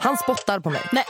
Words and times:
Han 0.00 0.16
spottar 0.16 0.60
på 0.60 0.70
mig. 0.70 0.82
Nej. 0.92 1.04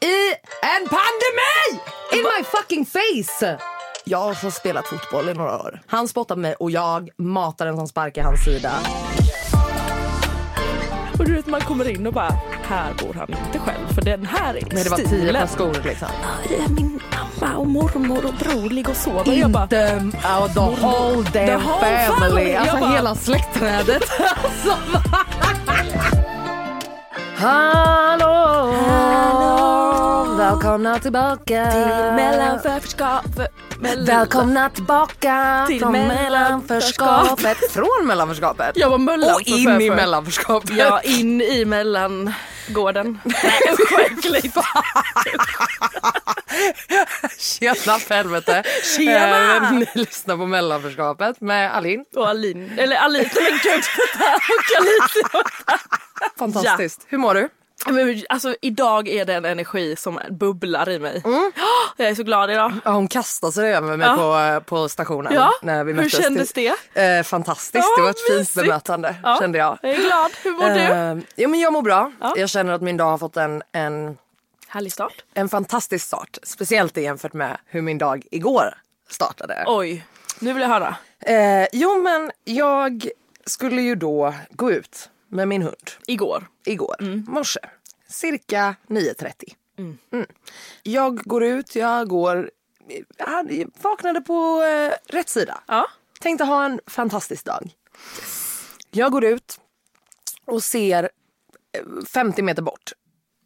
I 0.00 0.30
en 0.62 0.88
pandemi! 0.88 1.82
In 2.12 2.22
my 2.38 2.44
fucking 2.44 2.86
face! 2.86 3.58
Jag 4.04 4.18
har 4.18 4.50
spelat 4.50 4.86
fotboll 4.86 5.28
i 5.28 5.34
några 5.34 5.58
år. 5.58 5.80
Han 5.86 6.08
spottar 6.08 6.34
på 6.34 6.40
mig 6.40 6.54
och 6.54 6.70
jag 6.70 7.10
matar 7.18 7.66
en 7.66 7.76
som 7.76 7.88
spark 7.88 8.16
i 8.16 8.20
hans 8.20 8.44
sida. 8.44 8.72
Och 11.18 11.24
du 11.24 11.34
vet 11.34 11.46
man 11.46 11.60
kommer 11.60 11.88
in 11.90 12.06
och 12.06 12.12
bara, 12.12 12.32
här 12.62 12.94
bor 12.98 13.14
han 13.14 13.28
inte 13.30 13.58
själv 13.58 13.94
för 13.94 14.02
den 14.02 14.26
här 14.26 14.54
är 14.54 14.62
Men 14.72 14.84
det 14.84 14.90
var 14.90 14.96
tio 14.96 15.06
stilen. 15.06 15.34
par 15.34 15.46
skor 15.46 15.76
liksom. 15.84 16.08
Min 16.68 17.00
mamma 17.40 17.56
och 17.56 17.66
mormor 17.66 18.26
och 18.26 18.34
bror 18.34 18.70
ligger 18.70 18.90
och 18.90 18.96
sover. 18.96 19.32
Jag 19.32 19.50
bara, 19.50 19.62
Inte, 19.62 20.02
oh, 20.24 20.52
the 20.54 20.60
whole 20.60 21.30
damn 21.32 21.62
family. 21.62 22.18
family. 22.20 22.54
Alltså 22.54 22.76
bara- 22.80 22.90
hela 22.92 23.14
släktträdet. 23.14 24.02
alltså, 24.44 24.76
Hallå! 27.44 28.72
Hallå! 28.88 30.34
Välkomna 30.36 30.98
tillbaka 30.98 31.70
till 31.70 32.14
mellanförskap. 32.16 33.24
Mellan... 33.78 34.04
Välkomna 34.04 34.70
tillbaka 34.70 35.64
Till 35.68 35.80
från 35.80 35.92
mellanförskapet. 35.92 37.42
mellanförskapet. 37.42 37.72
Från 37.72 38.06
mellanförskapet? 38.06 38.76
Jag 38.76 38.90
var 38.90 38.98
mellan 38.98 39.34
Och 39.34 39.42
in 39.48 39.80
i 39.80 39.90
mellanförskapet. 39.90 40.70
Ja, 40.76 41.00
in 41.00 41.40
i 41.40 41.64
mellangården. 42.68 43.18
Nej 43.24 43.60
usch 43.72 43.92
vad 43.92 44.00
äckligt. 44.00 44.56
Tjena 47.38 47.98
för 47.98 48.14
helvete. 48.14 48.62
Tjena! 48.96 49.56
Eh, 49.56 49.72
Ni 49.72 49.86
lyssnar 49.94 50.36
på 50.36 50.46
mellanförskapet 50.46 51.40
med 51.40 51.74
Alin. 51.76 52.04
Och 52.16 52.28
Alin, 52.28 52.78
eller 52.78 52.96
Alin, 52.96 53.28
men 53.34 53.58
gud. 53.62 53.84
Och 54.54 54.76
Alicia. 54.80 55.42
Fantastiskt. 56.38 57.06
Hur 57.08 57.18
mår 57.18 57.34
du? 57.34 57.48
Men, 57.86 58.22
alltså 58.28 58.56
idag 58.60 59.08
är 59.08 59.24
det 59.24 59.34
en 59.34 59.44
energi 59.44 59.96
som 59.96 60.20
bubblar 60.30 60.88
i 60.88 60.98
mig. 60.98 61.22
Mm. 61.24 61.52
Jag 61.96 62.08
är 62.08 62.14
så 62.14 62.22
glad 62.22 62.50
idag. 62.50 62.72
Ja, 62.84 62.90
hon 62.90 63.08
kastade 63.08 63.52
sig 63.52 63.74
över 63.74 63.96
mig 63.96 64.06
Ja. 64.08 64.16
på, 64.16 64.36
eh, 64.38 64.60
på 64.60 64.88
stationen. 64.88 65.32
Ja, 65.34 65.50
När 65.62 65.84
vi 65.84 65.92
hur 65.92 65.96
möttes 66.02 66.22
kändes 66.22 66.52
till- 66.52 66.72
det? 66.94 67.16
Eh, 67.18 67.22
fantastiskt. 67.22 67.96
Det 67.96 68.02
var 68.02 68.10
ett 68.10 68.20
fint 68.28 68.38
mysigt. 68.38 68.54
bemötande 68.66 69.14
Ja, 69.22 69.36
kände 69.40 69.58
jag. 69.58 69.78
Jag 69.82 69.92
är 69.92 69.96
glad. 70.06 70.30
Hur 70.44 70.50
mår 70.52 70.64
du? 70.70 70.80
Eh, 70.80 71.16
ja, 71.36 71.48
men 71.48 71.60
jag 71.60 71.72
mår 71.72 71.82
bra. 71.82 72.12
Ja. 72.20 72.34
Jag 72.36 72.48
känner 72.50 72.72
att 72.72 72.82
min 72.82 72.96
dag 72.96 73.04
har 73.10 73.18
fått 73.18 73.36
en, 73.36 73.62
en, 73.72 74.16
Härlig 74.68 74.92
start. 74.92 75.24
en 75.34 75.48
fantastisk 75.48 76.06
start. 76.06 76.38
Speciellt 76.42 76.96
jämfört 76.96 77.32
med 77.32 77.56
hur 77.66 77.82
min 77.82 77.98
dag 77.98 78.24
igår 78.30 78.74
startade. 79.10 79.64
Oj, 79.66 80.06
nu 80.38 80.52
vill 80.52 80.62
jag 80.62 80.68
höra. 80.68 80.96
Eh, 81.20 81.66
jo 81.72 82.02
men 82.02 82.30
jag 82.44 83.08
skulle 83.46 83.82
ju 83.82 83.94
då 83.94 84.34
gå 84.50 84.70
ut 84.72 85.10
med 85.34 85.48
min 85.48 85.62
hund 85.62 85.90
Igår. 86.06 86.46
igår 86.64 86.96
morse. 87.26 87.60
Cirka 88.08 88.74
9.30. 88.88 89.32
Mm. 89.78 90.26
Jag 90.82 91.16
går 91.16 91.44
ut, 91.44 91.76
jag 91.76 92.08
går... 92.08 92.50
Jag 93.18 93.70
vaknade 93.82 94.20
på 94.20 94.62
eh, 94.62 95.12
rätt 95.14 95.28
sida. 95.28 95.60
Ja. 95.66 95.86
Tänkte 96.20 96.44
ha 96.44 96.64
en 96.64 96.80
fantastisk 96.86 97.44
dag. 97.44 97.70
Jag 98.90 99.12
går 99.12 99.24
ut 99.24 99.60
och 100.44 100.62
ser 100.62 101.10
eh, 101.72 102.04
50 102.12 102.42
meter 102.42 102.62
bort 102.62 102.92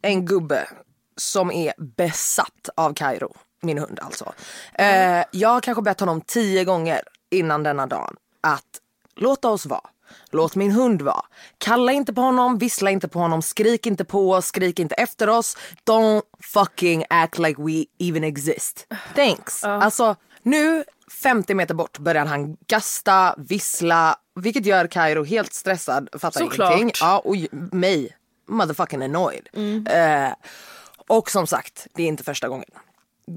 en 0.01 0.25
gubbe 0.25 0.67
som 1.17 1.51
är 1.51 1.73
besatt 1.77 2.69
av 2.75 2.93
Kairo. 2.93 3.35
Min 3.61 3.77
hund 3.77 3.99
alltså. 4.01 4.33
Eh, 4.73 5.23
jag 5.31 5.49
har 5.49 5.61
kanske 5.61 5.81
bett 5.81 5.99
honom 5.99 6.21
tio 6.21 6.63
gånger 6.63 7.01
innan 7.29 7.63
denna 7.63 7.87
dagen 7.87 8.15
att 8.41 8.81
låta 9.15 9.49
oss 9.49 9.65
vara. 9.65 9.89
Låt 10.31 10.55
min 10.55 10.71
hund 10.71 11.01
vara. 11.01 11.25
Kalla 11.57 11.91
inte 11.91 12.13
på 12.13 12.21
honom, 12.21 12.57
vissla 12.57 12.91
inte 12.91 13.07
på 13.07 13.19
honom, 13.19 13.41
skrik 13.41 13.85
inte 13.85 14.05
på 14.05 14.31
oss, 14.31 14.45
skrik 14.45 14.79
inte 14.79 14.95
efter 14.95 15.29
oss. 15.29 15.57
Don't 15.85 16.21
fucking 16.39 17.03
act 17.09 17.37
like 17.37 17.61
we 17.61 17.85
even 17.99 18.23
exist. 18.23 18.87
Thanks. 19.15 19.63
Alltså 19.63 20.15
nu 20.43 20.83
50 21.23 21.53
meter 21.53 21.73
bort 21.73 21.97
börjar 21.97 22.25
han 22.25 22.57
gasta, 22.67 23.35
vissla, 23.37 24.15
vilket 24.35 24.65
gör 24.65 24.87
Kairo 24.87 25.23
helt 25.23 25.53
stressad, 25.53 26.09
fattar 26.13 26.39
Såklart. 26.39 26.71
ingenting. 26.77 26.91
Ja, 27.01 27.19
och 27.19 27.35
mig 27.71 28.15
motherfucking 28.47 29.03
annoyed. 29.03 29.49
Eh, 29.89 30.33
och 31.07 31.31
som 31.31 31.47
sagt, 31.47 31.87
det 31.95 32.03
är 32.03 32.07
inte 32.07 32.23
första 32.23 32.47
gången. 32.47 32.69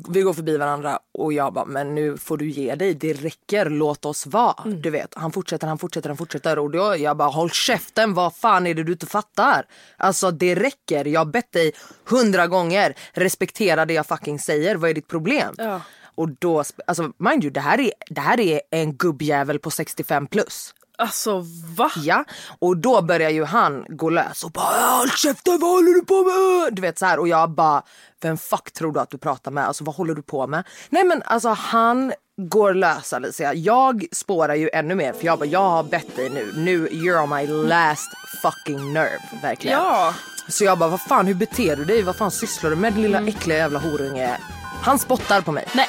Vi 0.09 0.23
går 0.23 0.33
förbi 0.33 0.57
varandra 0.57 0.99
och 1.13 1.33
jag 1.33 1.53
bara, 1.53 1.65
men 1.65 1.95
nu 1.95 2.17
får 2.17 2.37
du 2.37 2.51
ge 2.51 2.75
dig, 2.75 2.95
det 2.95 3.13
räcker, 3.13 3.71
låt 3.71 4.05
oss 4.05 4.27
vara. 4.27 4.55
Du 4.65 4.91
vet, 4.91 5.15
han 5.15 5.33
fortsätter, 5.33 5.67
han 5.67 5.79
fortsätter, 5.79 6.09
han 6.09 6.17
fortsätter 6.17 6.59
och 6.59 6.71
då 6.71 6.97
jag 6.99 7.17
bara, 7.17 7.29
håll 7.29 7.51
käften, 7.51 8.15
vad 8.15 8.37
fan 8.37 8.67
är 8.67 8.75
det 8.75 8.83
du 8.83 8.93
inte 8.93 9.07
fattar? 9.07 9.67
Alltså 9.97 10.31
det 10.31 10.55
räcker, 10.55 11.05
jag 11.05 11.21
har 11.21 11.25
bett 11.25 11.53
dig 11.53 11.73
hundra 12.09 12.47
gånger, 12.47 12.95
respektera 13.13 13.87
det 13.87 13.95
jag 13.95 14.07
fucking 14.07 14.39
säger, 14.39 14.77
vad 14.77 14.91
är 14.91 14.95
ditt 14.95 15.09
problem? 15.09 15.55
Ja. 15.59 15.81
Och 16.15 16.29
då, 16.29 16.65
alltså 16.87 17.13
mind 17.17 17.45
you, 17.45 17.53
det 17.53 17.61
här 17.61 17.81
är, 17.81 17.93
det 18.11 18.21
här 18.21 18.41
är 18.41 18.61
en 18.71 18.97
gubbjävel 18.97 19.59
på 19.59 19.71
65 19.71 20.27
plus. 20.27 20.75
Alltså 21.03 21.45
va? 21.77 21.91
Ja, 21.97 22.25
och 22.59 22.77
då 22.77 23.03
börjar 23.03 23.31
ju 23.31 23.45
han 23.45 23.85
gå 23.89 24.11
lös 24.11 24.45
och 24.45 24.51
bara 24.51 24.87
håll 24.87 25.11
käften 25.11 25.59
vad 25.61 25.71
håller 25.71 25.93
du 25.93 26.05
på 26.05 26.23
med? 26.23 26.75
Du 26.75 26.83
vet 26.83 26.99
så 26.99 27.07
här 27.07 27.19
och 27.19 27.29
jag 27.29 27.51
bara 27.51 27.83
vem 28.23 28.39
fuck 28.39 28.73
tror 28.73 28.93
du 28.93 29.01
att 29.01 29.11
du 29.11 29.19
pratar 29.19 29.51
med? 29.51 29.67
Alltså 29.67 29.85
vad 29.85 29.95
håller 29.95 30.15
du 30.15 30.23
på 30.23 30.47
med? 30.47 30.65
Nej 30.91 31.05
men 31.05 31.23
alltså 31.23 31.49
han 31.49 32.13
går 32.37 32.75
lös 32.75 33.13
Alicia. 33.13 33.55
Jag 33.55 34.05
spårar 34.13 34.55
ju 34.55 34.71
ännu 34.73 34.95
mer 34.95 35.13
för 35.13 35.27
jag 35.27 35.39
bara 35.39 35.47
jag 35.47 35.71
har 35.71 35.83
bett 35.83 36.17
dig 36.17 36.31
nu. 36.31 36.53
Nu 36.57 36.89
you're 36.89 37.23
on 37.23 37.31
my 37.31 37.47
last 37.69 38.11
fucking 38.43 38.93
nerve 38.93 39.23
verkligen. 39.43 39.79
Ja. 39.79 40.15
Så 40.49 40.65
jag 40.65 40.79
bara 40.79 40.91
vad 40.91 41.01
fan 41.01 41.27
hur 41.27 41.35
beter 41.35 41.77
du 41.77 41.85
dig? 41.85 42.03
Vad 42.03 42.17
fan 42.17 42.31
sysslar 42.31 42.71
du 42.71 42.77
med 42.77 42.93
din 42.93 43.03
lilla 43.03 43.21
äckliga 43.27 43.59
jävla 43.59 43.79
horunge? 43.79 44.39
Han 44.83 44.99
spottar 44.99 45.41
på 45.41 45.53
mig. 45.53 45.69
Nej, 45.73 45.89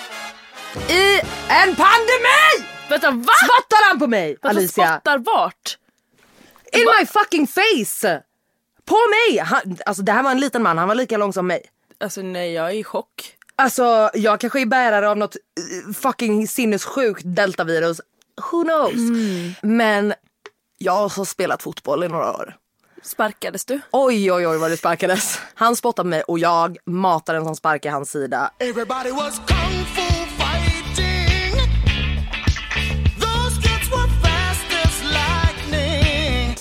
I 0.89 1.19
en 1.49 1.75
pandemi! 1.75 2.72
Vänta 2.89 3.11
va? 3.11 3.33
Spottar 3.43 3.89
han 3.89 3.99
på 3.99 4.07
mig 4.07 4.27
Vänta, 4.29 4.49
Alicia? 4.49 4.87
spottar 4.87 5.17
vart? 5.17 5.77
In 6.71 6.85
my 6.99 7.05
fucking 7.05 7.47
face! 7.47 8.21
På 8.85 8.95
mig! 8.95 9.37
Han, 9.39 9.77
alltså 9.85 10.03
det 10.03 10.11
här 10.11 10.23
var 10.23 10.31
en 10.31 10.39
liten 10.39 10.63
man, 10.63 10.77
han 10.77 10.87
var 10.87 10.95
lika 10.95 11.17
lång 11.17 11.33
som 11.33 11.47
mig. 11.47 11.61
Alltså 11.99 12.21
nej 12.21 12.53
jag 12.53 12.69
är 12.69 12.73
i 12.73 12.83
chock. 12.83 13.35
Alltså 13.55 14.09
jag 14.13 14.39
kanske 14.39 14.61
är 14.61 14.65
bärare 14.65 15.09
av 15.09 15.17
något 15.17 15.35
eh, 15.35 15.93
fucking 15.93 16.47
sinnessjukt 16.47 17.21
deltavirus. 17.25 18.01
Who 18.51 18.63
knows? 18.63 18.93
Men 19.61 20.13
jag 20.77 21.07
har 21.07 21.25
spelat 21.25 21.63
fotboll 21.63 22.03
i 22.03 22.07
några 22.07 22.31
år. 22.31 22.55
Sparkades 23.03 23.65
du? 23.65 23.81
Oj 23.91 24.31
oj 24.31 24.47
oj 24.47 24.57
vad 24.57 24.71
det 24.71 24.77
sparkades. 24.77 25.39
Han 25.53 25.75
spottade 25.75 26.09
mig 26.09 26.21
och 26.21 26.39
jag 26.39 26.77
matade 26.85 27.37
en 27.37 27.45
som 27.45 27.55
spark 27.55 27.85
i 27.85 27.87
hans 27.89 28.11
sida. 28.11 28.51
Everybody 28.59 29.11
was 29.11 29.41
kung 29.47 29.85
fu 29.95 30.02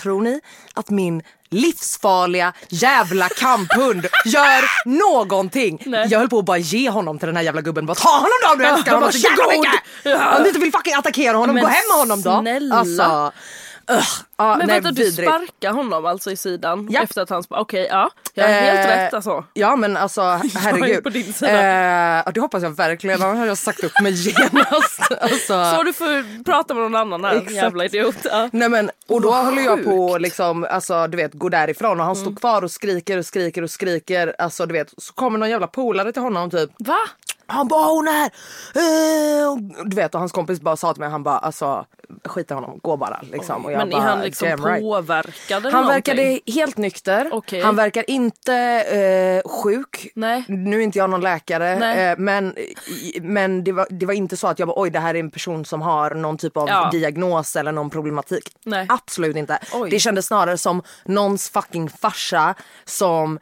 Tror 0.02 0.20
ni 0.22 0.40
att 0.74 0.90
min 0.90 1.22
livsfarliga 1.50 2.52
jävla 2.68 3.28
kamphund 3.28 4.06
gör 4.24 4.88
någonting? 4.88 5.82
Nej. 5.86 6.06
Jag 6.10 6.18
höll 6.18 6.28
på 6.28 6.38
att 6.38 6.44
bara 6.44 6.58
ge 6.58 6.90
honom 6.90 7.18
till 7.18 7.26
den 7.26 7.36
här 7.36 7.42
jävla 7.42 7.60
gubben. 7.60 7.86
Bara, 7.86 7.94
ta 7.94 8.10
honom 8.10 8.28
då 8.42 8.52
om 8.52 8.58
du 8.58 8.64
älskar 8.66 8.94
honom 8.94 9.12
så 9.12 9.18
jävla 9.18 9.44
mycket! 9.46 10.36
Om 10.36 10.42
du 10.42 10.48
inte 10.48 10.60
vill 10.60 10.72
fucking 10.72 10.94
attackera 10.94 11.36
honom, 11.36 11.54
Men 11.54 11.64
gå 11.64 11.68
hem 11.70 11.82
med 11.90 11.98
honom 11.98 12.22
då. 12.22 12.40
snälla. 12.40 12.74
Alltså, 12.76 13.32
Ja, 14.36 14.56
Men 14.56 14.66
nej, 14.66 14.80
vänta 14.80 14.90
du 14.90 15.04
vidrigt. 15.04 15.28
sparkar 15.30 15.72
honom 15.72 16.06
alltså 16.06 16.30
i 16.30 16.36
sidan 16.36 16.88
Ja. 16.90 17.02
efter 17.02 17.22
att 17.22 17.30
han? 17.30 17.44
Okej 17.48 17.86
ja, 17.90 18.10
jag 18.34 18.48
helt 18.48 18.78
Eh, 18.90 18.96
rätt 18.96 19.14
alltså. 19.14 19.44
Ja 19.52 19.76
men 19.76 19.96
alltså 19.96 20.20
herregud. 20.56 21.02
på 21.04 21.08
din 21.10 21.32
sida. 21.32 22.18
Eh, 22.26 22.32
det 22.34 22.40
hoppas 22.40 22.62
jag 22.62 22.70
verkligen, 22.70 23.22
annars 23.22 23.36
hade 23.36 23.48
jag 23.48 23.58
sagt 23.58 23.84
upp 23.84 24.00
mig 24.02 24.12
genast. 24.12 25.00
Alltså. 25.20 25.64
Så 25.76 25.82
du 25.82 25.92
får 25.92 26.44
prata 26.44 26.74
med 26.74 26.82
någon 26.82 26.94
annan 26.94 27.24
här, 27.24 27.34
Exakt. 27.36 27.52
jävla 27.52 27.84
idiot. 27.84 28.16
Ja. 28.24 28.48
Nej 28.52 28.68
men 28.68 28.90
och 29.08 29.20
då 29.20 29.30
Vad 29.30 29.44
håller 29.44 29.62
jag 29.62 29.84
på 29.84 30.18
liksom, 30.18 30.66
alltså 30.70 31.06
du 31.06 31.16
vet 31.16 31.34
gå 31.34 31.48
därifrån 31.48 32.00
och 32.00 32.06
han 32.06 32.16
står 32.16 32.34
kvar 32.36 32.62
och 32.64 32.70
skriker 32.70 33.18
och 33.18 33.26
skriker 33.26 33.62
och 33.62 33.70
skriker. 33.70 34.34
Alltså 34.38 34.66
du 34.66 34.72
vet 34.72 34.88
så 34.98 35.12
kommer 35.12 35.38
någon 35.38 35.50
jävla 35.50 35.66
polare 35.66 36.12
till 36.12 36.22
honom 36.22 36.50
typ. 36.50 36.70
Va? 36.78 36.98
Han 37.52 37.68
bara 37.68 37.86
hon 37.86 38.08
är 38.08 38.12
här! 38.12 38.30
Eh, 38.76 39.56
Du 39.86 39.96
vet 39.96 40.14
och 40.14 40.20
hans 40.20 40.32
kompis 40.32 40.60
bara 40.60 40.76
sa 40.76 40.92
till 40.94 41.00
mig 41.00 41.10
han 41.10 41.22
bara 41.22 41.38
alltså 41.38 41.86
skit 42.24 42.50
i 42.50 42.54
honom, 42.54 42.78
gå 42.82 42.96
bara 42.96 43.20
liksom. 43.32 43.62
Jag 43.70 43.78
Men 43.78 43.88
är 43.88 43.92
bara, 43.92 44.02
han 44.02 44.20
liksom 44.20 44.48
"Damn 44.48 44.64
right." 44.64 44.80
påverkad 44.82 45.58
eller 45.66 45.70
Han 45.72 45.84
någonting? 45.84 46.14
verkade 46.16 46.40
helt 46.52 46.76
nykter. 46.76 47.28
Okej. 47.32 47.60
Han 47.62 47.76
verkar 47.76 48.10
inte 48.10 48.54
eh, 49.44 49.50
sjuk. 49.50 50.08
Nej. 50.14 50.44
Nu 50.48 50.78
är 50.78 50.80
inte 50.82 50.98
jag 50.98 51.10
någon 51.10 51.20
läkare 51.20 51.72
eh, 52.10 52.14
men, 52.18 52.54
men 53.22 53.64
det, 53.64 53.72
var, 53.72 53.86
det 53.90 54.06
var 54.06 54.14
inte 54.14 54.36
så 54.36 54.46
att 54.46 54.58
jag 54.58 54.68
bara 54.68 54.80
oj 54.82 54.90
det 54.90 54.98
här 55.00 55.14
är 55.14 55.20
en 55.20 55.30
person 55.30 55.64
som 55.64 55.82
har 55.82 56.10
någon 56.14 56.38
typ 56.38 56.56
av 56.56 56.68
Ja. 56.68 56.88
diagnos 56.92 57.56
eller 57.56 57.72
någon 57.72 57.90
problematik. 57.90 58.56
Nej. 58.64 58.86
Absolut 58.88 59.36
inte. 59.36 59.58
Oj. 59.74 59.90
Det 59.90 59.98
kändes 59.98 60.26
snarare 60.26 60.58
som 60.58 60.82
någons 61.04 61.48
fucking 61.50 61.88
farsa 61.90 62.54
som 62.84 63.38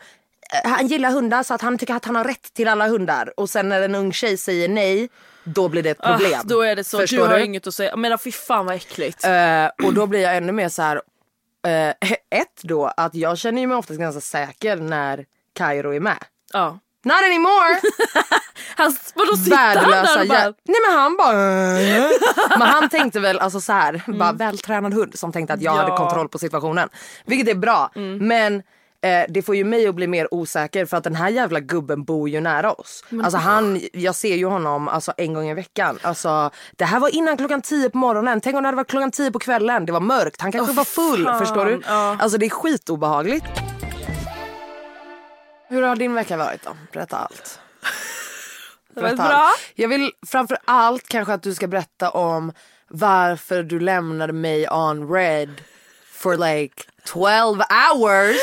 han 0.64 0.86
gillar 0.86 1.10
hundar 1.10 1.42
så 1.42 1.54
att 1.54 1.62
han 1.62 1.78
tycker 1.78 1.94
att 1.94 2.04
han 2.04 2.16
har 2.16 2.24
rätt 2.24 2.54
till 2.54 2.68
alla 2.68 2.88
hundar 2.88 3.32
och 3.36 3.50
sen 3.50 3.68
när 3.68 3.82
en 3.82 3.94
ung 3.94 4.12
tjej 4.12 4.36
säger 4.36 4.68
nej 4.68 5.08
då 5.44 5.68
blir 5.68 5.82
det 5.82 5.90
ett 5.90 6.02
problem. 6.02 6.40
Ah, 6.40 6.42
då 6.44 6.62
är 6.62 6.76
det 6.76 6.84
så, 6.84 6.98
Förstår 6.98 7.16
du 7.16 7.22
har 7.22 7.38
du? 7.38 7.44
inget 7.44 7.66
att 7.66 7.74
säga. 7.74 7.96
Men 7.96 8.18
fy 8.18 8.32
fan 8.32 8.66
vad 8.66 8.74
äckligt. 8.74 9.24
Eh, 9.24 9.86
och 9.86 9.94
då 9.94 10.06
blir 10.06 10.20
jag 10.20 10.36
ännu 10.36 10.52
mer 10.52 10.68
så 10.68 10.82
här. 10.82 10.96
eh, 11.66 11.88
ett 12.40 12.62
då 12.62 12.92
att 12.96 13.14
jag 13.14 13.38
känner 13.38 13.66
mig 13.66 13.76
oftast 13.76 14.00
ganska 14.00 14.20
säker 14.20 14.76
när 14.76 15.24
Kairo 15.54 15.94
är 15.94 16.00
med. 16.00 16.18
ja. 16.52 16.78
Not 17.04 17.14
anymore! 17.24 17.80
Han, 18.76 18.96
vadå 19.14 19.36
sitter 19.36 19.56
han 19.56 19.74
där 19.74 19.86
Värdelösa 19.90 20.20
och 20.20 20.26
bara... 20.28 20.38
jä- 20.38 20.54
Nej 20.64 20.76
men 20.88 20.98
han 20.98 21.16
bara... 21.16 21.32
"Eh." 21.80 22.10
Men 22.58 22.68
han 22.68 22.88
tänkte 22.88 23.20
väl 23.20 23.38
alltså 23.38 23.60
så 23.60 23.72
här, 23.72 24.02
bara 24.06 24.28
Mm. 24.28 24.36
vältränad 24.36 24.94
hund 24.94 25.18
som 25.18 25.32
tänkte 25.32 25.54
att 25.54 25.62
jag 25.62 25.76
Ja. 25.76 25.80
hade 25.80 25.96
kontroll 25.96 26.28
på 26.28 26.38
situationen. 26.38 26.88
Vilket 27.24 27.48
är 27.48 27.54
bra. 27.58 27.90
Mm. 27.96 28.28
Men 28.28 28.62
eh, 29.02 29.24
det 29.28 29.42
får 29.42 29.56
ju 29.56 29.64
mig 29.64 29.86
att 29.88 29.94
bli 29.94 30.06
mer 30.06 30.34
osäker 30.34 30.86
för 30.86 30.96
att 30.96 31.04
den 31.04 31.14
här 31.14 31.28
jävla 31.28 31.60
gubben 31.60 32.04
bor 32.04 32.28
ju 32.28 32.40
nära 32.40 32.72
oss. 32.72 33.04
Alltså 33.22 33.38
han, 33.38 33.80
jag 33.92 34.14
ser 34.14 34.36
ju 34.36 34.46
honom 34.46 34.88
alltså 34.88 35.12
en 35.16 35.34
gång 35.34 35.48
i 35.48 35.54
veckan. 35.54 35.98
Alltså 36.02 36.50
det 36.76 36.84
här 36.84 37.00
var 37.00 37.14
innan 37.14 37.36
klockan 37.36 37.62
10 37.62 37.90
på 37.90 37.98
morgonen. 37.98 38.40
Tänk 38.40 38.56
om 38.56 38.62
det 38.62 38.66
hade 38.66 38.76
varit 38.76 38.90
klockan 38.90 39.10
10 39.10 39.30
på 39.30 39.38
kvällen. 39.38 39.86
Det 39.86 39.92
var 39.92 40.00
mörkt. 40.00 40.40
Han 40.40 40.52
kanske 40.52 40.72
var 40.74 40.84
full. 40.84 41.24
fan. 41.24 41.38
Förstår 41.38 41.64
du? 41.66 41.80
Ja. 41.86 42.16
Alltså 42.20 42.38
det 42.38 42.46
är 42.46 42.50
skitobehagligt. 42.50 43.44
Hur 45.68 45.82
har 45.82 45.96
din 45.96 46.14
vecka 46.14 46.36
varit 46.36 46.62
då? 46.64 46.70
Berätta 46.92 47.16
allt. 47.16 47.58
Var 48.94 49.02
Berätta 49.02 49.16
bra. 49.16 49.24
allt. 49.36 49.60
Jag 49.74 49.88
vill 49.88 50.12
framför 50.26 50.58
allt 50.64 51.08
kanske 51.08 51.32
att 51.34 51.42
du 51.42 51.54
ska 51.54 51.66
berätta 51.66 52.10
om 52.10 52.52
varför 52.88 53.62
du 53.62 53.80
lämnade 53.80 54.32
mig 54.32 54.68
on 54.68 55.12
red 55.12 55.50
for 56.12 56.36
like 56.36 56.82
12 57.04 57.60
hours 57.60 58.36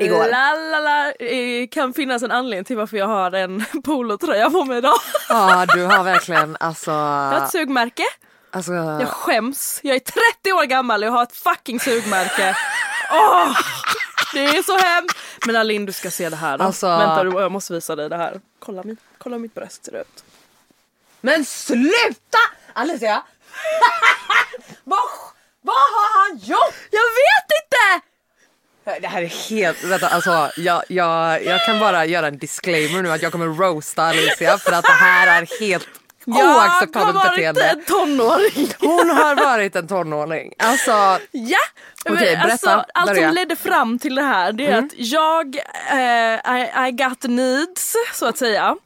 igår. 0.00 0.28
La, 0.30 0.54
la, 0.54 0.80
la. 0.80 1.12
Det 1.18 1.66
kan 1.66 1.94
finnas 1.94 2.22
en 2.22 2.30
anledning 2.30 2.64
till 2.64 2.76
varför 2.76 2.96
jag 2.96 3.06
har 3.06 3.32
en 3.32 3.64
polotröja 3.84 4.50
på 4.50 4.64
mig 4.64 4.78
idag. 4.78 4.94
Ja, 5.28 5.66
du 5.74 5.84
har 5.84 6.04
verkligen 6.04 6.56
alltså... 6.60 6.90
Jag 6.90 7.30
har 7.38 7.44
ett 7.44 7.50
sugmärke. 7.50 8.04
alltså 8.50 8.72
Jag 8.72 9.08
skäms. 9.08 9.80
Jag 9.82 9.96
är 9.96 10.00
30 10.00 10.52
år 10.52 10.64
gammal 10.64 11.02
och 11.02 11.06
jag 11.06 11.12
har 11.12 11.22
ett 11.22 11.36
fucking 11.36 11.80
sugmärke. 11.80 12.56
Åh, 13.12 13.48
det 14.34 14.44
är 14.44 14.62
så 14.62 14.76
hemskt. 14.78 15.18
Men 15.46 15.56
Alin 15.56 15.86
du 15.86 15.92
ska 15.92 16.10
se 16.10 16.28
det 16.28 16.36
här 16.36 16.58
då. 16.58 16.64
Alltså- 16.64 16.86
Vänta 16.86 17.24
du, 17.24 17.30
jag 17.40 17.52
måste 17.52 17.72
visa 17.72 17.96
dig 17.96 18.08
det 18.08 18.16
här. 18.16 18.40
Kolla, 18.58 18.82
min, 18.82 18.96
kolla 19.18 19.38
mitt 19.38 19.54
bröst 19.54 19.84
ser 19.84 20.00
ut. 20.00 20.24
Men 21.20 21.44
sluta! 21.44 22.38
Alicia! 22.72 23.22
vad, 24.84 24.98
vad 25.62 25.76
har 25.76 26.28
han 26.28 26.38
gjort? 26.38 26.74
Jag 26.90 27.02
vet 27.02 27.48
inte! 27.62 28.06
Det 29.00 29.06
här 29.08 29.22
är 29.22 29.50
helt, 29.50 29.84
vänta 29.84 30.08
alltså 30.08 30.50
jag, 30.56 30.82
jag, 30.88 31.44
jag 31.44 31.66
kan 31.66 31.78
bara 31.80 32.04
göra 32.06 32.26
en 32.28 32.38
disclaimer 32.38 33.02
nu 33.02 33.10
att 33.12 33.22
jag 33.22 33.32
kommer 33.32 33.46
roasta 33.46 34.02
Alicia 34.02 34.58
för 34.58 34.72
att 34.72 34.84
det 34.84 34.92
här 34.92 35.42
är 35.42 35.60
helt 35.60 35.88
Jag 36.24 36.34
har 36.34 36.54
oacceptabelt 36.66 37.14
varit 37.14 37.30
beteende. 37.30 37.64
en 37.64 37.84
tonåring. 37.84 38.68
Hon 38.80 39.10
har 39.10 39.34
varit 39.36 39.76
en 39.76 39.88
tonåring. 39.88 40.52
Alltså, 40.58 40.90
Ja! 41.30 41.58
Okej, 42.08 42.36
Men 42.36 42.46
berätta. 42.48 42.50
Alltså, 42.52 42.84
allt 42.94 43.06
Börja. 43.10 43.26
som 43.28 43.34
ledde 43.34 43.56
fram 43.56 43.98
till 43.98 44.14
det 44.14 44.22
här 44.22 44.52
det 44.52 44.66
är 44.66 44.78
att 44.78 44.92
jag, 44.96 45.56
eh, 45.90 46.56
I, 46.56 46.88
I 46.88 46.92
got 46.92 47.22
needs 47.22 47.94
så 48.14 48.26
att 48.26 48.38
säga. 48.38 48.76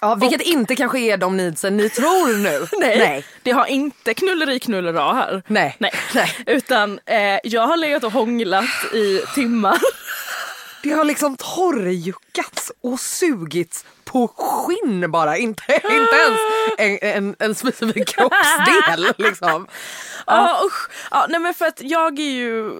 Ja, 0.00 0.14
vilket 0.14 0.40
inte 0.40 0.76
kanske 0.76 0.98
är 0.98 1.16
de 1.16 1.36
needsen 1.36 1.76
ni 1.76 1.90
tror 1.90 2.38
nu. 2.38 2.66
Nej, 2.80 3.24
det 3.42 3.50
har 3.50 3.66
inte 3.66 4.14
knulleri 4.14 4.58
knullera 4.58 5.12
här. 5.12 5.42
Nej. 5.46 5.76
Nej. 5.78 5.92
Nej. 6.14 6.30
Utan 6.46 7.00
eh, 7.06 7.38
jag 7.44 7.66
har 7.66 7.76
legat 7.76 8.04
och 8.04 8.12
hånglat 8.12 8.64
i 8.92 9.22
timmar. 9.34 9.78
Det 10.82 10.90
har 10.90 11.04
liksom 11.04 11.36
torrjuckats 11.36 12.72
och 12.80 13.00
sugits 13.00 13.84
på 14.14 14.28
skinn 14.28 15.10
bara. 15.10 15.36
Inte, 15.36 15.72
inte 15.72 16.14
ens 16.16 16.40
en, 16.78 16.98
en, 17.16 17.36
en 17.38 17.54
specifik 17.54 18.08
kroppsdel 18.16 19.06
liksom. 19.18 19.66
Ja 20.26 20.60
usch. 20.66 20.90
Ja, 21.10 21.26
nej 21.28 21.40
men 21.40 21.54
för 21.54 21.66
att 21.66 21.80
jag 21.82 22.18
är 22.18 22.30
ju, 22.32 22.72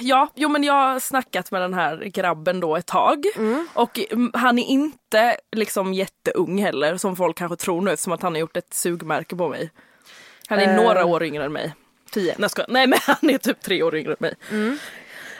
ja 0.00 0.28
jo 0.34 0.48
men 0.48 0.64
jag 0.64 0.74
har 0.74 1.00
snackat 1.00 1.50
med 1.50 1.62
den 1.62 1.74
här 1.74 1.96
grabben 2.04 2.60
då 2.60 2.76
ett 2.76 2.86
tag. 2.86 3.24
Mm. 3.36 3.68
Och 3.74 3.98
mm, 4.10 4.30
han 4.34 4.58
är 4.58 4.64
inte 4.66 5.36
liksom 5.56 5.94
jätteung 5.94 6.62
heller 6.62 6.96
som 6.96 7.16
folk 7.16 7.36
kanske 7.38 7.56
tror 7.56 7.80
nu 7.82 7.90
eftersom 7.90 8.12
att 8.12 8.22
han 8.22 8.32
har 8.32 8.40
gjort 8.40 8.56
ett 8.56 8.74
sugmärke 8.74 9.36
på 9.36 9.48
mig. 9.48 9.70
Han 10.48 10.58
är 10.58 10.68
Eh. 10.68 10.76
några 10.84 11.04
år 11.04 11.22
yngre 11.22 11.44
än 11.44 11.52
mig. 11.52 11.74
Tio, 12.10 12.34
nej. 12.38 12.50
Nej 12.68 12.86
men 12.86 12.98
han 13.06 13.30
är 13.30 13.38
typ 13.38 13.60
tre 13.62 13.82
år 13.82 13.96
yngre 13.96 14.10
än 14.12 14.16
mig. 14.20 14.34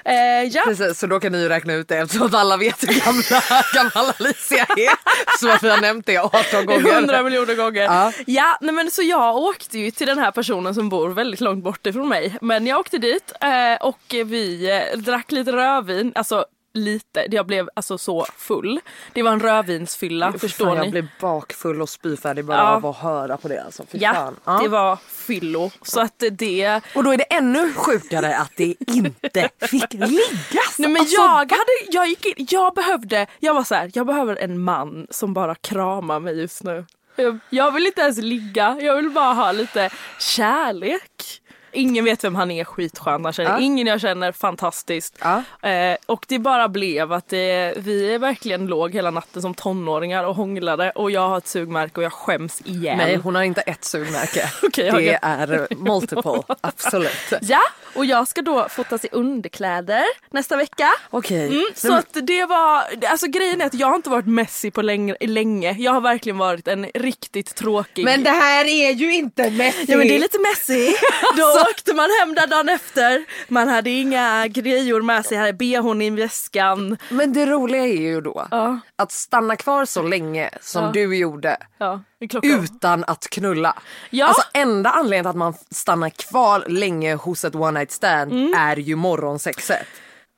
Eh, 0.05 0.15
ja. 0.51 0.63
Precis, 0.65 0.99
så 0.99 1.07
då 1.07 1.21
kan 1.21 1.33
ni 1.33 1.39
ju 1.39 1.49
räkna 1.49 1.75
ut 1.75 1.89
det 1.89 1.97
eftersom 1.99 2.27
att 2.27 2.35
alla 2.35 2.57
vet 2.57 2.83
hur 2.89 3.05
gamla, 3.05 3.43
gamla 3.75 4.15
Alicia 4.19 4.65
är. 4.65 5.39
Så 5.41 5.51
att 5.51 5.63
vi 5.63 5.71
har 5.71 5.81
nämnt 5.81 6.07
det 6.07 6.19
18 6.19 6.67
gånger. 6.67 6.95
Hundra 6.95 7.23
miljoner 7.23 7.55
gånger. 7.55 7.83
Ja. 7.83 8.13
Ja. 8.27 8.59
nej 8.61 8.75
men 8.75 8.91
så 8.91 9.03
jag 9.03 9.37
åkte 9.37 9.79
ju 9.79 9.91
till 9.91 10.07
den 10.07 10.19
här 10.19 10.31
personen 10.31 10.75
som 10.75 10.89
bor 10.89 11.09
väldigt 11.09 11.41
långt 11.41 11.65
bort 11.65 11.87
ifrån 11.87 12.09
mig. 12.09 12.37
Men 12.41 12.67
jag 12.67 12.81
åkte 12.81 12.99
dit 12.99 13.33
eh, 13.41 13.87
och 13.87 14.01
vi 14.09 14.71
eh, 14.71 14.99
drack 14.99 15.33
lite 15.33 15.53
rödvin. 15.53 16.13
Alltså 16.15 16.45
lite, 16.73 17.27
jag 17.31 17.47
blev 17.47 17.69
alltså 17.75 17.99
så 17.99 18.27
full. 18.37 18.81
Det 19.13 19.23
var 19.23 19.33
en 19.33 19.41
rödvinsfylla, 19.41 20.33
förstår 20.33 20.67
Fan, 20.67 20.77
ni? 20.79 20.83
jag 20.85 20.91
blir 20.91 21.09
bakfull 21.21 21.83
och 21.83 21.89
spyfärdig 21.89 22.45
bara 22.45 22.57
Ja. 22.59 22.69
av 22.77 22.87
att 22.87 22.97
höra 22.97 23.37
på 23.37 23.49
det. 23.49 23.63
Alltså. 23.65 23.85
Fy 23.93 23.99
Ja, 23.99 24.33
fan. 24.45 24.63
det 24.63 24.69
var 24.69 24.97
fyllo. 25.09 25.71
Så 25.83 26.01
att 26.01 26.23
det... 26.33 26.81
Och 26.95 27.05
då 27.05 27.13
är 27.13 27.17
det 27.17 27.25
ännu 27.35 27.73
sjukare 27.75 28.37
att 28.37 28.53
det 28.57 28.75
inte 28.87 29.49
fick 29.61 29.93
liggas. 29.93 30.79
Nej 30.79 30.89
men 30.91 30.97
Alltså, 31.01 31.17
jag 31.17 31.29
hade, 31.29 31.73
jag 31.91 32.09
gick 32.09 32.27
in, 32.27 32.47
jag 32.51 32.75
behövde, 32.75 33.27
jag 33.39 33.55
var 33.55 33.65
så 33.65 33.75
här, 33.75 33.91
jag 33.95 34.07
behöver 34.07 34.37
en 34.37 34.59
man 34.63 35.07
som 35.11 35.35
bara 35.35 35.55
kramar 35.55 36.21
mig 36.21 36.41
just 36.41 36.63
nu. 36.63 36.85
Jag, 37.17 37.39
jag 37.51 37.71
vill 37.73 37.87
inte 37.87 38.01
ens 38.01 38.19
ligga, 38.19 38.77
jag 38.81 38.97
vill 38.97 39.11
bara 39.11 39.33
ha 39.35 39.53
lite 39.53 39.91
kärlek. 40.19 41.40
Ingen 41.73 42.05
vet 42.05 42.25
vem 42.25 42.35
han 42.35 42.51
är, 42.51 42.65
skitskön. 42.65 43.25
Han 43.25 43.33
känner 43.33 43.51
Ja. 43.51 43.61
ingen 43.61 43.87
jag 43.87 44.01
känner, 44.01 44.33
fantastiskt. 44.33 45.19
Ja. 45.21 45.69
Eh, 45.69 45.97
och 46.07 46.25
det 46.29 46.39
bara 46.39 46.69
blev 46.69 47.13
att 47.13 47.29
det, 47.29 47.75
vi 47.77 48.19
verkligen 48.19 48.67
låg 48.67 48.95
hela 48.95 49.11
natten 49.11 49.43
som 49.43 49.55
tonåringar 49.55 50.25
och 50.25 50.35
hånglade 50.37 50.91
och 50.91 51.11
jag 51.11 51.29
har 51.29 51.39
ett 51.39 51.47
sugmärke 51.47 51.95
och 51.97 52.03
jag 52.03 52.13
skäms 52.13 52.61
igen. 52.61 52.99
Nej 52.99 53.17
hon 53.17 53.35
har 53.35 53.43
inte 53.43 53.61
ett 53.61 53.85
sugmärke. 53.85 54.51
Jag 54.77 54.95
det 54.95 55.19
är 55.23 55.67
multiple, 55.77 56.43
absolut. 56.61 57.33
Ja, 57.41 57.61
och 57.95 58.05
jag 58.05 58.29
ska 58.29 58.43
då 58.43 58.69
fotas 58.69 59.05
i 59.05 59.09
underkläder 59.13 60.05
nästa 60.31 60.57
vecka. 60.57 60.89
Okej. 61.11 61.47
Mm, 61.49 61.65
så 61.75 61.93
att 61.95 62.17
det 62.23 62.45
var, 62.47 62.83
alltså 63.09 63.27
grejen 63.27 63.61
är 63.61 63.67
att 63.67 63.75
jag 63.75 63.87
har 63.87 63.97
inte 63.97 64.11
varit 64.11 64.27
messy 64.27 64.71
på 64.71 64.83
länge, 64.83 65.17
länge. 65.21 65.73
Jag 65.79 65.93
har 65.93 66.01
verkligen 66.01 66.39
varit 66.39 66.69
en 66.69 66.87
riktigt 66.95 67.55
tråkig... 67.55 68.05
Men 68.05 68.23
det 68.25 68.31
här 68.31 68.65
är 68.65 68.91
ju 68.91 69.15
inte 69.15 69.51
Messi. 69.51 69.85
Ja 69.89 69.97
men 69.97 70.09
det 70.09 70.15
är 70.15 70.19
lite 70.19 70.39
messy. 70.39 70.95
Då 71.37 71.45
åkte 71.71 71.95
man 71.95 72.09
hem 72.21 72.35
där 72.35 72.47
dagen 72.47 72.69
efter. 72.69 73.25
Man 73.49 73.69
hade 73.69 73.91
inga 73.91 74.47
grejor 74.47 75.03
med 75.03 75.27
sig, 75.27 75.39
hade 75.39 75.53
bhn 75.53 76.03
i 76.03 76.11
väskan. 76.11 76.97
Men 77.09 77.33
det 77.33 77.47
roliga 77.47 77.83
är 77.87 78.01
ju 78.01 78.21
då 78.21 78.49
Ja. 78.51 78.81
att 78.97 79.13
stanna 79.13 79.57
kvar 79.57 79.85
så 79.85 80.03
länge 80.03 80.51
som 80.61 80.85
Ja. 80.85 80.91
du 80.93 81.17
gjorde 81.17 81.57
Ja. 81.79 82.01
Utan 82.43 83.05
att 83.05 83.31
knulla. 83.31 83.77
Ja. 84.11 84.27
Alltså 84.27 84.43
enda 84.55 84.91
anledningen 84.91 85.25
till 85.25 85.31
att 85.31 85.37
man 85.37 85.55
stannar 85.71 86.11
kvar 86.11 86.65
länge 86.69 87.15
hos 87.15 87.45
ett 87.45 87.55
one 87.55 87.79
night 87.79 87.93
stand 87.93 88.33
Mm. 88.33 88.55
är 88.55 88.77
ju 88.77 88.97
morgonsexet. 88.97 89.87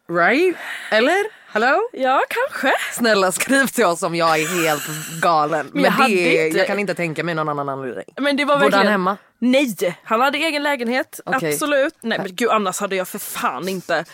Right? 0.09 0.57
Eller? 0.91 1.43
Hallå? 1.47 1.89
Ja, 1.93 2.23
kanske. 2.29 2.73
Snälla 2.93 3.33
skriv 3.33 3.67
till 3.67 3.85
oss 3.85 4.03
om 4.03 4.15
jag 4.15 4.41
är 4.41 4.63
helt 4.65 4.83
galen. 5.23 5.71
Men, 5.73 5.85
jag 5.85 5.93
det, 6.11 6.47
inte- 6.47 6.59
jag 6.59 6.67
kan 6.67 6.79
inte 6.79 6.95
tänka 6.95 7.25
mig 7.25 7.35
någon 7.35 7.49
annan 7.49 7.69
anledning. 7.69 8.05
Men 8.21 8.37
det 8.37 8.45
var 8.45 8.55
Bodde 8.55 8.65
han 8.65 8.71
verkligen... 8.71 8.93
hemma? 8.93 9.17
Nej, 9.39 9.99
han 10.05 10.21
hade 10.21 10.39
egen 10.39 10.63
lägenhet. 10.63 11.21
Okej. 11.27 11.53
Absolut. 11.53 11.95
Nej 12.01 12.19
men 12.19 12.35
gud 12.37 12.51
annars 12.51 12.81
hade 12.81 12.97
jag 12.97 13.09
för 13.09 13.19
fan 13.19 13.69
inte. 13.69 14.05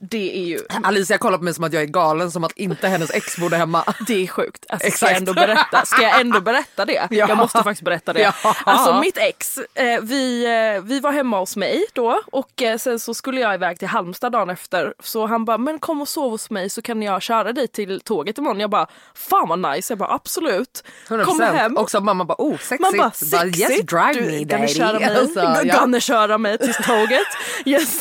Det 0.00 0.38
är 0.38 0.44
ju... 0.44 0.58
Alicia 0.82 1.18
kollar 1.18 1.38
på 1.38 1.44
mig 1.44 1.54
som 1.54 1.64
att 1.64 1.72
jag 1.72 1.82
är 1.82 1.86
galen, 1.86 2.30
som 2.30 2.44
att 2.44 2.52
inte 2.56 2.88
hennes 2.88 3.10
ex 3.10 3.36
bodde 3.36 3.56
hemma. 3.56 3.84
Det 4.06 4.22
är 4.22 4.26
sjukt. 4.26 4.66
Alltså, 4.68 4.90
ska, 4.90 5.06
jag 5.06 5.16
ändå 5.16 5.34
berätta? 5.34 5.84
ska 5.84 6.02
jag 6.02 6.20
ändå 6.20 6.40
berätta 6.40 6.84
det? 6.84 7.08
Ja. 7.18 7.28
Jag 7.28 7.38
måste 7.38 7.58
faktiskt 7.62 7.82
berätta 7.82 8.12
det. 8.12 8.20
Ja. 8.20 8.54
Alltså 8.64 9.00
mitt 9.00 9.16
ex, 9.18 9.58
eh, 9.74 10.00
vi, 10.00 10.44
eh, 10.76 10.82
vi 10.82 11.00
var 11.00 11.12
hemma 11.12 11.38
hos 11.38 11.56
mig 11.56 11.84
då 11.92 12.20
och 12.32 12.62
eh, 12.62 12.78
sen 12.78 12.98
så 12.98 13.14
skulle 13.14 13.40
jag 13.40 13.54
iväg 13.54 13.78
till 13.78 13.88
Halmstad 13.88 14.32
dagen 14.32 14.50
efter. 14.50 14.94
Så 15.02 15.26
han 15.26 15.44
bara, 15.44 15.58
men 15.58 15.78
kom 15.78 16.00
och 16.00 16.08
sov 16.08 16.30
hos 16.30 16.50
mig 16.50 16.70
så 16.70 16.82
kan 16.82 17.02
jag 17.02 17.22
köra 17.22 17.52
dig 17.52 17.68
till 17.68 18.00
tåget 18.00 18.38
imorgon. 18.38 18.60
Jag 18.60 18.70
bara, 18.70 18.86
fan 19.14 19.48
vad 19.48 19.58
nice. 19.58 19.92
Jag 19.92 19.98
bara 19.98 20.12
absolut. 20.12 20.84
100%. 21.08 21.24
Kommer 21.24 21.46
hem. 21.46 21.76
Också 21.76 22.00
mamma 22.00 22.24
bara 22.24 22.36
oh 22.38 22.56
sexigt. 22.56 22.80
Man 22.80 22.96
bara 22.96 23.10
sexigt, 23.10 23.70
yes 23.70 23.86
drive 23.86 24.12
du 24.12 24.20
me 24.20 24.44
daddy. 24.44 24.68
köra 24.68 24.98
mig, 24.98 25.16
Alltså, 25.16 25.40
ja. 25.64 26.00
köra 26.00 26.38
mig 26.38 26.58
till 26.58 26.74
tåget. 26.74 27.26
Yes. 27.64 28.00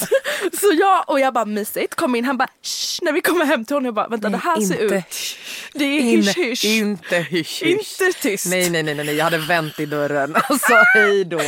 Så 0.61 0.71
jag 0.79 1.03
och 1.07 1.19
jag 1.19 1.33
bara 1.33 1.45
mysigt, 1.45 1.86
kom 1.95 2.15
in, 2.15 2.25
han 2.25 2.37
bara 2.37 2.47
Shh, 2.63 2.99
när 3.03 3.11
vi 3.11 3.21
kommer 3.21 3.45
hem 3.45 3.65
till 3.65 3.75
honom, 3.75 3.85
jag 3.85 3.93
bara 3.93 4.07
vänta 4.07 4.29
det 4.29 4.37
här 4.37 4.61
ser 4.61 4.83
inte. 4.83 4.95
ut. 4.95 5.37
Det 5.73 5.83
är 5.85 5.99
In, 5.99 6.05
hysch 6.23 6.37
hysch. 6.37 6.65
inte 6.65 7.17
hysch 7.17 7.63
hysch. 7.63 8.01
Inte 8.01 8.19
tyst. 8.21 8.45
Nej 8.45 8.69
nej 8.69 8.83
nej 8.83 8.95
nej, 8.95 9.05
nej. 9.05 9.15
jag 9.15 9.23
hade 9.23 9.37
vänt 9.37 9.79
i 9.79 9.85
dörren. 9.85 10.35
Alltså 10.49 10.73
hej 10.93 11.25
då. 11.25 11.41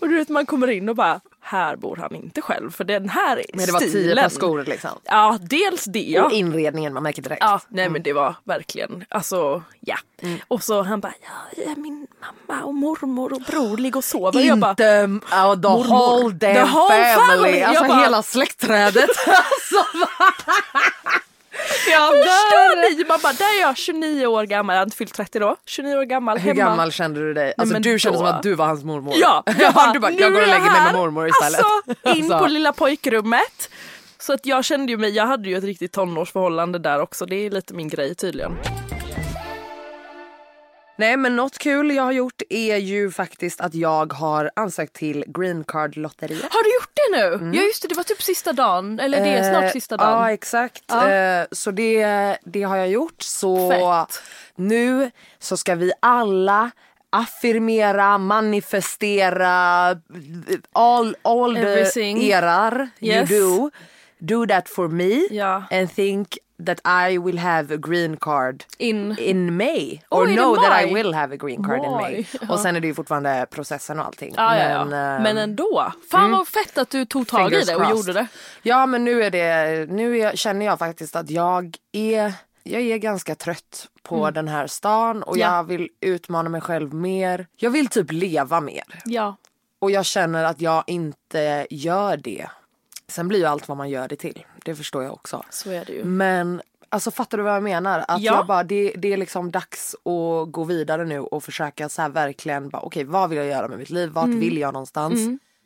Och 0.00 0.08
du 0.08 0.16
vet 0.16 0.28
man 0.28 0.46
kommer 0.46 0.70
in 0.70 0.88
och 0.88 0.96
bara 0.96 1.20
här 1.46 1.76
bor 1.76 1.96
han 1.96 2.14
inte 2.14 2.40
själv 2.42 2.70
för 2.70 2.84
den 2.84 3.08
här 3.08 3.36
är 3.36 3.44
Men 3.54 3.66
det 3.66 3.72
var 3.72 3.80
tio 3.80 3.88
stilen. 3.88 4.22
par 4.22 4.28
skor 4.28 4.64
liksom. 4.64 4.90
Ja 5.04 5.38
dels 5.40 5.84
det. 5.84 6.20
Och 6.20 6.32
inredningen 6.32 6.94
man 6.94 7.02
märker 7.02 7.22
direkt. 7.22 7.42
Ja, 7.42 7.60
nej 7.68 7.88
men 7.88 8.02
det 8.02 8.12
var 8.12 8.34
verkligen, 8.44 9.04
alltså 9.08 9.62
ja. 9.80 9.96
Mm. 10.22 10.38
Och 10.48 10.62
så 10.62 10.82
han 10.82 11.00
bara, 11.00 11.12
ja, 11.56 11.74
min 11.76 12.06
mamma 12.48 12.62
och 12.64 12.74
mormor 12.74 13.32
och 13.32 13.40
bror 13.40 13.76
ligger 13.76 13.96
och 13.96 14.04
sover. 14.04 14.38
Och 14.38 14.44
jag 14.46 14.58
bara, 14.58 14.70
Inte 14.70 14.84
oh, 15.32 15.54
the 15.54 15.68
Mormor. 15.68 15.84
whole 15.84 16.34
damn 16.34 16.54
The 16.54 16.60
whole 16.60 17.14
family. 17.14 17.42
family. 17.42 17.60
Alltså 17.62 17.84
bara- 17.88 18.00
hela 18.00 18.22
släktträdet. 18.22 19.10
alltså, 19.26 20.06
jag 21.90 22.08
förstår 22.08 22.96
ni? 22.98 23.04
Man 23.04 23.18
bara, 23.22 23.32
där 23.32 23.56
är 23.56 23.60
jag 23.60 23.76
29 23.76 24.26
år 24.26 24.44
gammal, 24.44 24.74
jag 24.74 24.78
hade 24.80 24.86
inte 24.88 24.96
fyllt 24.96 25.14
30 25.14 25.38
då. 25.38 25.56
29 25.66 25.94
år 25.96 26.02
gammal 26.04 26.38
Hur 26.38 26.54
hemma. 26.54 26.70
gammal 26.70 26.92
kände 26.92 27.20
du 27.20 27.34
dig? 27.34 27.54
Alltså 27.58 27.72
men 27.72 27.82
du 27.82 27.98
kände 27.98 28.18
då- 28.18 28.24
som 28.26 28.34
att 28.36 28.42
du 28.42 28.54
var 28.54 28.66
hans 28.66 28.84
mormor. 28.84 29.14
Ja, 29.16 29.42
jag, 29.58 29.74
bara, 29.74 29.92
du 29.92 29.98
bara, 30.00 30.12
jag 30.12 30.32
går 30.32 30.40
och 30.42 30.48
lägger 30.48 30.70
mig 30.70 30.82
med 30.84 30.94
mormor 30.94 31.28
istället. 31.28 31.60
Alltså, 31.64 32.08
in 32.18 32.24
Alltså. 32.24 32.38
på 32.38 32.46
lilla 32.46 32.72
pojkrummet. 32.72 33.70
Så 34.18 34.32
att 34.32 34.46
jag 34.46 34.64
kände 34.64 34.92
ju 34.92 34.98
mig, 34.98 35.10
jag 35.10 35.26
hade 35.26 35.48
ju 35.48 35.56
ett 35.56 35.64
riktigt 35.64 35.92
tonårsförhållande 35.92 36.78
där 36.78 37.00
också. 37.00 37.26
Det 37.26 37.36
är 37.46 37.50
lite 37.50 37.74
min 37.74 37.88
grej 37.88 38.14
tydligen. 38.14 38.52
Nej 40.96 41.16
men 41.16 41.36
något 41.36 41.58
kul 41.58 41.90
jag 41.94 42.02
har 42.02 42.12
gjort 42.12 42.42
är 42.50 42.76
ju 42.76 43.10
faktiskt 43.10 43.60
att 43.60 43.74
jag 43.74 44.12
har 44.12 44.50
ansökt 44.56 44.92
till 44.92 45.24
green 45.26 45.64
card 45.64 45.96
lotteriet. 45.96 46.42
Har 46.42 46.62
du 46.62 46.74
gjort 46.74 46.90
det 46.94 47.40
nu? 47.50 47.56
Ja 47.58 47.62
just 47.64 47.82
det, 47.82 47.88
det 47.88 47.94
var 47.94 48.02
typ 48.04 48.22
sista 48.22 48.52
dagen. 48.52 49.00
Eller 49.00 49.20
det 49.20 49.28
är 49.30 49.50
snart 49.52 49.72
sista 49.72 49.96
dagen. 49.96 50.08
Mm. 50.12 50.22
Eh, 50.22 50.28
Ja 50.28 50.32
exakt. 50.34 50.82
Ja. 50.86 51.10
Eh, 51.10 51.46
så 51.52 51.70
det, 51.70 52.06
det 52.44 52.62
har 52.62 52.76
jag 52.76 52.88
gjort. 52.88 53.22
Så 53.22 53.70
Fett. 53.70 54.22
nu 54.56 55.10
så 55.38 55.56
ska 55.56 55.74
vi 55.74 55.92
alla 56.00 56.70
affirmera, 57.10 58.18
manifestera, 58.18 59.88
all, 60.72 61.16
all 61.22 61.54
the 61.54 61.60
Everything. 61.60 62.24
erar 62.30 62.88
Yes. 63.00 63.30
you 63.30 63.58
do. 63.58 63.70
Do 64.18 64.46
that 64.46 64.68
for 64.68 64.88
me 64.88 65.20
Ja. 65.30 65.62
and 65.70 65.94
think 65.94 66.38
that 66.66 67.10
I 67.10 67.18
will 67.18 67.38
have 67.38 67.74
a 67.74 67.76
green 67.76 68.16
card 68.16 68.64
In. 68.78 69.18
in 69.18 69.56
May. 69.56 70.00
Oh, 70.10 70.18
Or 70.22 70.26
know 70.26 70.56
that 70.56 70.84
I 70.84 70.94
will 70.94 71.12
have 71.14 71.34
a 71.34 71.36
green 71.40 71.64
card 71.64 71.84
in 71.84 71.90
May. 71.90 72.24
Ja. 72.40 72.52
Och 72.54 72.60
sen 72.60 72.76
är 72.76 72.80
det 72.80 72.86
ju 72.86 72.94
fortfarande 72.94 73.46
processen 73.50 73.98
och 74.00 74.06
allting. 74.06 74.34
Ja, 74.36 74.56
ja, 74.56 74.68
ja. 74.70 74.84
Men, 74.84 75.16
eh, 75.16 75.22
Men 75.22 75.38
ändå. 75.38 75.92
Fan 76.10 76.30
vad 76.32 76.48
fett 76.48 76.78
att 76.78 76.90
du 76.90 77.04
tog 77.04 77.26
tag 77.28 77.46
i 77.46 77.50
Fingers 77.50 77.66
det 77.66 77.74
och 77.76 77.80
crossed. 77.82 77.96
gjorde 77.96 78.12
det. 78.12 78.26
Ja 78.62 78.86
men 78.86 79.04
nu 79.04 79.22
är 79.24 79.30
det, 79.30 79.86
nu 79.92 80.18
är, 80.18 80.36
känner 80.36 80.66
jag 80.66 80.78
faktiskt 80.78 81.16
att 81.16 81.30
jag 81.30 81.76
är, 81.92 82.32
jag 82.62 82.82
är 82.82 82.96
ganska 82.98 83.34
trött 83.34 83.88
på 84.02 84.30
den 84.30 84.48
här 84.48 84.66
stan 84.66 85.22
och 85.22 85.36
Mm. 85.36 85.48
Ja. 85.48 85.56
jag 85.56 85.64
vill 85.64 85.88
utmana 86.00 86.48
mig 86.50 86.60
själv 86.60 86.94
mer. 86.94 87.46
Jag 87.56 87.70
vill 87.70 87.86
typ 87.88 88.12
leva 88.12 88.60
mer 88.60 88.84
Ja. 89.04 89.36
och 89.78 89.90
jag 89.90 90.04
känner 90.04 90.44
att 90.44 90.60
jag 90.60 90.84
inte 90.86 91.66
gör 91.70 92.16
det. 92.16 92.46
Sen 93.08 93.28
blir 93.28 93.38
ju 93.38 93.44
allt 93.44 93.68
vad 93.68 93.76
man 93.76 93.90
gör 93.90 94.08
det 94.08 94.16
till, 94.16 94.44
det 94.64 94.74
förstår 94.74 95.02
jag 95.02 95.12
också. 95.12 95.42
Så 95.50 95.70
är 95.70 95.84
det 95.84 95.92
ju. 95.92 96.04
Men 96.04 96.62
alltså 96.88 97.10
fattar 97.10 97.38
du 97.38 97.44
vad 97.44 97.54
jag 97.56 97.62
menar? 97.62 98.04
Att 98.08 98.20
Ja. 98.20 98.34
jag 98.34 98.46
bara, 98.46 98.64
det, 98.64 98.92
det 98.96 99.12
är 99.12 99.16
liksom 99.16 99.50
dags 99.50 99.94
att 99.94 100.52
gå 100.52 100.64
vidare 100.64 101.04
nu 101.04 101.20
och 101.20 101.44
försöka 101.44 101.88
så 101.88 102.02
här 102.02 102.08
verkligen 102.08 102.68
bara 102.68 102.82
okej 102.82 103.04
vad 103.04 103.28
vill 103.30 103.38
jag 103.38 103.46
göra 103.46 103.68
med 103.68 103.78
mitt 103.78 103.90
liv? 103.90 104.10
Vart 104.10 104.24
Mm. 104.24 104.40
vill 104.40 104.58
jag 104.58 104.72
någonstans? 104.72 105.20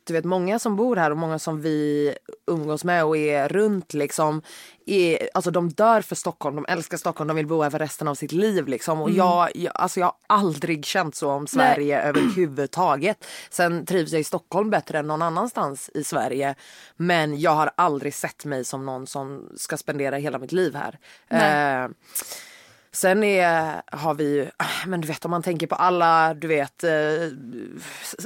Du 0.09 0.13
vet 0.13 0.25
många 0.25 0.59
som 0.59 0.75
bor 0.75 0.95
här 0.95 1.11
och 1.11 1.17
många 1.17 1.39
som 1.39 1.61
vi 1.61 2.13
umgås 2.47 2.83
med 2.83 3.05
och 3.05 3.17
är 3.17 3.49
runt 3.49 3.93
liksom. 3.93 4.41
Är, 4.85 5.29
alltså 5.33 5.51
de 5.51 5.69
dör 5.69 6.01
för 6.01 6.15
Stockholm, 6.15 6.55
de 6.55 6.65
älskar 6.69 6.97
Stockholm, 6.97 7.27
de 7.27 7.37
vill 7.37 7.47
bo 7.47 7.61
här 7.61 7.69
för 7.69 7.79
resten 7.79 8.07
av 8.07 8.15
sitt 8.15 8.31
liv 8.31 8.67
liksom. 8.67 8.97
Mm. 8.97 9.03
Och 9.03 9.11
jag, 9.11 9.49
jag, 9.55 9.71
alltså 9.75 9.99
jag 9.99 10.07
har 10.07 10.15
aldrig 10.27 10.85
känt 10.85 11.15
så 11.15 11.29
om 11.29 11.47
Sverige 11.47 12.01
överhuvudtaget. 12.01 13.25
Sen 13.49 13.85
trivs 13.85 14.11
jag 14.11 14.21
i 14.21 14.23
Stockholm 14.23 14.69
bättre 14.69 14.99
än 14.99 15.07
någon 15.07 15.21
annanstans 15.21 15.89
i 15.93 16.03
Sverige. 16.03 16.55
Men 16.97 17.39
jag 17.39 17.51
har 17.51 17.71
aldrig 17.75 18.13
sett 18.13 18.45
mig 18.45 18.65
som 18.65 18.85
någon 18.85 19.07
som 19.07 19.49
ska 19.55 19.77
spendera 19.77 20.15
hela 20.15 20.39
mitt 20.39 20.51
liv 20.51 20.75
här. 20.75 20.99
Eh, 22.91 22.95
Sen 22.95 23.23
är, 23.23 23.81
har 23.97 24.13
vi 24.13 24.23
ju, 24.35 24.49
men 24.87 25.01
du 25.01 25.07
vet 25.07 25.25
om 25.25 25.31
man 25.31 25.43
tänker 25.43 25.67
på 25.67 25.75
alla, 25.75 26.33
du 26.33 26.47
vet, 26.47 26.83
eh, 26.83 26.91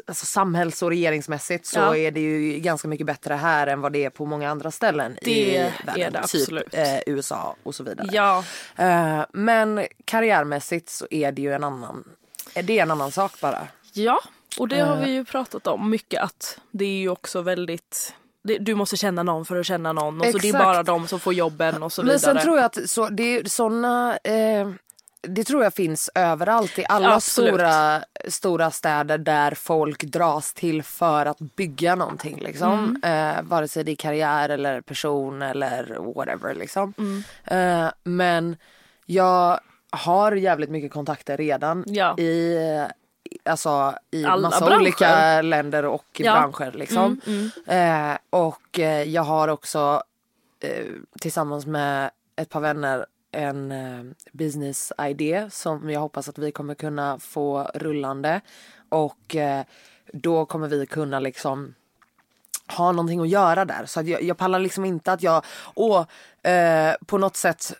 alltså 0.08 0.25
samhälls 0.25 0.82
och 0.82 0.89
regeringsmässigt 0.89 1.65
så 1.65 1.79
Ja. 1.79 1.96
är 1.98 2.12
det 2.12 2.20
ju 2.20 2.60
ganska 2.60 2.88
mycket 2.88 3.05
bättre 3.08 3.34
här 3.34 3.67
än 3.67 3.82
vad 3.82 3.93
det 3.93 4.05
är 4.05 4.10
på 4.10 4.25
många 4.25 4.50
andra 4.50 4.72
ställen 4.72 5.17
Det 5.22 5.32
i 5.32 5.55
är 5.55 5.72
världen. 5.86 6.13
det 6.13 6.20
absolut. 6.20 6.65
Typ 6.72 6.74
eh, 7.08 7.13
USA 7.13 7.55
och 7.63 7.75
så 7.75 7.84
vidare. 7.84 8.08
Ja. 8.12 8.43
Eh, 8.75 9.25
men 9.34 9.86
karriärmässigt 10.05 10.89
så 10.89 11.08
är 11.10 11.32
det 11.32 11.41
ju 11.41 11.53
en 11.53 11.63
annan, 11.63 12.03
det 12.53 12.79
är 12.79 12.84
en 12.84 12.91
annan 12.91 13.12
sak 13.12 13.39
bara. 13.41 13.67
Ja, 13.93 14.22
och 14.60 14.67
det 14.67 14.79
har 14.79 14.96
Eh. 14.98 15.01
vi 15.05 15.12
ju 15.12 15.25
pratat 15.25 15.67
om 15.67 15.89
mycket 15.89 16.22
att 16.24 16.60
det 16.72 16.86
är 16.86 16.98
ju 17.00 17.10
också 17.10 17.41
väldigt 17.41 18.13
du 18.44 18.76
måste 18.76 18.98
känna 18.98 19.24
någon 19.24 19.46
för 19.46 19.56
att 19.60 19.66
känna 19.66 19.94
någon 19.94 20.20
och 20.22 20.26
så 20.26 20.38
det 20.38 20.46
är 20.46 20.50
Exakt. 20.50 20.64
bara 20.66 20.84
de 20.84 21.08
som 21.08 21.20
får 21.20 21.34
jobben 21.34 21.84
och 21.84 21.94
så 21.94 22.02
Men 22.02 22.08
vidare. 22.16 22.20
sen 22.20 22.38
tror 22.44 22.58
jag 22.58 22.66
att 22.66 22.90
så, 22.90 23.10
det 23.10 23.24
är 23.24 23.44
såna, 23.50 24.18
eh, 24.24 24.70
det 25.28 25.44
tror 25.44 25.64
jag 25.64 25.74
finns 25.74 26.10
överallt 26.16 26.80
i 26.80 26.86
alla 26.90 27.16
Absolut. 27.16 27.50
stora, 27.54 28.04
stora 28.28 28.72
städer 28.72 29.18
där 29.18 29.52
folk 29.56 30.04
dras 30.04 30.54
till 30.54 30.84
för 30.84 31.26
att 31.26 31.40
bygga 31.40 31.96
någonting. 31.96 32.40
Liksom. 32.42 33.00
Mm. 33.04 33.36
Eh, 33.38 33.44
vare 33.44 33.68
sig 33.68 33.84
det 33.84 33.92
är 33.92 33.96
karriär 33.96 34.50
eller 34.50 34.82
person 34.82 35.42
eller 35.42 35.98
whatever. 36.16 36.54
Liksom. 36.56 36.94
Mm. 36.98 37.24
Eh, 37.86 37.92
men 38.04 38.56
jag 39.06 39.60
har 39.92 40.32
jävligt 40.32 40.70
mycket 40.70 40.92
kontakter 40.94 41.38
redan 41.38 41.84
Ja. 41.88 42.18
i 42.20 42.58
Alltså 43.46 43.94
i 44.12 44.25
Alla 44.25 44.50
massa 44.50 44.65
branscher. 44.65 44.82
olika 44.82 45.42
länder 45.42 45.86
och 45.86 46.06
Ja. 46.18 46.38
Mm, 46.38 46.51
branscher 46.51 46.72
liksom. 46.72 47.22
Eh, 47.68 48.18
och 48.30 48.80
eh, 48.80 49.03
jag 49.03 49.24
har 49.24 49.48
också 49.48 50.03
eh, 50.60 50.86
tillsammans 51.20 51.65
med 51.65 52.12
ett 52.36 52.50
par 52.50 52.60
vänner 52.60 53.06
en 53.32 53.72
eh, 53.72 54.03
business 54.32 54.92
idé 55.10 55.48
som 55.51 55.89
jag 55.89 56.00
hoppas 56.00 56.30
att 56.30 56.38
vi 56.38 56.51
kommer 56.51 56.75
kunna 56.75 57.20
få 57.20 57.63
rullande. 57.75 58.42
Och 58.89 59.36
eh, 59.36 59.63
då 60.13 60.46
kommer 60.46 60.68
vi 60.68 60.86
kunna 60.86 61.20
liksom 61.20 61.74
ha 62.77 62.92
någonting 62.92 63.20
att 63.22 63.30
göra 63.30 63.65
där. 63.65 63.86
Så 63.86 64.01
jag, 64.01 64.24
jag 64.24 64.38
pallar 64.38 64.60
liksom 64.60 64.86
inte 64.86 65.13
att 65.13 65.24
jag, 65.24 65.46
åh, 65.75 66.06
eh, 66.44 66.94
på 67.06 67.18
något 67.18 67.36
sätt, 67.36 67.74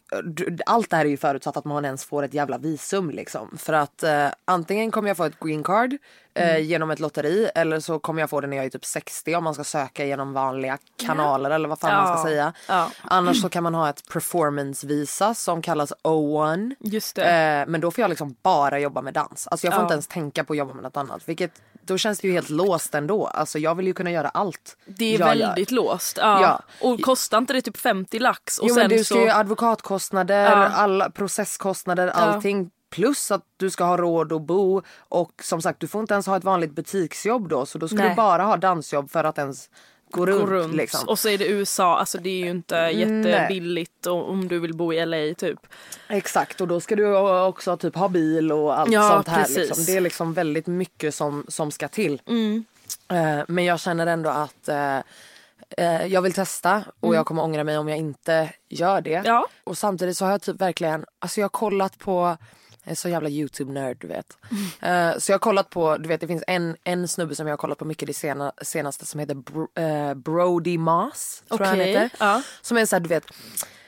allt 0.65 0.89
det 0.89 0.96
här 0.96 1.05
är 1.05 1.10
ju 1.10 1.17
förutsatt 1.17 1.58
att 1.58 1.65
man 1.65 1.86
ens 1.86 2.05
får 2.05 2.24
ett 2.24 2.34
jävla 2.34 2.58
visum 2.58 3.10
liksom. 3.12 3.58
För 3.58 3.74
att 3.74 4.03
eh, 4.03 4.27
antingen 4.46 4.91
kommer 4.91 5.08
jag 5.08 5.17
få 5.17 5.24
ett 5.24 5.39
green 5.39 5.63
card 5.63 5.93
eh, 5.93 6.50
Mm. 6.50 6.63
genom 6.63 6.91
ett 6.91 7.00
lotteri 7.00 7.50
eller 7.55 7.79
så 7.79 8.00
kommer 8.00 8.22
jag 8.22 8.29
få 8.29 8.41
det 8.41 8.48
när 8.48 8.58
jag 8.58 8.65
är 8.65 8.70
typ 8.70 8.86
60 8.86 9.36
om 9.36 9.43
man 9.43 9.53
ska 9.53 9.63
söka 9.63 10.05
genom 10.05 10.34
vanliga 10.34 10.77
kanaler 10.98 11.50
eller 11.51 11.70
vad 11.70 11.79
fan 11.79 11.96
man 12.03 12.10
Ja. 12.12 12.17
ska 12.17 12.27
säga. 12.27 12.53
Ja. 12.67 12.89
Annars 13.01 13.41
så 13.41 13.50
kan 13.55 13.63
man 13.63 13.75
ha 13.75 13.89
ett 13.89 14.10
performance 14.10 14.88
visa 14.88 15.34
som 15.34 15.62
kallas 15.62 15.93
O1. 16.03 16.75
Just 16.79 17.15
det. 17.15 17.24
Eh, 17.24 17.67
men 17.67 17.82
då 17.82 17.91
får 17.91 18.01
jag 18.01 18.10
liksom 18.10 18.36
bara 18.41 18.79
jobba 18.79 19.01
med 19.01 19.13
dans. 19.13 19.48
Alltså 19.48 19.67
jag 19.67 19.74
får 19.74 19.82
Ja. 19.82 19.86
inte 19.86 19.93
ens 19.93 20.08
tänka 20.08 20.43
på 20.43 20.53
att 20.53 20.58
jobba 20.58 20.74
med 20.74 20.84
något 20.84 20.98
annat. 20.98 21.22
Vilket, 21.25 21.51
då 21.86 21.98
känns 21.98 22.20
det 22.20 22.27
ju 22.27 22.34
helt 22.34 22.50
låst 22.50 22.96
ändå. 22.96 23.27
Alltså 23.27 23.60
jag 23.60 23.75
vill 23.75 23.88
ju 23.88 23.93
kunna 23.93 24.12
göra 24.12 24.29
allt 24.29 24.77
Det 24.86 25.15
är 25.15 25.20
väldigt 25.20 25.72
gör. 25.72 25.75
låst. 25.75 26.17
Ja. 26.22 26.41
Ja. 26.41 26.62
Och 26.89 27.01
kostar 27.01 27.38
inte 27.38 27.53
det 27.53 27.62
typ 27.62 27.77
50 27.77 28.20
lax? 28.20 28.52
Och 28.60 28.67
Jo 28.69 28.74
sen 28.75 28.81
men 28.88 28.98
du 28.98 29.03
ska 29.03 29.15
så... 29.15 29.22
ju 29.22 29.29
advokatkostnader, 29.29 30.43
Ja. 30.51 30.55
alla 30.55 31.10
processkostnader, 31.10 32.07
allting. 32.07 32.69
Plus 32.89 33.31
att 33.31 33.41
du 33.57 33.69
ska 33.69 33.83
ha 33.83 33.98
råd 33.98 34.33
att 34.33 34.41
bo 34.41 34.81
och 35.10 35.31
som 35.43 35.62
sagt 35.62 35.79
du 35.79 35.88
får 35.88 36.01
inte 36.01 36.13
ens 36.13 36.27
ha 36.27 36.38
ett 36.38 36.43
vanligt 36.43 36.72
butiksjobb 36.72 37.50
då 37.50 37.65
så 37.65 37.77
då 37.77 37.88
ska 37.88 37.98
Nej. 37.98 38.10
du 38.10 38.15
bara 38.15 38.43
ha 38.43 38.57
dansjobb 38.57 39.12
för 39.12 39.24
att 39.24 39.38
ens 39.38 39.69
gå 40.12 40.25
runt. 40.25 40.41
Gå 40.41 40.48
runt. 40.48 40.75
Liksom. 40.75 41.07
Och 41.10 41.19
så 41.19 41.29
är 41.29 41.38
det 41.38 41.48
USA, 41.48 41.98
alltså 41.98 42.17
det 42.17 42.29
är 42.29 42.38
ju 42.45 42.50
inte 42.50 42.75
jättebilligt 42.75 44.05
och- 44.05 44.29
om 44.29 44.48
du 44.48 44.60
vill 44.60 44.74
bo 44.74 44.93
i 44.93 45.05
LA 45.05 45.33
typ. 45.38 45.60
Exakt 46.07 46.62
och 46.62 46.67
då 46.67 46.79
ska 46.79 46.95
du 46.95 47.17
också 47.45 47.77
typ 47.77 47.95
ha 47.95 48.07
bil 48.10 48.51
och 48.51 48.79
allt 48.79 48.91
Ja, 48.91 49.10
sånt 49.10 49.27
här. 49.27 49.48
Liksom. 49.50 49.83
Det 49.86 49.98
är 49.98 50.01
liksom 50.01 50.33
väldigt 50.33 50.67
mycket 50.67 51.15
som, 51.15 51.45
som 51.48 51.72
ska 51.72 51.88
till. 51.88 52.22
Mm. 52.27 52.65
Eh, 53.12 53.43
men 53.48 53.65
jag 53.65 53.79
känner 53.79 54.07
ändå 54.07 54.29
att 54.29 54.69
eh, 54.69 54.98
eh, 55.77 56.06
jag 56.06 56.22
vill 56.22 56.34
testa 56.34 56.84
och 57.00 57.15
jag 57.15 57.25
kommer 57.25 57.44
ångra 57.44 57.63
mig 57.63 57.77
om 57.77 57.89
jag 57.89 57.98
inte 57.98 58.53
gör 58.70 59.01
det. 59.01 59.15
Mm. 59.15 59.25
Ja. 59.25 59.48
Och 59.63 59.77
samtidigt 59.77 60.18
så 60.18 60.25
har 60.25 60.32
jag 60.32 60.42
typ 60.42 60.62
verkligen, 60.62 61.06
alltså 61.20 61.39
jag 61.39 61.46
har 61.46 61.50
kollat 61.50 61.98
på 61.98 62.38
jag 62.84 62.92
är 62.92 62.96
så 62.96 63.10
jävla 63.10 63.30
YouTube-nörd 63.30 63.98
du 64.00 64.08
vet. 64.08 64.38
Mm. 64.82 65.12
Eh, 65.13 65.20
så 65.20 65.32
jag 65.32 65.36
har 65.36 65.39
kollat 65.39 65.70
på, 65.70 65.98
du 65.98 66.10
vet 66.10 66.22
det 66.22 66.27
finns 66.27 66.44
en, 66.48 66.75
en 66.84 67.08
snubbe 67.08 67.36
som 67.36 67.48
jag 67.48 67.51
har 67.51 67.58
kollat 67.58 67.77
på 67.77 67.86
mycket 67.86 68.08
det 68.08 68.13
sena, 68.13 68.51
senaste 68.62 69.06
som 69.06 69.20
heter 69.20 69.36
Bro, 69.36 69.68
eh, 69.75 70.13
Brody 70.13 70.77
Moss. 70.77 71.44
Tror 71.48 71.62
jag 71.62 71.68
han 71.68 71.80
heter. 71.80 72.10
ja. 72.20 72.42
Som 72.62 72.77
är 72.77 72.82
en 72.82 72.88
sån 72.88 72.98
här, 72.98 73.01
du 73.01 73.10
vet 73.10 73.25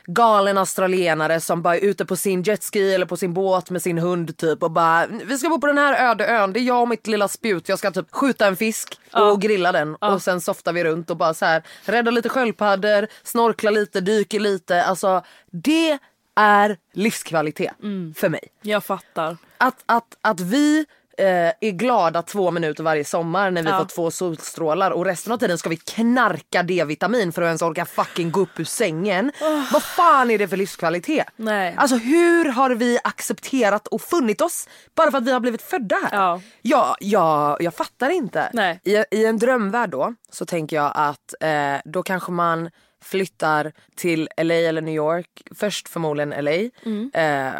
galen 0.07 0.57
australienare 0.57 1.39
som 1.39 1.61
bara 1.61 1.75
är 1.75 1.81
ute 1.81 2.05
på 2.05 2.15
sin 2.15 2.43
jetski 2.43 2.93
eller 2.93 3.05
på 3.05 3.17
sin 3.17 3.33
båt 3.33 3.69
med 3.69 3.81
sin 3.81 3.97
hund 3.97 4.37
typ 4.37 4.63
och 4.63 4.71
bara 4.71 5.07
vi 5.07 5.37
ska 5.37 5.49
bo 5.49 5.59
på 5.61 5.67
den 5.67 5.77
här 5.77 6.11
öde 6.11 6.27
ön, 6.27 6.53
det 6.53 6.59
är 6.59 6.63
jag 6.63 6.81
och 6.81 6.89
mitt 6.89 7.07
lilla 7.07 7.27
spjut, 7.27 7.69
jag 7.69 7.79
ska 7.79 7.91
typ 7.91 8.11
skjuta 8.11 8.47
en 8.47 8.55
fisk 8.55 8.99
och 9.11 9.41
grilla 9.41 9.71
den. 9.71 9.95
Och 9.95 10.21
sen 10.21 10.41
softar 10.41 10.73
vi 10.73 10.83
runt 10.83 11.09
och 11.09 11.17
bara 11.17 11.33
så 11.33 11.45
här 11.45 11.63
rädda 11.85 12.11
lite 12.11 12.29
sköldpaddor, 12.29 13.07
snorkla 13.23 13.71
lite, 13.71 14.01
dyker 14.01 14.39
lite, 14.39 14.83
alltså 14.83 15.23
det 15.51 15.99
är 16.35 16.77
livskvalitet 16.93 17.73
för 18.15 18.29
mig. 18.29 18.47
Jag 18.61 18.83
fattar. 18.83 19.37
Att, 19.57 19.83
att, 19.85 20.17
att 20.21 20.39
vi 20.39 20.85
eh, 21.17 21.25
är 21.61 21.71
glada 21.71 22.21
två 22.21 22.51
minuter 22.51 22.83
varje 22.83 23.05
sommar 23.05 23.51
när 23.51 23.63
vi 23.63 23.69
Ja. 23.69 23.77
får 23.79 23.85
två 23.85 24.11
solstrålar 24.11 24.91
och 24.91 25.05
resten 25.05 25.33
av 25.33 25.37
tiden 25.37 25.57
ska 25.57 25.69
vi 25.69 25.77
knarka 25.77 26.63
D-vitamin 26.63 27.31
för 27.31 27.41
att 27.41 27.45
ens 27.45 27.61
orka 27.61 27.85
fucking 27.85 28.31
gå 28.31 28.39
upp 28.39 28.59
ur 28.59 28.63
sängen. 28.63 29.31
Vad 29.73 29.83
fan 29.83 30.31
är 30.31 30.37
det 30.37 30.47
för 30.47 30.57
livskvalitet? 30.57 31.27
Nej. 31.35 31.75
Alltså 31.77 31.95
hur 31.97 32.49
har 32.49 32.69
vi 32.69 32.99
accepterat 33.03 33.87
och 33.87 34.01
funnit 34.01 34.41
oss 34.41 34.69
bara 34.95 35.11
för 35.11 35.17
att 35.17 35.23
vi 35.27 35.31
har 35.31 35.39
blivit 35.39 35.61
födda 35.61 35.95
här? 35.95 36.09
Ja. 36.17 36.41
Jag, 36.61 36.95
jag, 36.99 37.61
jag 37.61 37.73
fattar 37.73 38.09
inte. 38.09 38.49
Nej. 38.53 38.79
I, 38.83 39.03
I 39.11 39.25
en 39.25 39.37
drömvärld 39.37 39.89
då 39.89 40.13
så 40.31 40.45
tänker 40.45 40.75
jag 40.75 40.91
att 40.95 41.33
eh, 41.41 41.75
då 41.85 42.03
kanske 42.03 42.31
man 42.31 42.69
flyttar 43.03 43.71
till 43.95 44.29
LA 44.37 44.53
eller 44.53 44.81
New 44.81 44.95
York. 44.95 45.27
Först 45.55 45.89
förmodligen 45.89 46.29
LA. 46.45 46.51
Mm. 46.85 47.11
Eh, 47.13 47.53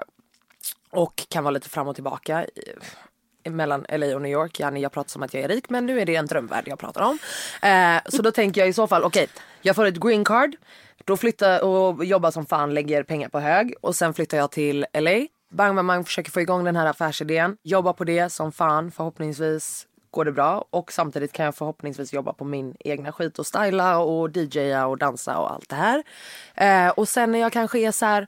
och 0.91 1.24
kan 1.29 1.43
vara 1.43 1.51
lite 1.51 1.69
fram 1.69 1.88
och 1.88 1.95
tillbaka 1.95 2.45
mellan 3.49 3.85
LA 3.89 4.15
och 4.15 4.21
New 4.21 4.31
York. 4.31 4.59
Yani, 4.59 4.79
jag 4.79 4.91
pratar 4.91 5.09
som 5.09 5.23
att 5.23 5.33
jag 5.33 5.43
är 5.43 5.47
rik 5.47 5.69
men 5.69 5.85
nu 5.85 6.01
är 6.01 6.05
det 6.05 6.15
en 6.15 6.25
drömvärld 6.25 6.67
jag 6.67 6.79
pratar 6.79 7.01
om. 7.01 7.17
Eh, 7.61 8.01
så 8.05 8.21
då 8.21 8.31
tänker 8.31 8.61
jag 8.61 8.67
i 8.69 8.73
så 8.73 8.87
fall, 8.87 9.03
okej, 9.03 9.27
jag 9.61 9.75
får 9.75 9.85
ett 9.85 9.99
green 9.99 10.23
card. 10.23 10.55
Då 11.05 11.17
flyttar 11.17 11.63
och 11.63 12.05
jobbar 12.05 12.31
som 12.31 12.45
fan, 12.45 12.73
lägger 12.73 13.03
pengar 13.03 13.29
på 13.29 13.39
hög 13.39 13.73
och 13.81 13.95
sen 13.95 14.13
flyttar 14.13 14.37
jag 14.37 14.51
till 14.51 14.85
LA. 14.93 15.27
Bang 15.49 15.75
bang 15.75 15.87
bang, 15.87 16.05
försöker 16.05 16.31
få 16.31 16.41
igång 16.41 16.63
den 16.63 16.75
här 16.75 16.85
affärsidén. 16.85 17.57
Jobbar 17.63 17.93
på 17.93 18.03
det 18.03 18.29
som 18.29 18.51
fan, 18.51 18.91
förhoppningsvis 18.91 19.87
går 20.11 20.25
det 20.25 20.31
bra 20.31 20.65
och 20.69 20.91
samtidigt 20.91 21.31
kan 21.31 21.45
jag 21.45 21.55
förhoppningsvis 21.55 22.13
jobba 22.13 22.33
på 22.33 22.45
min 22.45 22.75
egna 22.79 23.11
skit 23.11 23.39
och 23.39 23.45
styla 23.45 23.99
och 23.99 24.29
DJa 24.37 24.85
och 24.85 24.97
dansa 24.97 25.37
och 25.37 25.53
allt 25.53 25.69
det 25.69 25.75
här. 25.75 26.03
Eh, 26.55 26.89
och 26.89 27.07
sen 27.07 27.31
när 27.31 27.39
jag 27.39 27.51
kanske 27.51 27.79
är 27.79 27.91
så 27.91 28.05
här 28.05 28.27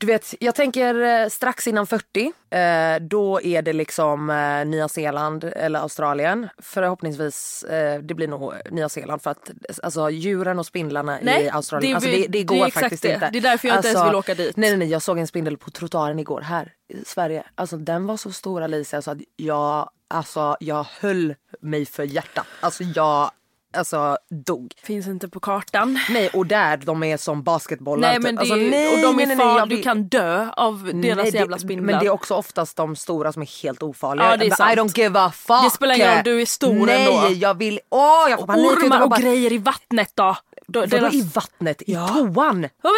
du 0.00 0.06
vet, 0.06 0.34
jag 0.40 0.54
tänker 0.54 0.94
eh, 1.02 1.28
strax 1.28 1.66
innan 1.66 1.86
40, 1.86 2.32
eh, 2.50 3.06
då 3.08 3.40
är 3.42 3.62
det 3.62 3.72
liksom 3.72 4.30
eh, 4.30 4.66
Nya 4.66 4.88
Zeeland 4.88 5.44
eller 5.44 5.80
Australien. 5.80 6.48
Förhoppningsvis, 6.58 7.62
eh, 7.62 8.00
det 8.02 8.14
blir 8.14 8.28
nog 8.28 8.52
Nya 8.70 8.88
Zeeland 8.88 9.22
för 9.22 9.30
att 9.30 9.50
alltså, 9.82 10.10
djuren 10.10 10.58
och 10.58 10.66
spindlarna 10.66 11.18
Nej, 11.22 11.44
i 11.44 11.48
Australien, 11.50 11.90
det 11.90 11.94
alltså, 11.96 12.10
det, 12.10 12.16
det 12.16 12.28
det 12.28 12.42
går 12.44 12.66
exakt 12.66 12.80
faktiskt 12.84 13.02
det. 13.02 13.14
inte. 13.14 13.30
Det 13.32 13.38
är 13.38 13.42
därför 13.42 13.68
jag 13.68 13.76
inte 13.76 13.88
ens 13.88 13.98
Alltså, 14.00 14.10
vill 14.10 14.18
åka 14.18 14.34
dit. 14.34 14.56
Nej, 14.56 14.70
nej, 14.70 14.78
nej, 14.78 14.88
jag 14.88 15.02
såg 15.02 15.18
en 15.18 15.26
spindel 15.26 15.56
på 15.56 15.70
trottoaren 15.70 16.18
igår 16.18 16.40
här 16.40 16.72
i 16.88 17.04
Sverige. 17.04 17.44
Alltså 17.54 17.76
den 17.76 18.06
var 18.06 18.16
så 18.16 18.32
stor 18.32 18.62
Alicia 18.62 19.02
så 19.02 19.10
att 19.10 19.18
jag, 19.36 19.90
alltså, 20.08 20.56
jag 20.60 20.86
höll 21.00 21.34
mig 21.60 21.86
för 21.86 22.02
hjärtat. 22.02 22.46
Alltså 22.60 22.82
jag, 22.84 23.30
alltså 23.76 24.18
dog. 24.46 24.72
Finns 24.82 25.06
inte 25.06 25.28
på 25.28 25.40
kartan. 25.40 25.98
Nej 26.10 26.28
och 26.34 26.46
där 26.46 26.76
de 26.76 27.02
är 27.02 27.16
som 27.16 27.42
basketbollar. 27.42 28.08
Nej 28.08 28.16
typ. 28.16 28.22
men 28.22 28.34
det 28.34 28.40
alltså, 28.40 28.54
nej, 28.56 28.94
och 28.94 29.00
de 29.02 29.08
är 29.08 29.16
nej, 29.16 29.26
nej, 29.26 29.36
nej, 29.36 29.46
far, 29.46 29.58
jag 29.58 29.68
du 29.68 29.82
kan 29.82 30.02
dö 30.08 30.48
av 30.56 30.84
deras 30.84 30.94
Nej, 31.16 31.30
det- 31.30 31.38
jävla 31.38 31.58
spindlar. 31.58 31.86
Men 31.92 32.00
det 32.00 32.06
är 32.06 32.10
också 32.10 32.34
oftast 32.34 32.76
de 32.76 32.96
stora 32.96 33.32
som 33.32 33.42
är 33.42 33.62
helt 33.62 33.82
ofarliga. 33.82 34.30
Ja, 34.30 34.36
det 34.36 34.46
är 34.46 34.50
sant. 34.54 34.72
I 34.72 34.76
don't 34.76 34.98
give 34.98 35.20
a 35.20 35.32
fuck. 35.34 35.62
Det 35.64 35.70
spelar 35.70 35.94
ingen 35.94 36.14
roll, 36.14 36.24
du 36.24 36.42
är 36.42 36.46
stor 36.46 36.86
Nej, 36.86 37.06
ändå. 37.24 37.34
jag 37.34 37.54
vill... 37.58 37.80
Åh, 37.90 38.26
jag 38.30 38.38
får 38.40 38.46
panik. 38.46 38.66
Ormar 38.66 39.00
och 39.02 39.12
grejer 39.12 39.52
i 39.52 39.58
vattnet 39.58 40.12
då. 40.14 40.36
då 40.66 40.80
Vadå 40.80 40.96
deras- 40.96 41.14
i 41.14 41.22
vattnet? 41.34 41.82
I 41.82 41.92
Ja. 41.92 42.08
toan? 42.08 42.68
Ja! 42.82 42.90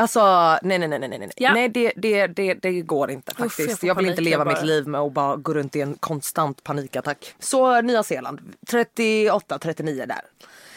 Alltså 0.00 0.20
nej 0.62 0.78
nej 0.78 0.88
nej 0.88 0.98
nej 0.98 1.18
nej. 1.18 1.30
Ja. 1.36 1.52
Nej 1.52 1.68
det, 1.68 1.92
det, 1.96 2.26
det, 2.26 2.54
det 2.54 2.80
går 2.80 3.10
inte 3.10 3.32
jag 3.36 3.46
faktiskt. 3.50 3.80
får 3.80 3.86
jag, 3.86 3.94
vill 3.94 4.06
inte 4.06 4.20
leva 4.20 4.44
bara. 4.44 4.54
mitt 4.54 4.64
liv 4.64 4.86
med 4.88 5.00
att 5.00 5.12
bara 5.12 5.36
gå 5.36 5.54
runt 5.54 5.76
i 5.76 5.80
en 5.80 5.94
konstant 5.94 6.64
panikattack. 6.64 7.34
Så 7.38 7.80
Nya 7.80 8.02
Zeeland, 8.02 8.40
38, 8.70 9.58
39 9.58 10.04
där. 10.08 10.20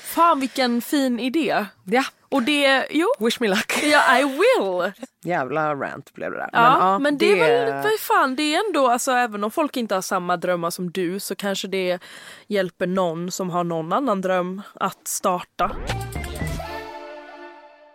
Fan 0.04 0.40
vilken 0.40 0.82
fin 0.82 1.20
idé. 1.20 1.66
Ja, 1.84 2.04
Och 2.30 2.44
det, 2.44 2.88
jo. 2.90 3.08
wish 3.20 3.40
me 3.40 3.48
luck. 3.48 3.84
Ja, 3.84 4.20
I 4.20 4.24
will. 4.24 4.92
Jävla 5.24 5.76
rant 5.76 6.14
blev 6.14 6.32
det 6.32 6.38
där. 6.38 6.50
Ja, 6.54 7.00
men, 7.00 7.18
det, 7.18 7.32
är 7.32 7.66
väl, 7.66 7.84
vad 7.84 8.00
fan, 8.00 8.36
det 8.36 8.56
är 8.56 8.68
ändå, 8.68 8.88
alltså 8.88 9.12
även 9.12 9.44
om 9.44 9.52
folk 9.52 9.78
inte 9.78 9.96
har 9.96 10.02
samma 10.02 10.38
drömmar 10.38 10.70
som 10.70 10.92
du 10.92 11.20
så 11.20 11.36
kanske 11.36 11.68
det 11.68 12.00
hjälper 12.48 12.88
någon 12.88 13.32
som 13.32 13.50
har 13.50 13.64
någon 13.64 13.94
annan 13.94 14.22
dröm 14.22 14.62
att 14.74 15.08
starta. 15.08 15.72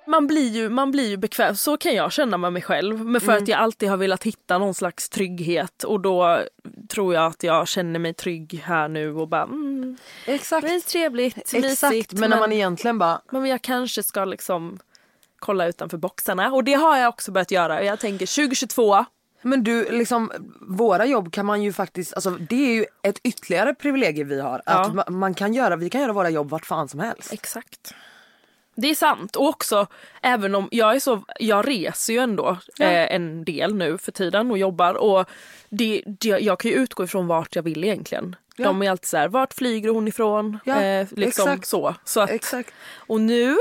Man 0.08 0.26
blir, 0.26 0.48
ju, 0.50 0.68
man 0.68 0.90
blir 0.90 1.08
ju 1.08 1.16
bekväm, 1.16 1.56
så 1.56 1.76
kan 1.76 1.94
jag 1.94 2.12
känna 2.12 2.36
med 2.36 2.52
mig 2.52 2.62
själv. 2.62 3.04
Men 3.04 3.20
för 3.20 3.32
att 3.36 3.48
jag 3.48 3.58
alltid 3.60 3.88
har 3.88 3.96
velat 3.96 4.22
hitta 4.22 4.58
någon 4.58 4.74
slags 4.74 5.08
trygghet 5.08 5.84
och 5.84 6.00
då 6.00 6.42
tror 6.88 7.14
jag 7.14 7.26
att 7.26 7.42
jag 7.42 7.68
känner 7.68 7.98
mig 7.98 8.14
trygg 8.14 8.62
här 8.64 8.88
nu 8.88 9.14
och 9.14 9.28
bara 9.28 9.42
mm, 9.42 9.96
Exakt. 10.26 10.66
det 10.66 10.74
är 10.74 10.80
trevligt, 10.80 11.36
Exakt, 11.54 11.92
mysigt. 11.92 12.12
men 12.12 12.30
när 12.30 12.38
man 12.38 12.52
egentligen 12.52 12.98
bara 12.98 13.20
men 13.30 13.46
jag 13.46 13.62
kanske 13.62 14.02
ska 14.02 14.24
liksom 14.24 14.78
kolla 15.38 15.66
utanför 15.66 15.96
boxarna 15.98 16.52
och 16.52 16.64
det 16.64 16.74
har 16.74 16.96
jag 16.98 17.08
också 17.08 17.32
börjat 17.32 17.50
göra. 17.50 17.84
Jag 17.84 17.98
tänker 17.98 18.26
2022, 18.46 19.04
Men 19.42 19.64
du, 19.64 19.90
liksom, 19.90 20.32
våra 20.60 21.06
jobb 21.06 21.32
kan 21.32 21.46
man 21.46 21.62
ju 21.62 21.72
faktiskt, 21.72 22.14
alltså 22.14 22.30
det 22.30 22.70
är 22.70 22.74
ju 22.74 22.84
ett 23.02 23.18
ytterligare 23.24 23.74
privilegium 23.74 24.28
vi 24.28 24.40
har. 24.40 24.58
Att 24.58 24.62
Ja. 24.66 24.92
ma- 24.94 25.10
man 25.10 25.34
kan 25.34 25.54
göra, 25.54 25.76
vi 25.76 25.90
kan 25.90 26.00
göra 26.00 26.12
våra 26.12 26.30
jobb 26.30 26.50
vart 26.50 26.66
fan 26.66 26.88
som 26.88 27.00
helst. 27.00 27.32
Exakt. 27.32 27.94
Det 28.80 28.90
är 28.90 28.94
sant. 28.94 29.36
Och 29.36 29.48
också, 29.48 29.86
även 30.22 30.54
om 30.54 30.68
jag 30.70 30.94
är 30.96 31.00
så, 31.00 31.22
jag 31.38 31.68
reser 31.68 32.12
ju 32.12 32.18
ändå 32.18 32.48
eh, 32.80 33.14
en 33.14 33.44
del 33.44 33.74
nu 33.74 33.98
för 33.98 34.12
tiden 34.12 34.50
och 34.50 34.58
jobbar 34.58 34.94
och 34.94 35.28
det, 35.68 36.02
det, 36.06 36.28
jag 36.28 36.60
kan 36.60 36.70
ju 36.70 36.76
utgå 36.76 37.04
ifrån 37.04 37.26
vart 37.26 37.56
jag 37.56 37.62
vill 37.62 37.84
egentligen. 37.84 38.36
Ja. 38.56 38.64
De 38.64 38.82
är 38.82 38.90
alltid 38.90 39.08
så 39.08 39.16
här, 39.16 39.28
vart 39.28 39.54
flyger 39.54 39.88
hon 39.88 40.08
ifrån? 40.08 40.58
Ja, 40.64 40.82
eh, 40.82 41.06
liksom 41.10 41.48
exakt. 41.48 41.66
så. 41.66 41.94
så 42.04 42.20
att, 42.20 42.30
Exakt. 42.30 42.74
Och 42.96 43.20
nu 43.20 43.56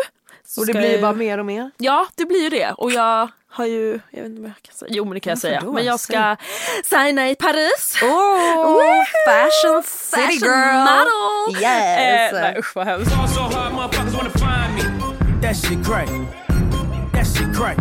så 0.46 0.62
Och 0.62 0.68
det 0.68 0.74
blir 0.74 0.92
jag, 0.92 1.02
bara 1.02 1.14
mer 1.14 1.38
och 1.38 1.46
mer. 1.46 1.72
Ja, 1.78 2.08
det 2.16 2.26
blir 2.26 2.44
ju 2.44 2.50
det. 2.50 2.72
Och 2.78 2.92
jag 2.92 3.30
har 3.50 3.66
ju, 3.66 4.00
jag 4.12 4.22
vet 4.22 4.26
inte 4.26 4.42
vad 4.42 4.50
jag 4.50 4.62
kan 4.62 4.76
säga. 4.76 4.92
Jo 4.94 5.06
men 5.06 5.14
det 5.14 5.20
kan 5.20 5.32
jag 5.32 5.40
säga. 5.40 5.62
då? 5.62 5.72
Men 5.74 5.86
jag 5.86 6.00
ska 6.00 6.36
signa 6.84 7.30
i 7.30 7.36
Paris. 7.36 7.98
Oh, 8.04 9.04
fashion 9.28 9.84
city 9.84 10.22
Fashion 10.22 10.50
girl! 10.50 10.78
model! 10.78 11.64
Yes! 11.64 12.34
Eh, 12.34 12.42
nej 12.42 12.56
usch 12.60 12.76
vad 12.76 12.88
hemskt. 12.88 13.12
That 15.42 15.56
shit 15.56 15.84
crack. 15.86 16.08
That 17.14 17.26
shit 17.28 17.54
crack. 17.56 17.78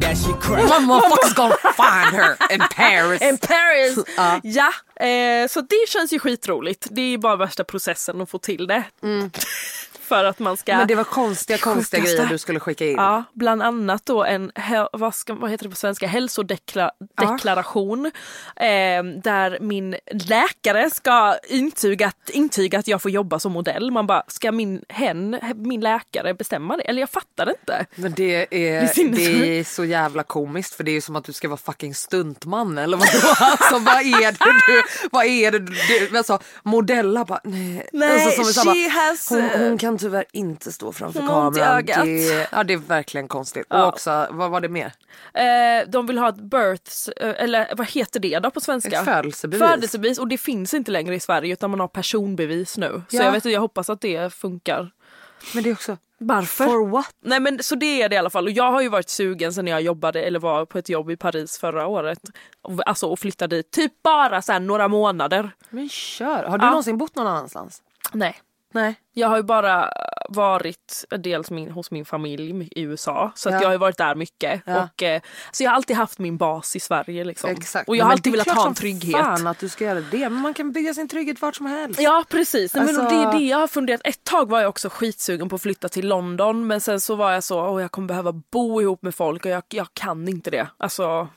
That 0.00 0.16
shit 0.18 0.40
crack. 0.40 0.70
One 0.70 0.86
motherfucker's 0.86 1.34
gonna 1.34 1.56
find 1.76 2.14
her 2.16 2.36
in 2.50 2.60
Paris. 2.76 3.22
In 3.22 3.38
Paris! 3.38 3.98
Ja. 4.16 4.40
Ja, 4.42 5.06
eh, 5.06 5.48
så 5.48 5.60
det 5.60 5.88
känns 5.88 6.12
ju 6.12 6.18
skitroligt. 6.18 6.86
Det 6.90 7.02
är 7.14 7.18
bara 7.18 7.36
värsta 7.36 7.64
processen 7.64 8.20
att 8.20 8.30
få 8.30 8.38
till 8.38 8.66
det. 8.66 8.84
Mm. 9.02 9.30
för 10.12 10.24
att 10.24 10.38
man 10.38 10.56
ska 10.56 10.76
Men 10.76 10.88
det 10.88 10.94
var 10.94 11.04
konstiga, 11.04 11.58
konstiga 11.58 12.02
grejer 12.02 12.26
du 12.26 12.38
skulle 12.38 12.60
skicka 12.60 12.86
in. 12.86 12.96
Ja, 12.96 13.24
bland 13.32 13.62
annat 13.62 14.06
då 14.06 14.24
en, 14.24 14.52
vad, 14.92 15.14
ska, 15.14 15.34
vad 15.34 15.50
heter 15.50 15.64
det 15.64 15.70
på 15.70 15.76
svenska, 15.76 16.06
hälsodeklaration. 16.06 18.06
Eh, 18.56 19.04
där 19.22 19.58
min 19.60 19.96
läkare 20.28 20.90
ska 20.90 21.34
intyga 21.48 22.06
att, 22.06 22.30
intyga 22.30 22.78
att 22.78 22.88
jag 22.88 23.02
får 23.02 23.10
jobba 23.10 23.38
som 23.38 23.52
modell. 23.52 23.90
Man 23.90 24.06
bara, 24.06 24.22
ska 24.28 24.52
min, 24.52 24.84
hen, 24.88 25.38
min 25.56 25.80
läkare 25.80 26.34
bestämma 26.34 26.76
det? 26.76 26.82
Eller 26.82 27.00
jag 27.00 27.10
fattar 27.10 27.50
inte. 27.50 27.86
Men 27.94 28.12
det 28.12 28.34
är, 28.34 28.46
Det 28.50 28.56
är 29.02 29.12
det 29.12 29.58
är 29.58 29.64
så 29.64 29.84
jävla 29.84 30.22
komiskt 30.22 30.74
för 30.74 30.84
det 30.84 30.90
är 30.90 30.92
ju 30.92 31.00
som 31.00 31.16
att 31.16 31.24
du 31.24 31.32
ska 31.32 31.48
vara 31.48 31.56
fucking 31.56 31.94
stuntman 31.94 32.78
eller 32.78 32.96
vadå? 32.96 33.34
Alltså 33.38 33.78
vad 33.78 34.00
är 34.00 34.32
det 34.32 34.38
du, 34.66 34.82
vad 35.10 35.24
är 35.24 35.50
det 35.50 35.58
du, 35.58 36.18
alltså, 36.18 36.38
modella 36.62 37.24
bara 37.24 37.40
nej. 37.44 37.88
Nej, 37.92 38.24
alltså, 38.24 38.44
som 38.44 38.62
she 38.62 38.70
bara, 38.70 38.88
has, 38.88 39.30
hon, 39.30 39.48
hon 39.58 39.78
kan 39.78 39.98
tyvärr 40.02 40.24
inte 40.32 40.72
stå 40.72 40.92
framför 40.92 41.20
hon 41.20 41.28
har 41.28 41.46
ont 41.46 41.56
i 41.56 41.60
kameran. 41.60 41.78
ögat. 41.78 42.04
Det, 42.04 42.48
ja 42.52 42.64
det 42.64 42.72
är 42.72 42.78
verkligen 42.78 43.28
konstigt. 43.28 43.66
Ja. 43.70 43.82
Och 43.82 43.88
också, 43.88 44.26
vad 44.30 44.50
var 44.50 44.60
det 44.60 44.68
mer? 44.68 44.92
Eh, 45.34 45.88
de 45.88 46.06
vill 46.06 46.18
ha 46.18 46.28
ett 46.28 46.36
births, 46.36 47.08
eh, 47.08 47.42
eller 47.44 47.74
vad 47.76 47.86
heter 47.86 48.20
det 48.20 48.38
då 48.38 48.50
på 48.50 48.60
svenska? 48.60 48.98
Ett 48.98 49.04
födelsebevis. 49.04 49.68
Födelsebevis 49.68 50.18
och 50.18 50.28
det 50.28 50.38
finns 50.38 50.74
inte 50.74 50.90
längre 50.90 51.14
i 51.14 51.20
Sverige 51.20 51.52
utan 51.52 51.70
man 51.70 51.80
har 51.80 51.88
personbevis 51.88 52.78
nu. 52.78 53.02
Så 53.08 53.16
Ja. 53.16 53.22
jag 53.22 53.32
vet 53.32 53.34
inte, 53.44 53.50
jag 53.50 53.60
hoppas 53.60 53.90
att 53.90 54.00
det 54.00 54.34
funkar. 54.34 54.90
Men 55.54 55.62
det 55.62 55.70
är 55.70 55.74
också, 55.74 55.96
Varför? 56.18 56.64
for 56.64 56.88
what? 56.88 57.14
Nej 57.24 57.40
men 57.40 57.62
så 57.62 57.74
det 57.74 58.02
är 58.02 58.08
det 58.08 58.14
i 58.14 58.18
alla 58.18 58.30
fall 58.30 58.44
och 58.46 58.50
jag 58.52 58.72
har 58.72 58.80
ju 58.80 58.88
varit 58.88 59.08
sugen 59.08 59.52
sen 59.54 59.66
jag 59.66 59.80
jobbade 59.82 60.22
eller 60.22 60.38
var 60.38 60.64
på 60.64 60.78
ett 60.78 60.88
jobb 60.88 61.10
i 61.10 61.16
Paris 61.16 61.58
förra 61.58 61.86
året. 61.86 62.18
Och- 62.62 62.88
Alltså 62.88 63.06
och 63.06 63.18
flyttade 63.18 63.56
dit 63.56 63.70
typ 63.70 64.02
bara 64.02 64.42
så 64.42 64.52
här 64.52 64.60
några 64.60 64.88
månader. 64.88 65.50
Men 65.70 65.88
kör, 65.88 66.42
har 66.44 66.58
du 66.58 66.64
Ja. 66.64 66.70
någonsin 66.70 66.98
bott 66.98 67.16
någon 67.16 67.26
annanstans? 67.26 67.82
Nej. 68.12 68.40
Nej. 68.72 68.94
Jag 69.14 69.28
har 69.28 69.36
ju 69.36 69.42
bara 69.42 69.88
varit 70.28 71.04
dels 71.18 71.50
min, 71.50 71.70
hos 71.70 71.90
min 71.90 72.04
familj 72.04 72.68
i 72.76 72.80
USA 72.82 73.32
så 73.34 73.50
Ja. 73.50 73.62
jag 73.62 73.68
har 73.68 73.78
varit 73.78 73.98
där 73.98 74.14
mycket. 74.14 74.62
Ja. 74.66 74.82
Och, 74.94 75.02
eh, 75.02 75.20
så 75.52 75.62
jag 75.62 75.70
har 75.70 75.76
alltid 75.76 75.96
haft 75.96 76.18
min 76.18 76.36
bas 76.36 76.76
i 76.76 76.80
Sverige 76.80 77.24
liksom. 77.24 77.50
Exakt. 77.50 77.88
Och 77.88 77.96
jag 77.96 78.04
har 78.04 78.08
Men 78.08 78.12
alltid 78.12 78.32
velat 78.32 78.48
ha 78.50 78.66
en 78.68 78.74
trygghet. 78.74 79.12
Fan 79.20 79.46
att 79.46 79.58
du 79.58 79.68
ska 79.68 79.84
göra 79.84 80.00
det 80.00 80.28
men 80.28 80.34
man 80.40 80.54
kan 80.54 80.72
bygga 80.72 80.94
sin 80.94 81.08
trygghet 81.08 81.42
vart 81.42 81.56
som 81.56 81.66
helst. 81.66 82.00
Ja 82.00 82.24
precis, 82.28 82.74
Nej, 82.74 82.84
men 82.84 82.94
det 82.94 83.00
är 83.00 83.04
Alltså- 83.24 83.38
det 83.38 83.44
jag 83.44 83.58
har 83.58 83.66
funderat. 83.68 84.00
Ett 84.04 84.24
tag 84.24 84.50
var 84.50 84.60
jag 84.60 84.68
också 84.68 84.88
skitsugen 84.88 85.48
på 85.48 85.56
att 85.56 85.62
flytta 85.62 85.88
till 85.88 86.08
London 86.08 86.66
men 86.66 86.80
sen 86.80 87.00
så 87.00 87.14
var 87.14 87.32
jag 87.32 87.44
så, 87.44 87.66
åh 87.68 87.82
jag 87.82 87.90
kommer 87.90 88.08
behöva 88.08 88.32
bo 88.32 88.80
ihop 88.82 89.02
med 89.02 89.14
folk 89.14 89.44
och 89.44 89.50
jag, 89.50 89.62
jag 89.68 89.86
kan 89.94 90.28
inte 90.28 90.50
det. 90.50 90.66
Alltså 90.78 91.28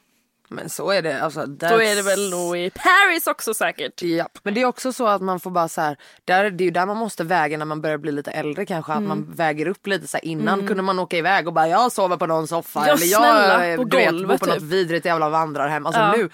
Men 0.50 0.70
så 0.70 0.92
är 0.92 1.02
det. 1.02 1.22
Alltså, 1.24 1.46
då 1.46 1.66
är 1.82 1.96
det 1.96 2.02
väl 2.02 2.30
nog 2.30 2.58
i 2.58 2.70
Paris 2.70 3.28
också 3.28 3.54
säkert. 3.54 4.02
Ja. 4.02 4.28
Men 4.44 4.54
det 4.54 4.62
är 4.62 4.66
också 4.66 4.94
så 4.94 5.08
att 5.08 5.22
man 5.22 5.40
får 5.40 5.52
bara 5.52 5.68
så 5.68 5.82
här, 5.82 5.98
där, 6.26 6.50
det 6.52 6.64
är 6.64 6.66
ju 6.66 6.72
där 6.72 6.86
man 6.86 6.98
måste 6.98 7.24
väga 7.24 7.58
när 7.58 7.66
man 7.66 7.82
börjar 7.82 7.98
bli 7.98 8.12
lite 8.12 8.32
äldre 8.32 8.66
kanske. 8.66 8.92
Att 8.92 8.98
Mm. 8.98 9.08
man 9.10 9.32
väger 9.36 9.68
upp 9.68 9.88
lite 9.88 10.08
så 10.08 10.18
här, 10.18 10.26
innan 10.26 10.68
kunde 10.68 10.84
man 10.84 11.00
åka 11.00 11.18
iväg 11.18 11.48
och 11.48 11.54
bara 11.54 11.68
jag 11.68 11.92
sover 11.92 12.18
på 12.18 12.26
någon 12.28 12.48
soffa. 12.48 12.84
Ja, 12.88 12.94
eller 12.94 13.06
jag 13.06 13.22
snälla, 13.22 13.68
eh, 13.68 13.76
på 13.78 13.84
du 13.84 13.98
vet, 13.98 14.12
golvet 14.12 14.40
på 14.40 14.46
något 14.46 14.56
typ. 14.56 14.64
vidrigt 14.64 15.06
jävla 15.06 15.30
vandrarhem. 15.30 15.86
Alltså 15.86 16.02
Ja. 16.02 16.12
nu, 16.18 16.30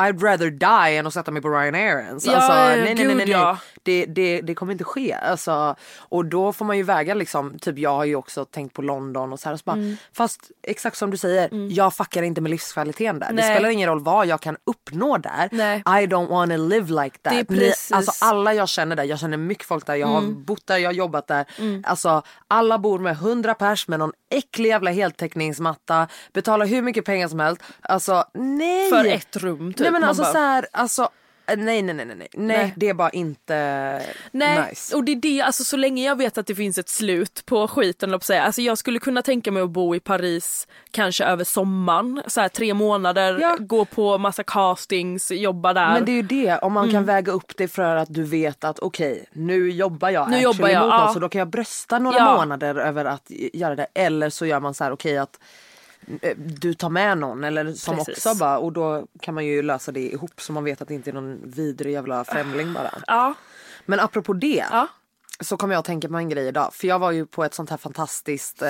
I'd 0.00 0.22
rather 0.22 0.50
die 0.50 0.96
än 0.98 1.06
att 1.06 1.14
sätta 1.14 1.30
mig 1.30 1.42
på 1.42 1.48
Ryanair 1.48 1.98
ens. 2.06 2.26
Ja, 2.26 2.36
alltså, 2.36 2.52
nej, 2.52 2.76
nej, 2.94 2.94
nej, 2.94 3.14
nej, 3.14 3.26
nej. 3.26 3.56
Det, 3.82 4.04
det, 4.06 4.40
det 4.40 4.54
kommer 4.54 4.72
inte 4.72 4.84
ske. 4.84 5.12
Alltså, 5.12 5.76
och 5.98 6.24
då 6.24 6.52
får 6.52 6.64
man 6.64 6.76
ju 6.76 6.82
väga 6.82 7.14
liksom, 7.14 7.58
typ 7.58 7.78
jag 7.78 7.90
har 7.90 8.04
ju 8.04 8.16
också 8.16 8.44
tänkt 8.44 8.74
på 8.74 8.82
London 8.82 9.32
och 9.32 9.40
så 9.40 9.48
här. 9.48 9.52
Och 9.54 9.58
så 9.60 9.64
bara, 9.64 9.72
Mm. 9.76 9.96
Fast 10.16 10.50
exakt 10.62 10.96
som 10.96 11.10
du 11.10 11.16
säger, 11.16 11.48
jag 11.70 11.94
fuckar 11.94 12.22
inte 12.22 12.40
med 12.40 12.50
livskvaliteten 12.50 13.18
där. 13.18 13.26
Det 13.28 13.32
Nej. 13.34 13.54
spelar 13.54 13.68
ingen 13.70 13.88
roll 13.88 14.00
vad 14.04 14.26
jag 14.26 14.40
kan 14.40 14.56
uppnå 14.66 15.18
där. 15.18 15.48
Nej. 15.52 15.78
I 15.78 16.06
don't 16.06 16.28
wanna 16.28 16.56
live 16.56 17.02
like 17.04 17.18
that. 17.18 17.32
Det 17.32 17.38
är 17.40 17.46
Ni- 17.48 17.58
precis. 17.58 17.90
Mm. 17.90 17.98
Alltså 17.98 18.24
alla 18.24 18.54
jag 18.54 18.68
känner 18.68 18.96
där, 18.96 19.04
jag 19.04 19.18
känner 19.18 19.36
mycket 19.36 19.64
folk 19.66 19.86
där, 19.86 19.94
jag 19.94 20.06
har 20.06 20.22
bott 20.22 20.66
där, 20.66 20.78
jag 20.78 20.88
har 20.88 20.94
jobbat 20.94 21.26
där. 21.26 21.46
Alltså 21.84 22.22
alla 22.48 22.78
bor 22.78 22.98
med 22.98 23.12
100 23.12 23.54
pers 23.54 23.88
med 23.88 23.98
någon 23.98 24.12
äcklig 24.30 24.68
jävla 24.68 24.90
heltäckningsmatta, 24.90 26.08
betalar 26.32 26.66
hur 26.66 26.82
mycket 26.82 27.04
pengar 27.04 27.28
som 27.28 27.40
helst. 27.40 27.62
Alltså 27.80 28.24
nej! 28.34 28.90
För 28.90 29.04
ett 29.04 29.36
rum 29.36 29.72
typ. 29.72 29.81
Nej 29.82 29.92
men 29.92 30.00
Man 30.00 30.08
alltså 30.08 30.22
bara- 30.22 30.32
så 30.32 30.38
här, 30.38 30.66
alltså 30.72 31.08
nej 31.56 31.82
nej 31.82 31.94
nej 31.94 31.94
nej 31.94 32.06
nej, 32.06 32.16
nej. 32.16 32.28
Nej. 32.56 32.72
det 32.76 32.88
är 32.88 32.94
bara 32.94 33.10
inte 33.10 33.54
Nej, 34.30 34.66
nice. 34.68 34.96
och 34.96 35.04
det 35.04 35.12
är 35.12 35.16
det, 35.16 35.40
alltså 35.42 35.64
så 35.64 35.76
länge 35.76 36.04
jag 36.04 36.16
vet 36.18 36.38
att 36.38 36.46
det 36.46 36.54
finns 36.54 36.78
ett 36.78 36.88
slut 36.88 37.42
på 37.46 37.68
skiten, 37.68 38.10
på 38.10 38.16
att 38.16 38.24
säga. 38.24 38.42
Alltså 38.42 38.60
jag 38.62 38.78
skulle 38.78 38.98
kunna 38.98 39.22
tänka 39.22 39.52
mig 39.52 39.62
att 39.62 39.70
bo 39.70 39.94
i 39.94 40.00
Paris 40.00 40.66
kanske 40.90 41.24
över 41.24 41.44
sommaren, 41.44 42.22
så 42.26 42.40
här 42.40 42.48
tre 42.48 42.74
månader, 42.74 43.38
Ja. 43.40 43.56
gå 43.60 43.84
på 43.84 44.18
massa 44.18 44.42
castings, 44.42 45.30
jobba 45.30 45.72
där. 45.72 45.92
Men 45.92 46.04
det 46.04 46.12
är 46.12 46.16
ju 46.16 46.22
det, 46.22 46.58
om 46.58 46.72
man 46.72 46.84
Mm. 46.84 46.94
kan 46.94 47.04
väga 47.04 47.32
upp 47.32 47.52
det 47.56 47.68
för 47.68 47.96
att 47.96 48.14
du 48.14 48.22
vet 48.22 48.64
att 48.64 48.78
okej, 48.78 49.24
nu 49.32 49.70
jobbar 49.70 50.10
jag 50.10 50.30
Nu 50.30 50.40
jobbar 50.40 50.68
jag, 50.68 50.82
mot 50.84 50.92
ja. 50.92 51.04
något, 51.04 51.12
så 51.14 51.20
då 51.20 51.28
kan 51.28 51.38
jag 51.38 51.48
brösta 51.48 51.98
några 51.98 52.18
Ja. 52.18 52.36
månader 52.36 52.74
över 52.74 53.04
att 53.04 53.26
göra 53.52 53.74
det. 53.76 53.86
Eller 53.94 54.30
så 54.30 54.46
gör 54.46 54.60
man 54.60 54.74
så 54.74 54.84
här 54.84 54.92
okej 54.92 55.18
att 55.18 55.38
eh, 55.38 55.40
du 56.36 56.74
tar 56.74 56.90
med 56.90 57.18
någon 57.18 57.44
eller 57.44 57.72
som 57.72 57.96
Precis. 57.96 58.16
också 58.26 58.38
bara 58.38 58.58
och 58.58 58.72
då 58.72 59.06
kan 59.20 59.34
man 59.34 59.46
ju 59.46 59.62
lösa 59.62 59.92
det 59.92 60.00
ihop 60.12 60.40
så 60.40 60.52
man 60.52 60.64
vet 60.64 60.82
att 60.82 60.88
det 60.88 60.94
inte 60.94 61.10
är 61.10 61.14
någon 61.14 61.40
vidrig 61.44 61.92
jävla 61.92 62.24
främling 62.24 62.72
bara. 62.72 62.94
Ja, 63.06 63.34
Men 63.86 64.00
apropå 64.00 64.32
det 64.32 64.64
ja. 64.70 64.88
Så 65.42 65.56
kommer 65.56 65.74
jag 65.74 65.78
att 65.80 65.84
tänka 65.86 66.08
på 66.08 66.16
en 66.16 66.28
grej 66.28 66.48
idag. 66.48 66.70
För 66.74 66.88
jag 66.88 66.98
var 66.98 67.10
ju 67.10 67.26
på 67.26 67.44
ett 67.44 67.54
sånt 67.54 67.70
här 67.70 67.76
fantastiskt 67.76 68.62
eh, 68.62 68.68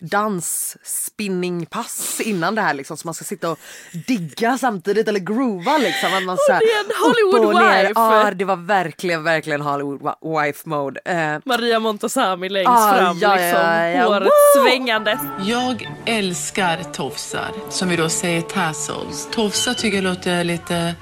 dansspinningpass 0.00 2.20
innan 2.20 2.54
det 2.54 2.60
här 2.60 2.74
liksom. 2.74 2.96
Så 2.96 3.06
man 3.06 3.14
ska 3.14 3.24
sitta 3.24 3.50
och 3.50 3.58
digga 4.06 4.58
samtidigt 4.58 5.08
eller 5.08 5.20
groova 5.20 5.78
liksom. 5.78 6.14
Att 6.14 6.22
man, 6.22 6.36
så 6.36 6.52
här, 6.52 6.60
det 6.60 6.66
är 6.66 6.84
en 6.84 6.90
Hollywood 7.04 7.62
wife. 7.62 7.92
Ja 7.94 8.30
det 8.34 8.44
var 8.44 8.56
verkligen 8.56 9.22
verkligen 9.24 9.60
Hollywood 9.60 10.14
wife 10.22 10.68
mode. 10.68 11.00
Eh, 11.04 11.36
Maria 11.44 11.80
Montazami 11.80 12.48
längst 12.48 12.68
Ah, 12.68 12.94
fram 12.94 13.18
ja, 13.18 13.34
liksom, 13.34 13.60
ja, 13.60 13.88
ja. 13.88 14.06
håret 14.06 14.28
svängandes. 14.56 15.18
Jag 15.44 15.88
älskar 16.06 16.82
tofsar, 16.92 17.50
som 17.70 17.88
vi 17.88 17.96
då 17.96 18.08
säger 18.08 18.42
tassels. 18.42 19.28
Tofsar 19.32 19.74
tycker 19.74 19.96
jag 19.96 20.04
låter 20.04 20.44
lite 20.44 20.94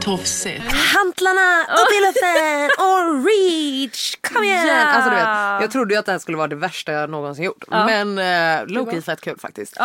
tofsigt. 0.00 0.64
Hantlarna 0.72 1.62
upp 1.62 1.92
i 1.92 2.00
luften 2.06 2.70
och 2.78 3.24
reach! 3.24 4.16
Kom 4.20 4.44
igen! 4.44 4.66
Ja. 4.66 4.84
Alltså, 4.84 5.10
du 5.10 5.16
vet, 5.16 5.62
jag 5.62 5.70
trodde 5.70 5.94
ju 5.94 6.00
att 6.00 6.06
det 6.06 6.12
här 6.12 6.18
skulle 6.18 6.36
vara 6.36 6.48
det 6.48 6.56
värsta 6.56 6.92
jag 6.92 7.10
någonsin 7.10 7.44
gjort. 7.44 7.64
Men 7.68 8.18
eh, 8.18 8.66
Loki 8.66 9.02
fett 9.02 9.20
kul 9.20 9.38
faktiskt. 9.38 9.76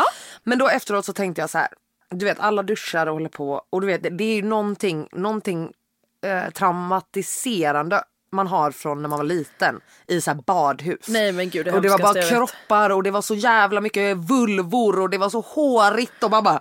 Men 0.44 0.58
då 0.58 0.70
efteråt 0.70 1.06
så 1.06 1.14
tänkte 1.14 1.42
jag 1.42 1.50
så 1.50 1.58
här. 1.58 1.68
Du 2.10 2.26
vet 2.26 2.40
alla 2.40 2.64
duschar 2.64 3.08
och 3.08 3.14
håller 3.14 3.30
på 3.30 3.62
och 3.70 3.82
du 3.82 3.88
vet 3.88 4.04
det, 4.04 4.10
det 4.10 4.24
är 4.24 4.36
ju 4.36 4.42
någonting, 4.42 5.08
någonting 5.12 5.72
eh, 6.26 6.50
traumatiserande 6.52 8.04
man 8.32 8.48
har 8.48 8.72
från 8.72 9.02
när 9.02 9.10
man 9.10 9.20
var 9.20 9.26
liten 9.26 9.82
i 10.08 10.22
så 10.22 10.32
här 10.32 10.38
badhus. 10.46 11.00
Nej, 11.08 11.32
men 11.32 11.50
gud, 11.50 11.66
det 11.66 11.72
och 11.72 11.82
det 11.82 11.90
var 11.90 11.98
bara 12.00 12.22
kroppar 12.22 12.90
och 12.90 13.04
det 13.04 13.12
var 13.12 13.22
så 13.22 13.36
jävla 13.36 13.82
mycket 13.82 14.18
vulvor 14.18 15.00
och 15.00 15.10
det 15.10 15.18
var 15.18 15.30
så 15.30 15.42
hårigt 15.42 16.24
och 16.24 16.32
man 16.32 16.44
bara 16.44 16.60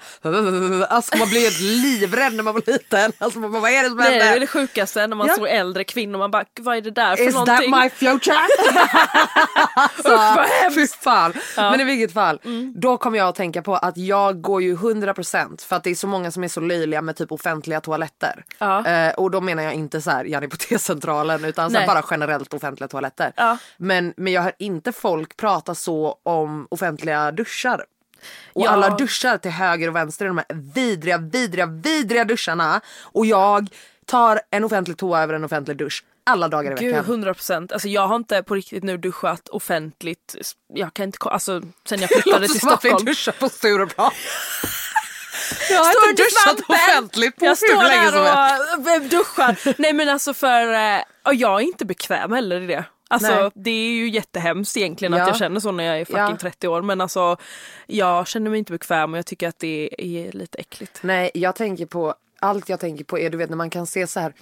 alltså 0.89 1.17
man 1.17 1.29
blev 1.29 1.43
helt 1.43 1.61
livrädd 1.61 2.33
när 2.35 2.43
man 2.43 2.55
var 2.55 2.63
liten. 2.67 3.13
Alltså 3.19 3.39
man 3.39 3.53
bara, 3.53 3.63
vad 3.63 3.71
är 3.71 3.83
det 3.83 3.89
som 3.89 3.99
Nej, 3.99 4.11
det 4.11 4.17
är 4.17 4.23
händer? 4.25 4.41
det 4.41 4.47
sjukaste 4.47 5.07
när 5.07 5.17
man 5.17 5.27
Ja. 5.27 5.35
såg 5.35 5.49
äldre 5.49 5.85
kvinnor 5.85 6.19
man 6.19 6.31
bara 6.31 6.45
vad 6.61 6.77
är 6.77 6.81
det 6.81 6.91
där 6.91 7.17
för 7.17 7.25
Is 7.29 7.35
that 7.35 7.47
någonting? 7.47 7.71
my 7.71 7.91
future? 7.91 8.37
alltså, 9.77 10.09
vad 10.17 10.47
hemskt. 10.63 10.99
Ja. 11.57 11.71
Men 11.71 11.81
i 11.81 11.85
vilket 11.85 12.13
fall, 12.15 12.41
Mm. 12.45 12.73
då 12.77 12.97
kommer 12.97 13.19
jag 13.19 13.29
att 13.29 13.35
tänka 13.35 13.63
på 13.63 13.77
att 13.77 13.97
jag 13.97 14.41
går 14.43 14.63
ju 14.63 14.77
100% 14.77 15.65
för 15.67 15.77
att 15.77 15.85
det 15.85 15.91
är 15.91 15.95
så 15.95 16.07
många 16.07 16.31
som 16.31 16.45
är 16.45 16.49
så 16.49 16.61
löjliga 16.61 17.03
med 17.03 17.17
typ 17.17 17.33
offentliga 17.33 17.81
toaletter. 17.81 18.45
Ja. 18.59 18.87
Eh, 18.87 19.13
och 19.15 19.31
då 19.31 19.41
menar 19.41 19.63
jag 19.63 19.75
inte 19.75 20.01
så 20.01 20.11
här 20.11 20.25
Janni 20.25 20.49
på 20.49 20.57
T-centralen 20.57 21.45
utan 21.45 21.71
så 21.71 21.79
bara 21.87 22.05
generellt 22.11 22.55
offentliga 22.55 22.89
toaletter. 22.89 23.33
Ja. 23.37 23.59
Men, 23.77 24.15
men 24.17 24.33
jag 24.33 24.43
hör 24.43 24.53
inte 24.59 24.93
folk 24.93 25.37
prata 25.37 25.75
så 25.75 26.19
om 26.23 26.67
offentliga 26.71 27.33
duschar. 27.33 27.85
Och 28.53 28.65
Ja. 28.65 28.71
alla 28.71 28.91
duschar 28.91 29.39
till 29.39 29.51
höger 29.51 29.89
och 29.89 29.97
vänster 29.97 30.25
i 30.25 30.29
de 30.29 30.39
här 30.39 30.47
vidriga, 30.75 31.19
vidriga, 31.19 31.67
vidriga 31.67 32.25
duscharna. 32.25 32.81
Och 33.03 33.27
jag 33.27 33.69
tar 34.07 34.41
en 34.51 34.65
offentlig 34.65 34.97
toa 34.97 35.23
över 35.23 35.35
en 35.35 35.45
offentlig 35.45 35.77
dusch 35.77 36.05
alla 36.27 36.49
dagar 36.49 36.73
i 36.73 36.75
Gud, 36.85 36.93
veckan. 36.95 37.05
100 37.05 37.35
procent. 37.35 37.73
Alltså 37.73 37.89
jag 37.89 38.07
har 38.09 38.17
inte 38.17 38.43
på 38.43 38.55
riktigt 38.55 38.85
nu 38.85 38.97
duschat 38.97 39.49
offentligt. 39.49 40.35
Jag 40.75 40.95
kan 40.95 41.05
inte, 41.05 41.19
alltså 41.29 41.63
sen 41.89 42.01
jag 42.01 42.11
flyttade 42.23 42.49
till 42.49 42.61
som 42.61 42.69
att 42.69 42.85
vi 42.85 42.89
Stockholm. 42.89 43.07
duschar 43.07 43.33
på 43.33 43.49
Stureplan. 43.49 44.11
jag 45.71 45.79
har 45.79 45.93
Står 45.93 46.11
inte 46.11 46.23
duschat 46.23 46.71
offentligt 46.71 47.37
på 47.37 47.45
Jag 47.45 47.51
hur 47.51 47.55
står 47.57 47.83
länge 47.83 48.11
som 48.11 48.21
helst. 48.25 48.85
där 48.85 48.97
och 48.97 49.03
eh, 49.03 49.03
duschar. 49.03 49.75
Nej 49.83 49.93
men 49.93 50.09
alltså 50.09 50.35
för, 50.35 50.73
eh, 50.73 51.01
och 51.23 51.35
jag 51.35 51.61
är 51.61 51.65
inte 51.65 51.85
bekväm 51.85 52.33
heller 52.33 52.61
i 52.61 52.67
det. 52.67 52.85
Alltså 53.15 53.41
Nej. 53.43 53.51
det 53.55 53.71
är 53.71 53.93
ju 53.93 54.09
jättehemskt 54.09 54.77
egentligen 54.77 55.13
Ja. 55.13 55.23
att 55.23 55.29
jag 55.29 55.37
känner 55.37 55.61
så 55.61 55.73
när 55.73 55.85
jag 55.85 56.01
är 56.01 56.05
fucking 56.05 56.19
Ja. 56.21 56.37
30 56.41 56.69
år 56.69 56.83
men 56.83 57.01
alltså 57.01 57.37
jag 57.87 58.27
känner 58.29 58.51
mig 58.51 58.59
inte 58.59 58.73
bekväm 58.73 59.13
och 59.13 59.19
jag 59.19 59.27
tycker 59.27 59.49
att 59.49 59.59
det 59.59 59.91
är 59.99 60.33
lite 60.33 60.59
äckligt. 60.59 60.99
Nej, 61.03 61.31
jag 61.35 61.55
tänker 61.57 61.87
på, 61.87 62.15
allt 62.41 62.69
jag 62.69 62.81
tänker 62.81 63.05
på 63.05 63.19
är 63.19 63.31
du 63.31 63.37
vet 63.39 63.51
när 63.51 63.57
man 63.57 63.71
kan 63.71 63.87
se 63.87 64.07
så 64.07 64.21
här 64.21 64.33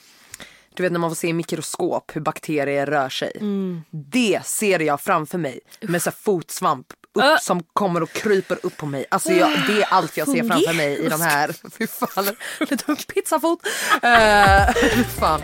du 0.74 0.82
vet 0.82 0.92
när 0.92 0.98
man 1.00 1.10
får 1.10 1.14
se 1.14 1.28
i 1.28 1.32
mikroskop 1.32 2.10
hur 2.14 2.20
bakterier 2.20 2.86
rör 2.86 3.08
sig. 3.08 3.32
Mm. 3.40 3.82
Det 3.90 4.40
ser 4.44 4.78
jag 4.80 5.00
framför 5.00 5.38
mig 5.38 5.60
med 5.80 6.02
så 6.02 6.10
fotsvamp 6.10 6.86
upp, 7.14 7.22
Äh. 7.22 7.36
som 7.40 7.62
kommer 7.72 8.02
och 8.02 8.12
kryper 8.12 8.58
upp 8.62 8.76
på 8.76 8.86
mig. 8.86 9.04
Alltså 9.08 9.32
jag, 9.32 9.50
det 9.68 9.82
är 9.82 9.86
allt 9.90 10.16
jag 10.16 10.28
ser 10.28 10.44
framför 10.48 10.74
mig 10.74 10.98
i 10.98 11.08
de 11.08 11.20
här, 11.20 11.54
fy 11.78 11.86
fan, 11.86 12.24
lite 12.60 12.96
pizzafot. 13.14 13.60
Uh, 14.04 15.02
fan. 15.20 15.40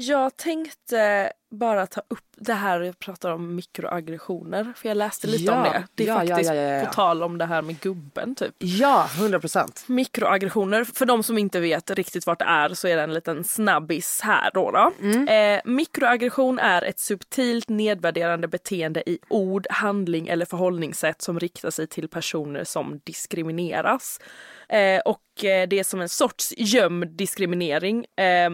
Jag 0.00 0.36
tänkte 0.36 1.32
bara 1.50 1.86
ta 1.86 2.02
upp 2.08 2.24
det 2.36 2.52
här 2.52 2.80
jag 2.80 2.98
pratar 2.98 3.30
om 3.30 3.54
mikroaggressioner. 3.54 4.72
För 4.76 4.88
jag 4.88 4.96
läste 4.96 5.26
lite 5.26 5.44
Ja, 5.44 5.56
om 5.56 5.62
det. 5.62 5.86
Det 5.94 6.02
är 6.02 6.08
ja, 6.08 6.14
faktiskt 6.14 6.54
ja, 6.54 6.84
på 6.86 6.92
tal 6.94 7.22
om 7.22 7.38
det 7.38 7.44
här 7.44 7.62
med 7.62 7.80
gubben 7.80 8.34
typ. 8.34 8.54
Ja, 8.58 9.08
100 9.18 9.40
procent. 9.40 9.84
Mikroaggressioner, 9.86 10.84
för 10.84 11.06
de 11.06 11.22
som 11.22 11.38
inte 11.38 11.60
vet 11.60 11.90
riktigt 11.90 12.26
vad 12.26 12.38
det 12.38 12.44
är 12.44 12.74
så 12.74 12.88
är 12.88 12.96
det 12.96 13.02
en 13.02 13.14
liten 13.14 13.44
snabbis 13.44 14.20
här 14.22 14.50
då. 14.54 14.70
då. 14.70 14.92
Mm. 15.00 15.28
Eh, 15.28 15.60
mikroaggression 15.64 16.58
är 16.58 16.82
ett 16.82 16.98
subtilt 16.98 17.68
nedvärderande 17.68 18.48
beteende 18.48 19.10
i 19.10 19.18
ord, 19.28 19.66
handling 19.70 20.28
eller 20.28 20.46
förhållningssätt 20.46 21.22
som 21.22 21.40
riktar 21.40 21.70
sig 21.70 21.86
till 21.86 22.08
personer 22.08 22.64
som 22.64 23.00
diskrimineras. 23.04 24.20
Eh, 24.68 25.00
och 25.00 25.44
eh, 25.44 25.68
det 25.68 25.78
är 25.78 25.84
som 25.84 26.00
en 26.00 26.08
sorts 26.08 26.54
gömd 26.56 27.16
diskriminering. 27.16 28.06
Eh, 28.16 28.50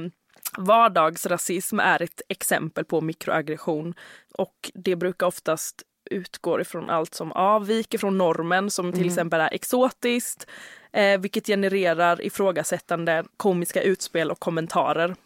vardagsrasism 0.58 1.80
är 1.80 2.02
ett 2.02 2.20
exempel 2.28 2.84
på 2.84 3.00
mikroaggression 3.00 3.94
och 4.34 4.70
det 4.74 4.96
brukar 4.96 5.26
oftast 5.26 5.82
utgår 6.10 6.60
ifrån 6.60 6.90
allt 6.90 7.14
som 7.14 7.32
avviker 7.32 7.98
från 7.98 8.18
normen 8.18 8.70
som 8.70 8.92
till 8.92 9.06
exempel 9.06 9.40
är 9.40 9.54
exotiskt 9.54 10.46
eh, 10.92 11.20
vilket 11.20 11.46
genererar 11.46 12.22
ifrågasättande 12.22 13.24
komiska 13.36 13.82
utspel 13.82 14.30
och 14.30 14.40
kommentarer. 14.40 15.16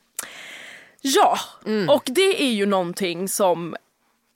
Ja, 1.00 1.38
och 1.88 2.02
det 2.06 2.42
är 2.42 2.52
ju 2.52 2.66
någonting 2.66 3.28
som 3.28 3.76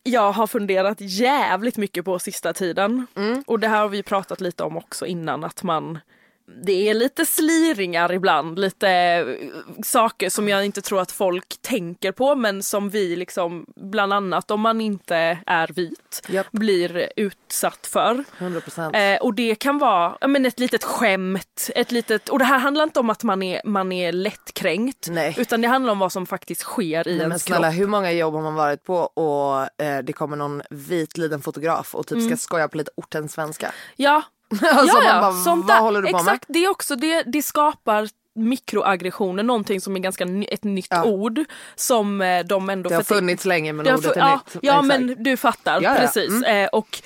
jag 0.02 0.32
har 0.32 0.46
funderat 0.46 0.96
jävligt 1.00 1.76
mycket 1.76 2.04
på 2.04 2.18
sista 2.18 2.52
tiden. 2.52 3.06
Och 3.46 3.60
det 3.60 3.68
här 3.68 3.80
har 3.80 3.88
vi 3.88 4.02
pratat 4.02 4.40
lite 4.40 4.62
om 4.62 4.76
också 4.76 5.06
innan 5.06 5.44
att 5.44 5.62
man 5.62 5.98
det 6.46 6.88
är 6.88 6.94
lite 6.94 7.26
sliringar 7.26 8.12
ibland, 8.12 8.58
lite 8.58 8.88
eh, 8.88 9.82
saker 9.84 10.30
som 10.30 10.48
jag 10.48 10.64
inte 10.64 10.80
tror 10.80 11.00
att 11.00 11.12
folk 11.12 11.56
tänker 11.62 12.12
på 12.12 12.34
men 12.34 12.62
som 12.62 12.90
vi 12.90 13.16
liksom, 13.16 13.66
bland 13.76 14.12
annat 14.12 14.50
om 14.50 14.60
man 14.60 14.80
inte 14.80 15.38
är 15.46 15.68
vit, 15.68 16.22
Japp. 16.28 16.50
blir 16.52 17.08
utsatt 17.16 17.86
för. 17.86 18.24
100 18.38 18.60
procent. 18.60 18.96
Eh, 18.96 19.16
och 19.16 19.34
det 19.34 19.54
kan 19.54 19.78
vara 19.78 20.16
ja, 20.20 20.26
men 20.26 20.46
ett 20.46 20.60
litet 20.60 20.84
skämt, 20.84 21.70
ett 21.74 21.92
litet, 21.92 22.28
och 22.28 22.38
det 22.38 22.44
här 22.44 22.58
handlar 22.58 22.84
inte 22.84 23.00
om 23.00 23.10
att 23.10 23.22
man 23.22 23.42
är, 23.42 23.60
man 23.64 23.92
är 23.92 24.12
lättkränkt 24.12 25.08
Nej. 25.10 25.34
utan 25.38 25.60
det 25.60 25.68
handlar 25.68 25.92
om 25.92 25.98
vad 25.98 26.12
som 26.12 26.26
faktiskt 26.26 26.60
sker 26.60 27.08
i 27.08 27.10
Nej, 27.10 27.18
men 27.18 27.30
ens 27.30 27.42
snälla 27.42 27.68
kropp. 27.68 27.80
hur 27.80 27.86
många 27.86 28.12
jobb 28.12 28.34
har 28.34 28.42
man 28.42 28.54
varit 28.54 28.84
på 28.84 28.96
och 28.96 29.82
eh, 29.82 29.98
det 30.02 30.12
kommer 30.12 30.36
någon 30.36 30.62
vit 30.70 31.18
liten 31.18 31.40
fotograf 31.40 31.94
och 31.94 32.06
typ 32.06 32.26
ska 32.26 32.36
skoja 32.36 32.68
på 32.68 32.76
lite 32.76 32.90
ortensvenska. 32.96 33.72
Ja, 33.96 34.22
alltså 34.72 34.96
Mm. 34.98 35.08
ja, 35.08 35.20
bara, 35.20 35.32
sånt 35.32 35.66
där. 35.68 36.06
Exakt, 36.16 36.44
det 36.48 36.64
är 36.64 36.70
också 36.70 36.96
det, 36.96 37.22
det 37.22 37.42
skapar 37.42 38.08
mikroaggressioner, 38.36 39.42
någonting 39.42 39.80
som 39.80 39.96
är 39.96 40.00
ganska 40.00 40.24
ett 40.48 40.64
nytt 40.64 40.86
Ja. 40.90 41.04
ord 41.04 41.40
som 41.74 42.20
eh, 42.22 42.44
de 42.44 42.70
ändå... 42.70 42.90
med? 42.90 42.92
Det 42.92 42.96
har 42.96 43.02
funnits 43.02 43.44
länge 43.44 43.72
men 43.72 43.94
ordet 43.94 44.16
är 44.16 44.20
ja, 44.20 44.40
nytt. 44.54 44.58
Ja 44.62 44.72
Exakt. 44.72 44.86
men 44.86 45.16
du 45.24 45.36
fattar, 45.36 45.80
Ja, 45.82 45.94
ja. 45.94 46.00
precis. 46.00 46.30
Mm. 46.30 46.64
Eh, 46.64 46.68
och 46.68 46.98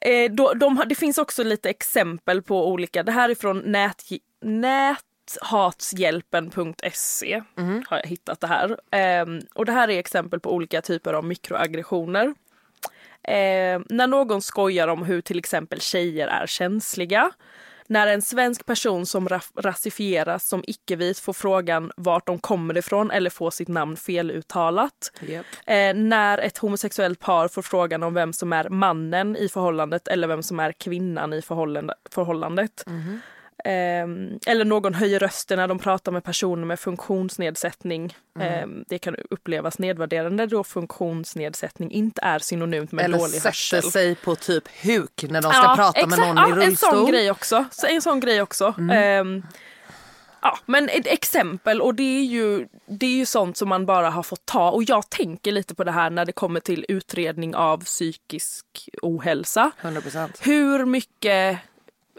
eh, 0.00 0.30
de, 0.56 0.76
har- 0.76 0.84
det 0.84 0.94
finns 0.94 1.18
också 1.18 1.44
lite 1.44 1.70
exempel 1.70 2.42
på 2.42 2.68
olika, 2.68 3.02
det 3.02 3.12
här 3.12 3.28
är 3.28 3.34
från 3.34 3.58
nät, 3.58 4.02
näthatshjälpen.se 4.44 7.42
Mhm. 7.56 7.82
har 7.88 7.96
jag 8.02 8.06
hittat 8.06 8.40
det 8.40 8.46
här. 8.46 8.78
Ehm, 8.92 9.40
och 9.54 9.64
det 9.66 9.72
här 9.72 9.90
är 9.90 9.98
exempel 9.98 10.40
på 10.40 10.52
olika 10.54 10.82
typer 10.82 11.12
av 11.12 11.24
mikroaggressioner. 11.24 12.34
Eh, 13.28 13.80
när 13.88 14.06
någon 14.06 14.42
skojar 14.42 14.88
om 14.88 15.02
hur 15.02 15.20
till 15.20 15.38
exempel 15.38 15.80
tjejer 15.80 16.28
är 16.28 16.46
känsliga. 16.46 17.30
När 17.88 18.06
en 18.06 18.22
svensk 18.22 18.66
person 18.66 19.06
som 19.06 19.28
ra- 19.28 19.60
rasifieras 19.62 20.48
som 20.48 20.64
icke-vit 20.66 21.18
får 21.18 21.32
frågan 21.32 21.92
vart 21.96 22.26
de 22.26 22.38
kommer 22.38 22.76
ifrån 22.78 23.10
eller 23.10 23.30
får 23.30 23.50
sitt 23.50 23.68
namn 23.68 23.96
feluttalat. 23.96 25.12
Japp. 25.20 25.46
Eh, 25.66 25.94
när 25.94 26.38
ett 26.38 26.58
homosexuellt 26.58 27.20
par 27.20 27.48
får 27.48 27.62
frågan 27.62 28.02
om 28.02 28.14
vem 28.14 28.32
som 28.32 28.52
är 28.52 28.68
mannen 28.68 29.36
i 29.36 29.48
förhållandet 29.48 30.08
eller 30.08 30.28
vem 30.28 30.42
som 30.42 30.60
är 30.60 30.72
kvinnan 30.72 31.32
i 31.32 31.42
förhållande, 31.42 31.94
förhållandet. 32.10 32.84
Eh, 32.86 32.92
eller 33.64 34.64
någon 34.64 34.94
höjer 34.94 35.18
rösten 35.18 35.58
när 35.58 35.68
de 35.68 35.78
pratar 35.78 36.12
med 36.12 36.24
personer 36.24 36.64
med 36.64 36.80
funktionsnedsättning. 36.80 38.16
Eh, 38.40 38.66
det 38.88 38.98
kan 38.98 39.16
upplevas 39.30 39.78
nedvärderande 39.78 40.46
då 40.46 40.64
funktionsnedsättning 40.64 41.90
inte 41.90 42.20
är 42.22 42.38
synonymt 42.38 42.92
med 42.92 43.04
Eller 43.04 43.18
dålig 43.18 43.34
sätter 43.34 43.48
hörsel. 43.48 43.82
sig 43.82 44.14
på 44.14 44.36
typ 44.36 44.84
huk 44.84 45.24
när 45.28 45.42
de 45.42 45.52
ska 45.52 45.74
prata 45.76 46.06
med 46.06 46.18
någon 46.18 46.36
ja, 46.36 46.48
i 46.48 46.52
rullstol. 46.52 46.90
En 46.90 46.96
sån 46.96 47.10
grej 47.10 47.30
också. 47.30 47.64
Så 47.70 47.86
En 47.86 48.02
sån 48.02 48.20
grej 48.20 48.42
också. 48.42 48.74
Ehm, 48.92 49.42
ja, 50.42 50.58
men 50.66 50.88
ett 50.88 51.06
exempel 51.06 51.80
och 51.80 51.94
det 51.94 52.18
är, 52.18 52.24
ju, 52.24 52.66
det 52.86 53.06
är 53.06 53.16
ju 53.16 53.26
sånt 53.26 53.56
som 53.56 53.68
man 53.68 53.86
bara 53.86 54.10
har 54.10 54.22
fått 54.22 54.46
ta 54.46 54.70
och 54.70 54.82
jag 54.82 55.10
tänker 55.10 55.52
lite 55.52 55.74
på 55.74 55.84
det 55.84 55.92
här 55.92 56.10
när 56.10 56.24
det 56.24 56.32
kommer 56.32 56.60
till 56.60 56.86
utredning 56.88 57.54
av 57.54 57.84
psykisk 57.84 58.88
ohälsa. 59.02 59.70
100 59.80 60.00
procent. 60.00 60.38
Hur 60.40 60.84
mycket 60.84 61.58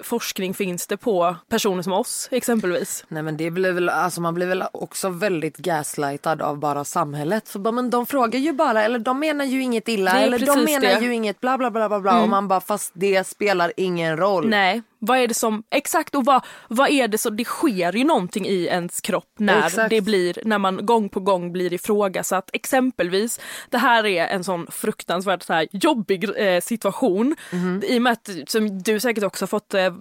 forskning 0.03 0.53
finns 0.53 0.87
det 0.87 0.97
på 0.97 1.35
personer 1.49 1.81
som 1.81 1.93
oss 1.93 2.27
exempelvis? 2.31 3.05
Nej 3.07 3.23
men 3.23 3.37
det 3.37 3.51
blir 3.51 3.71
väl, 3.71 3.89
alltså 3.89 4.21
man 4.21 4.33
blir 4.33 4.47
väl 4.47 4.63
också 4.73 5.09
väldigt 5.09 5.57
gaslightad 5.57 6.41
av 6.41 6.59
bara 6.59 6.83
samhället. 6.83 7.49
För 7.49 7.59
bara, 7.59 7.71
men 7.71 7.89
de 7.89 8.05
frågar 8.05 8.39
ju 8.39 8.53
bara, 8.53 8.83
eller 8.83 8.99
de 8.99 9.19
menar 9.19 9.45
ju 9.45 9.61
inget 9.61 9.87
illa, 9.87 10.19
eller 10.19 10.39
de 10.39 10.63
menar 10.63 10.79
det. 10.79 10.91
Mm. 10.91 11.03
ju 11.03 11.13
inget 11.13 11.41
bla 11.41 11.57
bla 11.57 11.71
bla 11.71 11.89
bla 11.89 11.99
bla. 11.99 12.21
Och 12.21 12.29
man 12.29 12.47
bara, 12.47 12.61
fast 12.61 12.91
det 12.95 13.27
spelar 13.27 13.73
ingen 13.77 14.17
roll. 14.17 14.49
Nej, 14.49 14.81
vad 14.99 15.17
är 15.17 15.27
det 15.27 15.33
som, 15.33 15.63
exakt 15.71 16.15
och 16.15 16.25
vad, 16.25 16.45
vad 16.67 16.89
är 16.89 17.07
det 17.07 17.17
som, 17.17 17.37
det 17.37 17.43
sker 17.45 17.93
ju 17.97 18.03
någonting 18.03 18.45
i 18.47 18.65
ens 18.65 19.01
kropp 19.01 19.33
när 19.39 19.65
Exakt. 19.65 19.89
det 19.89 20.01
blir, 20.01 20.37
när 20.45 20.57
man 20.57 20.85
gång 20.85 21.09
på 21.09 21.19
gång 21.19 21.51
blir 21.51 21.73
ifrågasatt. 21.73 22.49
Exempelvis, 22.53 23.39
det 23.69 23.77
här 23.77 24.05
är 24.05 24.27
en 24.27 24.43
sån 24.43 24.67
fruktansvärt 24.71 25.43
så 25.43 25.53
här 25.53 25.67
jobbig 25.71 26.29
eh, 26.37 26.61
situation 26.61 27.35
Mhm. 27.51 27.81
i 27.87 27.97
och 27.97 28.01
med 28.01 28.13
att, 28.13 28.29
som 28.47 28.81
du 28.83 28.99
säkert 28.99 29.23
också 29.23 29.43
har 29.43 29.47
fått 29.47 29.73
eh, 29.73 29.93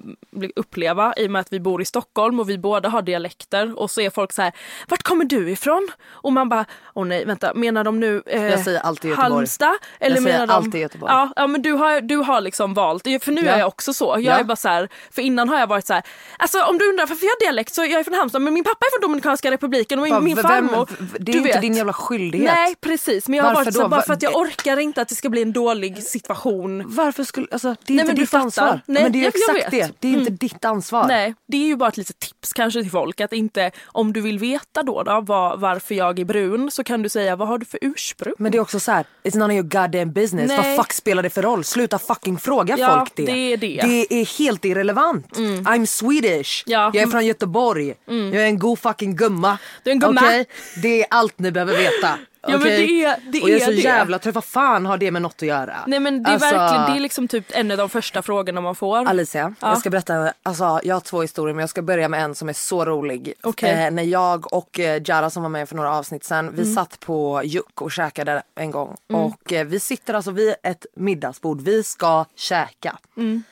uppleva 0.57 1.15
i 1.17 1.27
och 1.27 1.31
med 1.31 1.41
att 1.41 1.53
vi 1.53 1.61
bor 1.61 1.83
i 1.83 1.85
Stockholm 1.85 2.41
och 2.41 2.51
vi 2.51 2.59
båda 2.59 2.89
har 2.89 3.03
dialekter 3.03 3.79
och 3.79 3.91
så 3.91 4.01
är 4.01 4.11
folk 4.11 4.33
så 4.33 4.43
här, 4.43 4.53
vart 4.89 5.03
kommer 5.03 5.25
du 5.25 5.51
ifrån? 5.51 5.89
Och 6.09 6.33
man 6.33 6.49
bara, 6.49 6.65
åh 6.95 7.07
nej 7.07 7.25
vänta, 7.25 7.55
menar 7.55 7.85
de 7.85 8.01
nu 8.01 8.23
eh, 8.27 8.45
Jag 8.45 8.61
säger 8.61 8.81
alltid 8.81 9.11
Göteborg. 9.11 9.33
Halmstad? 9.33 9.75
Eller 10.01 10.17
Jag 10.17 10.23
säger 10.25 10.35
menar 10.39 10.47
de, 10.47 10.53
alltid 10.53 10.81
Göteborg. 10.81 11.13
Ja, 11.13 11.33
ja 11.37 11.47
men 11.47 11.63
du 11.63 11.73
har, 11.73 12.01
du 12.01 12.17
har 12.17 12.41
liksom 12.41 12.75
valt, 12.75 13.03
för 13.03 13.33
nu 13.33 13.45
Ja. 13.45 13.53
är 13.53 13.59
jag 13.59 13.69
också 13.69 13.93
så. 13.93 14.05
Jag 14.19 14.23
Ja. 14.23 14.39
är 14.39 14.45
bara 14.45 14.57
så 14.57 14.69
här, 14.69 14.86
för 15.11 15.23
innan 15.23 15.49
har 15.49 15.59
jag 15.59 15.67
varit 15.67 15.87
så 15.87 15.95
här, 15.95 16.03
alltså 16.39 16.63
om 16.63 16.79
du 16.79 16.89
undrar 16.89 17.07
varför 17.07 17.25
jag 17.27 17.31
har 17.31 17.41
dialekt 17.41 17.75
så 17.75 17.81
jag 17.81 17.91
är 18.01 18.05
från 18.05 18.15
Halmstad 18.15 18.43
men 18.43 18.55
min 18.55 18.65
pappa 18.65 18.87
är 18.87 18.91
från 18.99 19.09
Dominikanska 19.09 19.51
republiken 19.51 19.99
och 19.99 20.23
min, 20.23 20.37
farmor. 20.37 20.89
det 21.19 21.33
är 21.33 21.37
inte 21.37 21.49
vet. 21.49 21.61
din 21.61 21.75
jävla 21.75 21.93
skyldighet. 21.93 22.51
Nej 22.55 22.75
precis 22.81 23.29
men 23.29 23.37
jag 23.37 23.45
har 23.45 23.51
Varför 23.51 23.65
varit 23.65 23.75
så 23.75 23.81
här, 23.83 23.89
bara 23.89 24.03
för 24.03 24.13
att 24.13 24.23
jag 24.23 24.37
orkar 24.37 24.77
inte 24.77 25.03
att 25.03 25.09
det 25.09 25.15
ska 25.15 25.29
bli 25.29 25.43
en 25.43 25.53
dålig 25.53 26.03
situation. 26.03 26.83
Varför 26.87 27.25
skulle, 27.25 27.47
alltså 27.53 27.69
det 27.87 27.93
är 27.93 27.97
Nej, 27.97 28.05
inte 28.11 28.15
ditt 28.23 28.35
ansvar. 28.35 28.81
Nej, 28.87 29.03
men 29.03 29.13
det 29.13 29.19
är 29.19 29.21
ju 29.21 29.25
jag- 29.25 29.33
jag 29.49 29.57
exakt 29.57 29.75
vet. 29.75 29.89
det, 29.89 29.97
det 30.01 30.09
är 30.09 30.13
inte 30.13 30.23
Mm. 30.31 30.37
ditt 30.37 30.65
ansvar. 30.65 31.07
Nej, 31.09 31.35
det 31.49 31.57
är 31.57 31.67
ju 31.67 31.77
bara 31.77 31.89
ett 31.89 31.97
litet 31.97 32.19
tips 32.19 32.53
kanske 32.53 32.83
till 32.83 32.91
folk 32.91 33.21
att 33.21 33.33
inte, 33.33 33.71
om 33.87 34.13
du 34.13 34.21
vill 34.21 34.39
veta 34.39 34.83
då, 34.83 35.03
då 35.03 35.21
var, 35.21 35.57
varför 35.57 35.95
jag 35.95 36.19
är 36.19 36.25
brun 36.25 36.71
så 36.71 36.85
kan 36.85 37.03
du 37.03 37.09
säga 37.09 37.37
vad 37.37 37.49
har 37.49 37.59
du 37.59 37.65
för 37.67 37.79
ursprung? 37.83 38.35
Men 38.39 38.53
det 38.53 38.59
är 38.59 38.63
också 38.63 38.81
så 38.81 38.93
här, 38.93 39.05
it's 39.25 39.37
none 39.39 39.55
of 39.55 39.57
your 39.57 39.83
goddamn 39.83 40.13
business. 40.13 40.49
Nej. 40.49 40.57
Vad 40.77 40.77
fuck 40.87 40.93
spelar 40.93 41.23
det 41.23 41.31
för 41.31 41.43
roll? 41.43 41.65
Sluta 41.65 41.99
fucking 41.99 42.39
fråga 42.39 42.77
Ja, 42.79 42.99
folk 42.99 43.13
det. 43.17 43.25
det 43.27 43.53
är 43.53 43.57
det. 43.57 43.81
Det 43.83 44.15
är 44.21 44.39
helt 44.39 44.65
irrelevant. 44.65 44.76
I'm 44.85 45.87
Swedish. 45.87 46.63
Ja. 46.67 46.91
Jag 46.95 47.03
är 47.03 47.07
från 47.07 47.27
Göteborg. 47.27 47.95
Jag 48.07 48.35
är 48.35 48.47
en 48.47 48.59
god 48.59 48.79
fucking 48.79 49.17
gumma. 49.17 49.59
Du 49.83 49.91
är 49.91 49.93
en 49.95 50.01
gumma. 50.01 50.21
Okej? 50.25 50.45
Det 50.83 51.01
är 51.03 51.07
allt 51.11 51.39
ni 51.39 51.51
behöver 51.53 51.77
veta. 51.77 52.19
Ja, 52.49 52.53
men 52.53 52.63
Okej? 52.63 52.87
det 52.87 53.05
är- 53.05 53.17
det 53.33 53.43
Och 53.43 53.51
jag 53.51 53.61
är 53.61 53.65
så 53.65 53.71
det. 53.71 53.77
jävla 53.77 54.19
trött. 54.19 54.35
Vad 54.35 54.45
fan 54.45 54.87
har 54.87 54.99
det 54.99 55.11
med 55.11 55.23
något 55.23 55.35
att 55.43 55.43
göra? 55.49 55.77
Nej 55.87 56.01
men 56.01 56.23
det 56.23 56.31
är 56.31 56.33
Alltså- 56.33 56.51
verkligen, 56.57 56.91
det 56.91 56.99
är 56.99 57.01
liksom 57.01 57.29
typ 57.29 57.45
en 57.51 57.71
av 57.71 57.77
de 57.77 57.89
första 57.89 58.23
frågorna 58.23 58.61
man 58.61 58.75
får. 58.75 59.09
Alicia, 59.09 59.55
Ja. 59.61 59.69
jag 59.69 59.79
ska 59.79 59.91
berätta, 59.91 60.33
alltså 60.43 60.81
jag 60.85 60.95
har 60.95 61.01
två 61.01 61.23
historier 61.23 61.55
men 61.55 61.61
jag 61.61 61.71
ska 61.71 61.83
börja 61.83 62.09
med 62.09 62.23
en 62.25 62.35
som 62.35 62.49
är 62.49 62.53
så 62.53 62.85
rolig. 62.85 63.33
Okej. 63.43 63.71
Eh, 63.85 63.91
när 63.91 64.03
jag 64.03 64.53
och 64.53 64.81
eh, 64.81 65.03
Jara 65.05 65.31
som 65.31 65.43
var 65.43 65.51
med 65.51 65.69
för 65.69 65.77
några 65.77 65.95
avsnitt 65.97 66.25
sen, 66.25 66.39
Mm. 66.39 66.55
vi 66.57 66.75
satt 66.75 67.01
på 67.01 67.41
Juck 67.45 67.83
och 67.83 67.93
käkade 67.93 68.43
en 68.55 68.71
gång. 68.71 68.97
Och 69.13 69.53
eh, 69.53 69.67
vi 69.67 69.81
sitter 69.81 70.15
alltså 70.15 70.31
vid 70.31 70.55
ett 70.63 70.87
middagsbord, 70.97 71.61
vi 71.61 71.83
ska 71.83 72.25
käka. 72.37 72.97
Mm. 73.17 73.43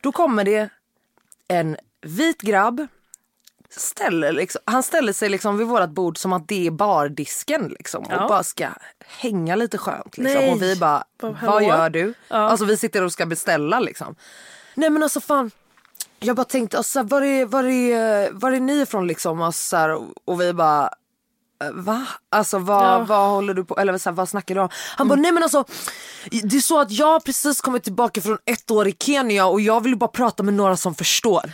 Då 0.00 0.12
kommer 0.12 0.44
det 0.44 0.68
en 1.48 1.76
vit 2.02 2.42
grabb, 2.42 2.86
ställer 3.70 4.32
liksom, 4.32 4.60
han 4.64 4.82
ställer 4.82 5.12
sig 5.12 5.28
liksom 5.28 5.58
vid 5.58 5.66
vårt 5.66 5.90
bord 5.90 6.18
som 6.18 6.32
att 6.32 6.48
det 6.48 6.66
är 6.66 6.70
bardisken 6.70 7.68
liksom 7.78 8.06
Ja. 8.10 8.22
och 8.22 8.28
bara 8.28 8.42
ska 8.42 8.68
hänga 9.06 9.56
lite 9.56 9.78
skönt. 9.78 10.18
Liksom. 10.18 10.48
Och 10.48 10.62
vi 10.62 10.76
bara, 10.76 11.04
vad 11.42 11.62
gör 11.62 11.90
du? 11.90 12.14
Ja. 12.28 12.36
Alltså 12.36 12.64
vi 12.64 12.76
sitter 12.76 13.04
och 13.04 13.12
ska 13.12 13.26
beställa 13.26 13.80
liksom. 13.80 14.14
Nej 14.74 14.90
men 14.90 15.02
alltså 15.02 15.20
fan. 15.20 15.50
Jag 16.20 16.36
bara 16.36 16.44
tänkte, 16.44 16.76
alltså, 16.76 17.02
var, 17.02 17.22
är, 17.22 17.46
var, 17.46 17.64
är, 17.64 18.30
var 18.32 18.52
är 18.52 18.60
ni 18.60 18.80
ifrån 18.80 19.06
liksom? 19.06 19.40
Och, 19.40 19.54
så 19.54 19.76
här, 19.76 19.98
och 20.24 20.40
vi 20.40 20.52
bara, 20.52 20.90
va? 21.72 22.06
Alltså 22.30 22.58
vad, 22.58 22.84
Ja. 22.84 22.98
vad 22.98 23.30
håller 23.30 23.54
du 23.54 23.64
på, 23.64 23.78
eller 23.78 23.98
så 23.98 24.10
här, 24.10 24.14
vad 24.16 24.28
snackar 24.28 24.54
du 24.54 24.60
om? 24.60 24.68
Han 24.96 25.08
bara, 25.08 25.20
nej 25.20 25.32
men 25.32 25.42
alltså 25.42 25.64
det 26.42 26.56
är 26.56 26.60
så 26.60 26.80
att 26.80 26.90
jag 26.90 27.24
precis 27.24 27.60
kommit 27.60 27.84
tillbaka 27.84 28.20
från 28.20 28.38
ett 28.44 28.70
år 28.70 28.88
i 28.88 28.96
Kenya 29.00 29.46
och 29.46 29.60
jag 29.60 29.82
vill 29.82 29.96
bara 29.96 30.08
prata 30.10 30.42
med 30.42 30.54
några 30.54 30.76
som 30.76 30.94
förstår. 30.94 31.42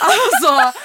alltså 0.00 0.78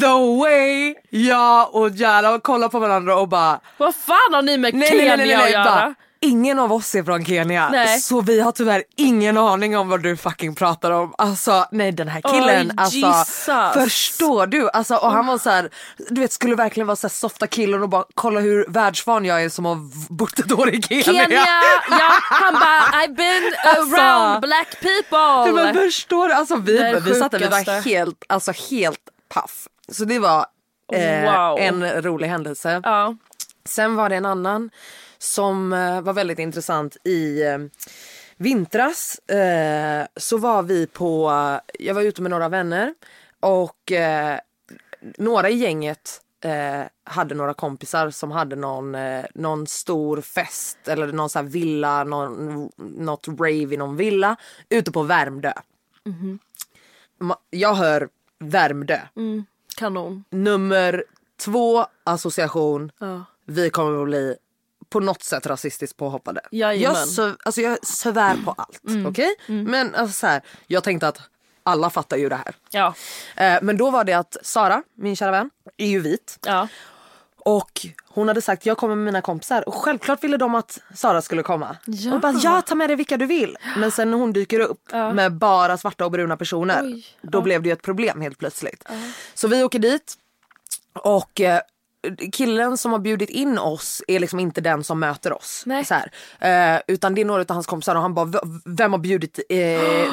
the 0.00 0.38
way 0.40 0.94
jag 1.10 1.74
och 1.74 1.90
Jana 1.90 2.40
kollar 2.40 2.68
på 2.68 2.78
varandra 2.78 3.16
och 3.16 3.28
bara 3.28 3.60
Vad 3.78 3.94
fan 3.94 4.34
har 4.34 4.42
ni 4.42 4.58
med 4.58 4.74
nej, 4.74 4.88
Kenya 4.88 5.16
nej, 5.16 5.16
nej, 5.16 5.26
nej, 5.26 5.36
nej, 5.36 5.44
att 5.44 5.50
göra? 5.50 5.64
bara, 5.64 5.94
Ingen 6.22 6.58
av 6.58 6.72
oss 6.72 6.94
är 6.94 7.02
från 7.02 7.24
Kenya 7.24 7.68
Nej. 7.68 8.00
så 8.00 8.20
vi 8.20 8.40
har 8.40 8.52
tyvärr 8.52 8.84
ingen 8.96 9.36
aning 9.36 9.76
om 9.76 9.88
vad 9.88 10.02
du 10.02 10.16
fucking 10.16 10.54
pratar 10.54 10.90
om. 10.90 11.14
Alltså 11.18 11.66
nej 11.70 11.92
den 11.92 12.08
här 12.08 12.20
killen, 12.20 12.66
Oj, 12.70 12.74
alltså 12.76 12.96
Jesus. 12.98 13.74
förstår 13.74 14.46
du? 14.46 14.70
Alltså, 14.70 14.94
och 14.96 15.12
han 15.12 15.26
var 15.26 15.38
så 15.38 15.50
här, 15.50 15.70
du 16.10 16.20
vet 16.20 16.32
skulle 16.32 16.54
verkligen 16.54 16.86
vara 16.86 16.96
så 16.96 17.06
här 17.06 17.12
softa 17.12 17.46
killen 17.46 17.82
och 17.82 17.88
bara 17.88 18.04
kolla 18.14 18.40
hur 18.40 18.64
världsvan 18.68 19.24
jag 19.24 19.42
är 19.44 19.48
som 19.48 19.64
har 19.64 19.76
bott 20.14 20.38
ett 20.38 20.52
år 20.52 20.68
i 20.70 20.82
Kenya. 20.82 21.02
Kenya, 21.04 21.44
ja 21.90 22.10
han 22.22 22.54
bara 22.54 23.02
I've 23.02 23.14
been 23.16 23.52
Alltså. 23.76 23.96
around 23.96 24.40
black 24.40 24.76
Ja, 25.10 25.44
people. 25.44 25.64
men 25.64 25.74
förstår 25.74 26.28
du? 26.28 26.34
Alltså, 26.34 26.56
vi, 26.56 27.00
vi 27.04 27.14
satt 27.14 27.30
där, 27.30 27.38
vi 27.38 27.46
var 27.48 27.80
helt, 27.80 28.24
alltså, 28.28 28.52
helt 28.70 29.00
paff. 29.34 29.66
Så 29.92 30.04
det 30.04 30.18
var 30.18 30.46
eh, 30.92 31.32
Wow. 31.48 31.58
en 31.60 32.02
rolig 32.02 32.28
händelse. 32.28 32.80
Ja. 32.84 33.14
Sen 33.68 33.96
var 33.96 34.08
det 34.08 34.16
en 34.16 34.26
annan 34.26 34.70
som 35.22 35.72
eh, 35.72 36.00
var 36.00 36.12
väldigt 36.12 36.38
intressant 36.38 36.96
i 37.04 37.42
eh, 37.42 37.58
vintras. 38.36 39.18
Eh, 39.18 40.06
så 40.16 40.38
var 40.38 40.62
vi 40.62 40.86
på, 40.86 41.30
jag 41.78 41.94
var 41.94 42.02
ute 42.02 42.22
med 42.22 42.30
några 42.30 42.48
vänner 42.48 42.94
och 43.40 43.92
eh, 43.92 44.38
några 45.18 45.50
i 45.50 45.54
gänget 45.56 46.20
eh, 46.44 46.82
hade 47.04 47.34
några 47.34 47.54
kompisar 47.54 48.10
som 48.10 48.30
hade 48.30 48.56
någon, 48.56 48.96
någon 49.34 49.66
stor 49.66 50.20
fest 50.20 50.78
eller 50.88 51.06
någon 51.06 51.30
sån 51.30 51.48
villa, 51.48 52.04
någon, 52.04 52.70
något 52.76 53.28
rave 53.28 53.50
i 53.74 53.76
någon 53.76 53.96
villa 53.96 54.36
ute 54.68 54.92
på 54.92 55.02
Värmdö. 55.02 55.52
Ma- 57.20 57.36
Jag 57.50 57.74
hör 57.74 58.08
Värmdö. 58.38 58.98
Kanon. 59.76 60.24
Nummer 60.30 61.04
två 61.40 61.86
association. 62.04 62.92
Ja. 62.98 63.24
Vi 63.44 63.70
kommer 63.70 64.00
att 64.02 64.08
bli 64.08 64.36
på 64.90 65.00
något 65.00 65.22
sätt 65.22 65.46
rasistiskt 65.46 65.96
påhoppade. 65.96 66.40
Jajamän. 66.50 67.08
Jag, 67.16 67.36
alltså 67.44 67.60
jag 67.60 67.86
svär 67.86 68.36
på 68.44 68.54
allt. 68.58 69.06
Okej? 69.06 69.34
Men 69.46 69.94
alltså 69.94 70.12
så 70.12 70.26
här, 70.26 70.42
jag 70.66 70.84
tänkte 70.84 71.08
att 71.08 71.20
alla 71.62 71.90
fattar 71.90 72.16
ju 72.16 72.28
det 72.28 72.36
här. 72.36 72.54
Ja. 72.70 72.94
Eh, 73.36 73.58
men 73.62 73.76
då 73.76 73.90
var 73.90 74.04
det 74.04 74.12
att 74.12 74.36
Sara, 74.42 74.82
min 74.94 75.16
kära 75.16 75.30
vän, 75.30 75.50
är 75.76 75.86
ju 75.86 76.00
vit. 76.00 76.38
Ja. 76.46 76.68
Och 77.44 77.86
hon 78.08 78.28
hade 78.28 78.42
sagt 78.42 78.66
jag 78.66 78.78
kommer 78.78 78.94
med 78.94 79.04
mina 79.04 79.20
kompisar 79.20 79.68
och 79.68 79.74
självklart 79.74 80.24
ville 80.24 80.36
de 80.36 80.54
att 80.54 80.78
Sara 80.94 81.22
skulle 81.22 81.42
komma. 81.42 81.76
Ja. 81.86 82.14
Och 82.14 82.20
bara 82.20 82.32
ja 82.32 82.62
ta 82.62 82.74
med 82.74 82.90
dig 82.90 82.96
vilka 82.96 83.16
du 83.16 83.26
vill. 83.26 83.56
Men 83.76 83.90
sen 83.90 84.10
när 84.10 84.18
hon 84.18 84.32
dyker 84.32 84.60
upp 84.60 84.92
med 84.92 85.32
bara 85.32 85.76
svarta 85.76 86.04
och 86.04 86.10
bruna 86.10 86.36
personer 86.36 86.82
Oj. 86.84 87.06
då 87.22 87.42
blev 87.42 87.62
det 87.62 87.68
ju 87.68 87.72
ett 87.72 87.82
problem 87.82 88.20
helt 88.20 88.38
plötsligt. 88.38 88.84
Så 89.34 89.48
vi 89.48 89.62
åker 89.64 89.78
dit 89.78 90.14
och 90.92 91.40
eh, 91.40 91.60
killen 92.32 92.76
som 92.76 92.92
har 92.92 92.98
bjudit 92.98 93.30
in 93.30 93.58
oss 93.58 94.02
är 94.08 94.20
liksom 94.20 94.40
inte 94.40 94.60
den 94.60 94.84
som 94.84 95.00
möter 95.00 95.32
oss. 95.32 95.62
Nej. 95.66 95.84
Så 95.84 95.94
här. 95.94 96.74
Eh, 96.76 96.80
utan 96.86 97.14
det 97.14 97.20
är 97.20 97.24
några 97.24 97.40
av 97.42 97.50
hans 97.50 97.66
kompisar 97.66 97.94
och 97.94 98.02
han 98.02 98.14
bara 98.14 98.24
"V- 98.24 98.38
vem 98.64 98.92
har 98.92 98.98
bjudit, 98.98 99.40
eh, 99.48 99.58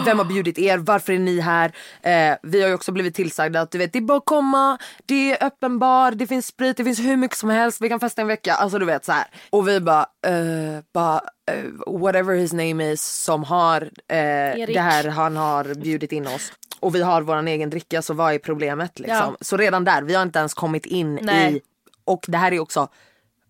vem 0.06 0.18
har 0.18 0.26
bjudit 0.26 0.58
er, 0.60 0.78
varför 0.78 1.14
är 1.14 1.20
ni 1.20 1.40
här? 1.40 1.72
Eh, 2.02 2.36
vi 2.44 2.62
har 2.62 2.68
ju 2.70 2.74
också 2.74 2.92
blivit 2.92 3.16
tillsagda 3.16 3.62
att 3.62 3.72
du 3.72 3.78
vet 3.78 3.94
det 3.94 4.00
är 4.00 4.02
bara 4.02 4.18
att 4.18 4.26
komma, 4.26 4.78
det 5.06 5.32
är 5.32 5.44
öppen 5.46 5.80
bar, 5.80 6.12
det 6.12 6.28
finns 6.28 6.48
sprit, 6.48 6.78
det 6.78 6.84
finns 6.84 7.00
hur 7.00 7.18
mycket 7.18 7.38
som 7.38 7.50
helst, 7.50 7.82
vi 7.82 7.90
kan 7.90 8.00
festa 8.00 8.22
en 8.22 8.28
vecka. 8.28 8.54
Alltså 8.54 8.80
du 8.80 8.86
vet 8.86 9.06
så 9.06 9.12
här. 9.12 9.26
Och 9.50 9.68
vi 9.68 9.80
bara, 9.80 10.06
eh, 10.28 10.84
bara 10.94 11.22
eh, 11.52 11.64
whatever 12.00 12.36
his 12.36 12.54
name 12.54 12.92
is 12.92 13.04
som 13.24 13.44
har 13.44 13.82
eh, 13.82 14.66
det 14.68 14.80
här 14.80 15.08
han 15.08 15.38
har 15.38 15.76
bjudit 15.76 16.12
in 16.12 16.28
oss. 16.28 16.52
Och 16.80 16.96
vi 16.96 17.02
har 17.02 17.22
våran 17.22 17.48
egen 17.48 17.70
dricka 17.70 18.02
så 18.02 18.14
vad 18.14 18.34
är 18.34 18.40
problemet 18.40 19.00
liksom? 19.00 19.16
Ja. 19.18 19.38
Så 19.42 19.58
redan 19.58 19.84
där, 19.84 20.02
vi 20.02 20.16
har 20.16 20.24
inte 20.24 20.40
ens 20.40 20.54
kommit 20.54 20.86
in 20.86 21.20
Nej. 21.22 21.56
i 21.56 21.62
och 22.08 22.26
det 22.28 22.38
här 22.38 22.52
är 22.54 22.60
också 22.60 22.88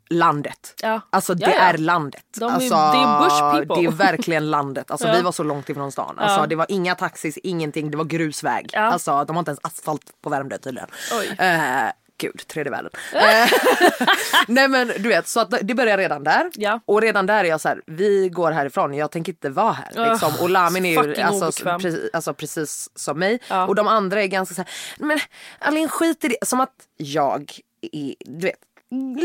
landet. 0.09 0.73
Ja. 0.81 1.01
Alltså 1.09 1.33
det 1.33 1.45
Ja, 1.45 1.51
ja. 1.55 1.61
är 1.61 1.77
landet. 1.77 2.23
De 2.39 2.43
är- 2.45 2.49
alltså, 2.53 2.75
det 2.75 2.97
är 2.97 3.19
bush 3.19 3.39
people. 3.67 3.81
Det 3.81 3.87
är 3.87 3.91
verkligen 3.91 4.51
landet. 4.51 4.91
Alltså 4.91 5.11
vi 5.15 5.21
var 5.21 5.31
så 5.31 5.43
långt 5.43 5.69
ifrån 5.69 5.91
stan. 5.91 6.19
Alltså. 6.19 6.47
Det 6.47 6.55
var 6.55 6.65
inga 6.69 6.95
taxis, 6.95 7.37
ingenting. 7.37 7.91
Det 7.91 7.97
var 7.97 8.05
grusväg. 8.05 8.69
Ja. 8.73 8.79
Alltså 8.79 9.23
de 9.25 9.35
har 9.35 9.39
inte 9.41 9.51
ens 9.51 9.59
asfalt 9.63 10.03
på 10.23 10.29
Värmdö 10.29 10.57
tydligen. 10.57 10.89
Oj. 11.19 11.35
Eh, 11.45 11.91
gud, 12.17 12.47
tredje 12.47 12.71
världen. 12.71 12.91
Eh, 13.13 13.49
Nej 14.47 14.67
men 14.67 14.87
du 14.87 15.09
vet, 15.09 15.27
så 15.27 15.39
att 15.39 15.53
det 15.61 15.73
börjar 15.75 15.97
redan 15.97 16.23
där. 16.23 16.51
Ja. 16.55 16.79
Och 16.85 17.01
redan 17.01 17.25
där 17.25 17.43
är 17.43 17.49
jag 17.49 17.61
så 17.61 17.67
här, 17.69 17.81
vi 17.85 18.29
går 18.29 18.51
härifrån, 18.51 18.93
jag 18.93 19.11
tänker 19.11 19.31
inte 19.31 19.49
vara 19.49 19.71
här. 19.71 20.09
Liksom. 20.11 20.31
Och 20.41 20.49
Lamin 20.49 20.85
är 20.85 21.03
ju 21.03 21.21
alltså, 21.21 21.63
precis, 21.79 22.09
alltså 22.13 22.33
precis 22.33 22.89
som 22.95 23.19
mig. 23.19 23.39
Ja. 23.49 23.67
Och 23.67 23.75
de 23.75 23.87
andra 23.87 24.23
är 24.23 24.27
ganska 24.27 24.55
så 24.55 24.61
här, 24.61 24.69
men 24.97 25.19
Alin 25.59 25.89
skit 25.89 26.25
i 26.25 26.27
det. 26.27 26.47
Som 26.47 26.59
att 26.59 26.73
jag 26.97 27.51
är, 27.81 28.15
du 28.25 28.47
vet, 28.47 28.55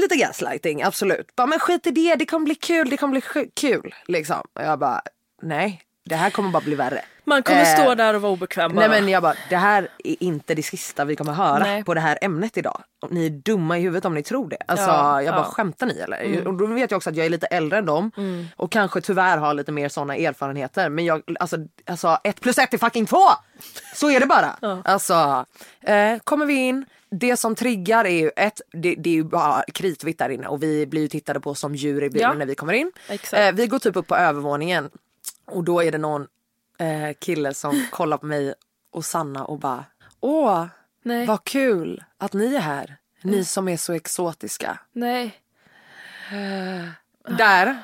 lite 0.00 0.16
gaslighting 0.16 0.82
absolut. 0.82 1.36
Bara, 1.36 1.46
men 1.46 1.58
skit 1.58 1.86
i 1.86 1.90
det, 1.90 2.14
det 2.14 2.26
kommer 2.26 2.44
bli 2.44 2.54
kul, 2.54 2.90
det 2.90 2.96
kommer 2.96 3.20
bli 3.20 3.46
kul. 3.54 3.94
Liksom. 4.06 4.42
Och 4.52 4.62
jag 4.62 4.78
bara, 4.78 5.02
nej 5.42 5.82
det 6.04 6.16
här 6.16 6.30
kommer 6.30 6.50
bara 6.50 6.62
bli 6.62 6.74
värre. 6.74 7.04
Man 7.24 7.42
kommer 7.42 7.60
Eh, 7.60 7.82
stå 7.82 7.94
där 7.94 8.14
och 8.14 8.22
vara 8.22 8.32
obekväm 8.32 8.74
bara. 8.74 8.88
Nej 8.88 9.00
men 9.00 9.08
jag 9.12 9.22
bara, 9.22 9.34
det 9.48 9.56
här 9.56 9.88
är 10.04 10.22
inte 10.22 10.54
det 10.54 10.62
sista 10.62 11.04
vi 11.04 11.16
kommer 11.16 11.32
höra 11.32 11.58
Nej. 11.64 11.84
på 11.84 11.94
det 11.94 12.00
här 12.00 12.18
ämnet 12.22 12.56
idag. 12.56 12.82
Ni 13.10 13.26
är 13.26 13.30
dumma 13.30 13.78
i 13.78 13.80
huvudet 13.82 14.04
om 14.04 14.14
ni 14.14 14.22
tror 14.22 14.48
det. 14.48 14.56
Alltså 14.68 14.86
Ja, 14.86 15.22
jag 15.22 15.34
bara, 15.34 15.40
ja. 15.40 15.44
Mm. 15.44 15.52
skämtar 15.52 15.86
ni 15.86 15.98
eller? 15.98 16.46
Och 16.48 16.54
då 16.54 16.66
vet 16.66 16.90
jag 16.90 16.98
också 16.98 17.10
att 17.10 17.16
jag 17.16 17.26
är 17.26 17.30
lite 17.30 17.46
äldre 17.46 17.78
än 17.78 17.86
dem. 17.86 18.10
Och 18.56 18.72
kanske 18.72 19.00
tyvärr 19.00 19.38
har 19.38 19.54
lite 19.54 19.72
mer 19.72 19.88
såna 19.88 20.16
erfarenheter. 20.16 20.88
Men 20.88 21.04
jag, 21.04 21.22
alltså, 21.40 21.56
alltså 21.86 22.18
ett 22.24 22.40
plus 22.40 22.58
ett 22.58 22.74
är 22.74 22.78
fucking 22.78 23.06
två! 23.06 23.24
Så 23.94 24.10
är 24.10 24.20
det 24.20 24.26
bara. 24.26 24.80
Alltså, 24.84 25.46
eh, 25.82 26.18
kommer 26.24 26.46
vi 26.46 26.54
in. 26.54 26.84
Det 27.14 27.36
som 27.36 27.54
triggar 27.54 28.04
är 28.04 28.20
ju 28.20 28.30
ett, 28.36 28.60
det, 28.72 28.94
det 28.94 29.10
är 29.10 29.14
ju 29.14 29.24
bara 29.24 29.62
kritvitt 29.74 30.18
där 30.18 30.28
inne 30.28 30.46
och 30.46 30.62
vi 30.62 30.86
blir 30.86 31.02
ju 31.02 31.08
tittade 31.08 31.40
på 31.40 31.54
som 31.54 31.74
djur 31.74 32.02
i 32.04 32.10
bilen 32.10 32.30
Ja. 32.30 32.34
när 32.38 32.46
vi 32.46 32.54
kommer 32.54 32.72
in. 32.72 32.92
Eh, 33.32 33.52
vi 33.52 33.66
går 33.66 33.78
typ 33.78 33.96
upp 33.96 34.06
på 34.06 34.16
övervåningen 34.16 34.90
och 35.44 35.64
då 35.64 35.82
är 35.82 35.92
det 35.92 35.98
någon 35.98 36.26
eh, 36.78 37.12
kille 37.18 37.54
som 37.54 37.86
kollar 37.90 38.16
på 38.16 38.26
mig 38.26 38.54
och 38.92 39.04
Sanna 39.04 39.44
och 39.44 39.58
bara 39.58 39.84
Åh, 40.20 40.66
Nej. 41.02 41.26
vad 41.26 41.44
kul 41.44 42.04
att 42.18 42.32
ni 42.32 42.54
är 42.54 42.60
här. 42.60 42.96
Ni 43.22 43.44
som 43.44 43.68
är 43.68 43.76
så 43.76 43.92
exotiska. 43.92 44.78
Nej. 44.92 45.38
Där, 47.38 47.76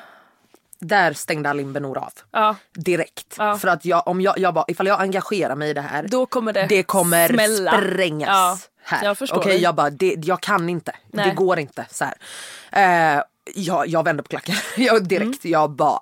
där 0.80 1.12
stängde 1.12 1.50
Alin 1.50 1.72
Benor 1.72 1.98
av. 1.98 2.12
Ja. 2.30 2.56
Direkt. 2.74 3.34
Ja. 3.38 3.58
För 3.58 3.68
att 3.68 3.84
jag, 3.84 4.08
om 4.08 4.20
jag, 4.20 4.38
jag 4.38 4.54
bara, 4.54 4.64
ifall 4.68 4.86
jag 4.86 5.00
engagerar 5.00 5.54
mig 5.56 5.70
i 5.70 5.74
det 5.74 5.80
här. 5.80 6.02
Då 6.08 6.26
kommer 6.26 6.52
det 6.52 6.66
det 6.68 6.82
kommer 6.82 7.28
smälla. 7.28 7.70
sprängas 7.72 8.28
Ja, 8.28 8.58
här. 8.82 9.04
jag 9.04 9.18
förstår 9.18 9.44
dig. 9.44 9.62
jag 9.62 9.74
bara, 9.74 9.90
det, 9.90 10.14
jag 10.24 10.40
kan 10.40 10.68
inte. 10.68 10.92
Det 11.12 11.16
Nej. 11.16 11.34
går 11.34 11.58
inte. 11.58 11.86
Så 11.90 12.04
här. 12.04 13.16
Eh, 13.16 13.22
jag, 13.54 13.86
jag 13.86 14.04
vände 14.04 14.22
på 14.22 14.28
klacken 14.28 14.54
jag, 14.76 15.04
direkt. 15.08 15.44
Mm. 15.44 15.52
Jag 15.52 15.70
bara, 15.70 16.00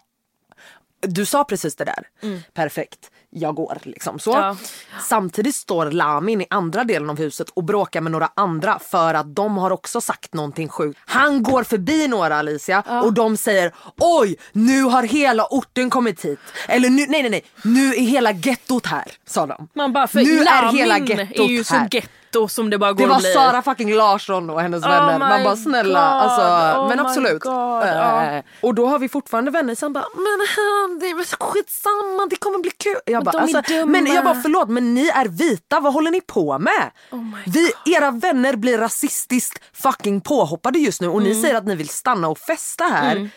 du 1.00 1.26
sa 1.26 1.44
precis 1.44 1.76
det 1.76 1.84
där. 1.84 2.08
Perfekt. 2.54 3.10
Jag 3.30 3.54
går 3.54 3.78
liksom 3.82 4.18
så. 4.18 4.30
Ja. 4.30 4.56
Samtidigt 5.02 5.56
står 5.56 5.90
Lamin 5.90 6.40
i 6.40 6.46
andra 6.50 6.84
delen 6.84 7.10
av 7.10 7.18
huset 7.18 7.48
och 7.48 7.64
bråkar 7.64 8.00
med 8.00 8.12
några 8.12 8.30
andra 8.34 8.78
för 8.78 9.14
att 9.14 9.34
de 9.34 9.56
har 9.58 9.70
också 9.70 10.00
sagt 10.00 10.34
någonting 10.34 10.68
sjukt. 10.68 10.98
Han 11.06 11.42
går 11.42 11.64
förbi 11.64 12.08
några 12.08 12.36
Alicia 12.36 12.80
och 13.04 13.12
de 13.12 13.36
säger 13.36 13.74
oj 13.98 14.36
nu 14.52 14.82
har 14.82 15.02
hela 15.02 15.46
orten 15.50 15.90
kommit 15.90 16.24
hit. 16.24 16.38
Eller 16.68 16.90
nu, 16.90 17.06
nej 17.08 17.22
nej 17.22 17.30
nej, 17.30 17.44
nu 17.62 17.94
är 17.94 18.00
hela 18.00 18.32
gettot 18.32 18.86
här 18.86 19.12
sa 19.26 19.46
de. 19.46 19.68
Man 19.74 19.92
bara, 19.92 20.06
för 20.06 20.20
nu 20.20 20.38
är 20.38 20.44
Lamin 20.44 20.76
hela 20.76 20.98
gettot 20.98 21.38
är 21.38 21.44
ju 21.44 21.64
så 21.64 21.74
här. 21.74 21.88
Getto 22.36 22.48
som 22.48 22.70
det 22.70 22.78
bara 22.78 22.92
går 22.92 23.06
Det 23.06 23.12
var. 23.12 23.20
Sara 23.20 23.62
fucking 23.62 23.94
Larsson 23.94 24.50
och 24.50 24.60
hennes 24.60 24.84
Oh 24.84 24.88
vänner. 24.90 25.18
Man 25.18 25.44
bara 25.44 25.56
snälla, 25.56 25.98
God, 25.98 26.22
alltså, 26.22 26.80
oh 26.80 26.88
men 26.88 27.00
absolut. 27.00 27.42
Ja. 27.44 28.42
Och 28.60 28.74
då 28.74 28.86
har 28.86 28.98
vi 28.98 29.08
fortfarande 29.08 29.50
vänner 29.50 29.74
som 29.74 29.92
bara, 29.92 30.04
men 30.14 30.98
det 30.98 31.06
är 31.06 31.36
skitsamma, 31.52 32.26
det 32.30 32.36
kommer 32.36 32.58
bli 32.58 32.70
kul. 32.70 32.96
Jag 33.06 33.24
bara, 33.24 33.38
alltså, 33.38 33.62
men 33.86 34.06
jag 34.06 34.24
bara 34.24 34.42
förlåt 34.42 34.68
men 34.68 34.94
ni 34.94 35.08
är 35.08 35.24
vita, 35.28 35.80
vad 35.80 35.92
håller 35.92 36.10
ni 36.10 36.20
på 36.20 36.58
med? 36.58 36.90
Oh 37.10 37.24
vi, 37.46 37.72
era 37.96 38.10
vänner 38.10 38.56
blir 38.56 38.78
rasistiskt 38.78 39.62
fucking 39.72 40.20
påhoppade 40.20 40.78
just 40.78 41.00
nu 41.00 41.08
och 41.08 41.16
Mm. 41.16 41.28
ni 41.28 41.42
säger 41.42 41.54
att 41.54 41.66
ni 41.66 41.74
vill 41.74 41.88
stanna 41.88 42.28
och 42.28 42.38
festa 42.38 42.84
här 42.84 43.28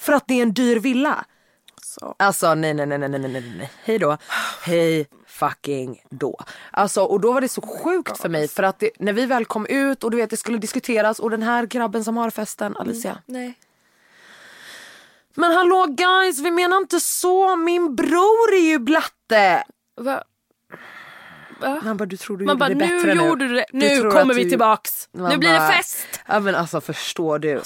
för 0.00 0.12
att 0.12 0.24
det 0.26 0.34
är 0.34 0.42
en 0.42 0.52
dyr 0.52 0.76
villa. 0.78 1.24
Så. 1.82 2.14
Alltså 2.18 2.54
nej 2.54 2.74
nej 2.74 2.86
nej 2.86 2.98
nej 2.98 3.08
nej 3.10 3.30
nej. 3.30 3.70
Hej 3.84 3.98
då. 3.98 4.16
Hej 4.62 5.06
fucking 5.30 6.02
då. 6.10 6.38
Alltså 6.70 7.02
och 7.02 7.20
då 7.20 7.32
var 7.32 7.40
det 7.40 7.48
så 7.48 7.60
sjukt 7.62 8.18
för 8.18 8.28
mig 8.28 8.48
för 8.48 8.62
att 8.62 8.78
det, 8.78 8.90
när 8.98 9.12
vi 9.12 9.26
väl 9.26 9.44
kom 9.44 9.66
ut 9.66 10.04
och 10.04 10.10
du 10.10 10.16
vet 10.16 10.30
det 10.30 10.36
skulle 10.36 10.58
diskuteras 10.58 11.18
och 11.18 11.30
den 11.30 11.42
här 11.42 11.66
grabben 11.66 12.04
som 12.04 12.16
har 12.16 12.30
festen 12.30 12.76
Alicia. 12.76 13.18
Nej. 13.26 13.54
Men 15.34 15.52
hallå 15.52 15.86
guys 15.88 16.38
vi 16.40 16.50
menar 16.50 16.76
inte 16.76 17.00
så 17.00 17.56
min 17.56 17.96
bror 17.96 18.52
är 18.54 18.70
ju 18.70 18.78
blatte. 18.78 19.64
Va? 19.96 20.22
Va? 21.60 21.94
Bara 21.94 22.06
du 22.06 22.16
tror 22.16 22.36
du 22.36 22.44
Man 22.44 22.52
gjorde 22.54 22.58
bara, 22.58 22.68
det 22.68 22.74
nu 22.86 22.96
bättre 22.96 23.14
nu. 23.14 23.28
gjorde 23.28 23.48
du 23.48 23.54
det. 23.54 23.66
Du 23.72 23.78
Nu 23.78 23.96
tror 24.00 24.10
kommer 24.10 24.34
vi 24.34 24.44
du- 24.44 24.50
tillbaks. 24.50 25.08
Man 25.12 25.30
Nu 25.30 25.36
blir 25.38 25.52
det 25.52 25.58
bara- 25.58 25.72
fest. 25.72 26.06
Ja 26.26 26.40
men 26.40 26.54
alltså 26.54 26.80
förstår 26.80 27.38
du. 27.38 27.60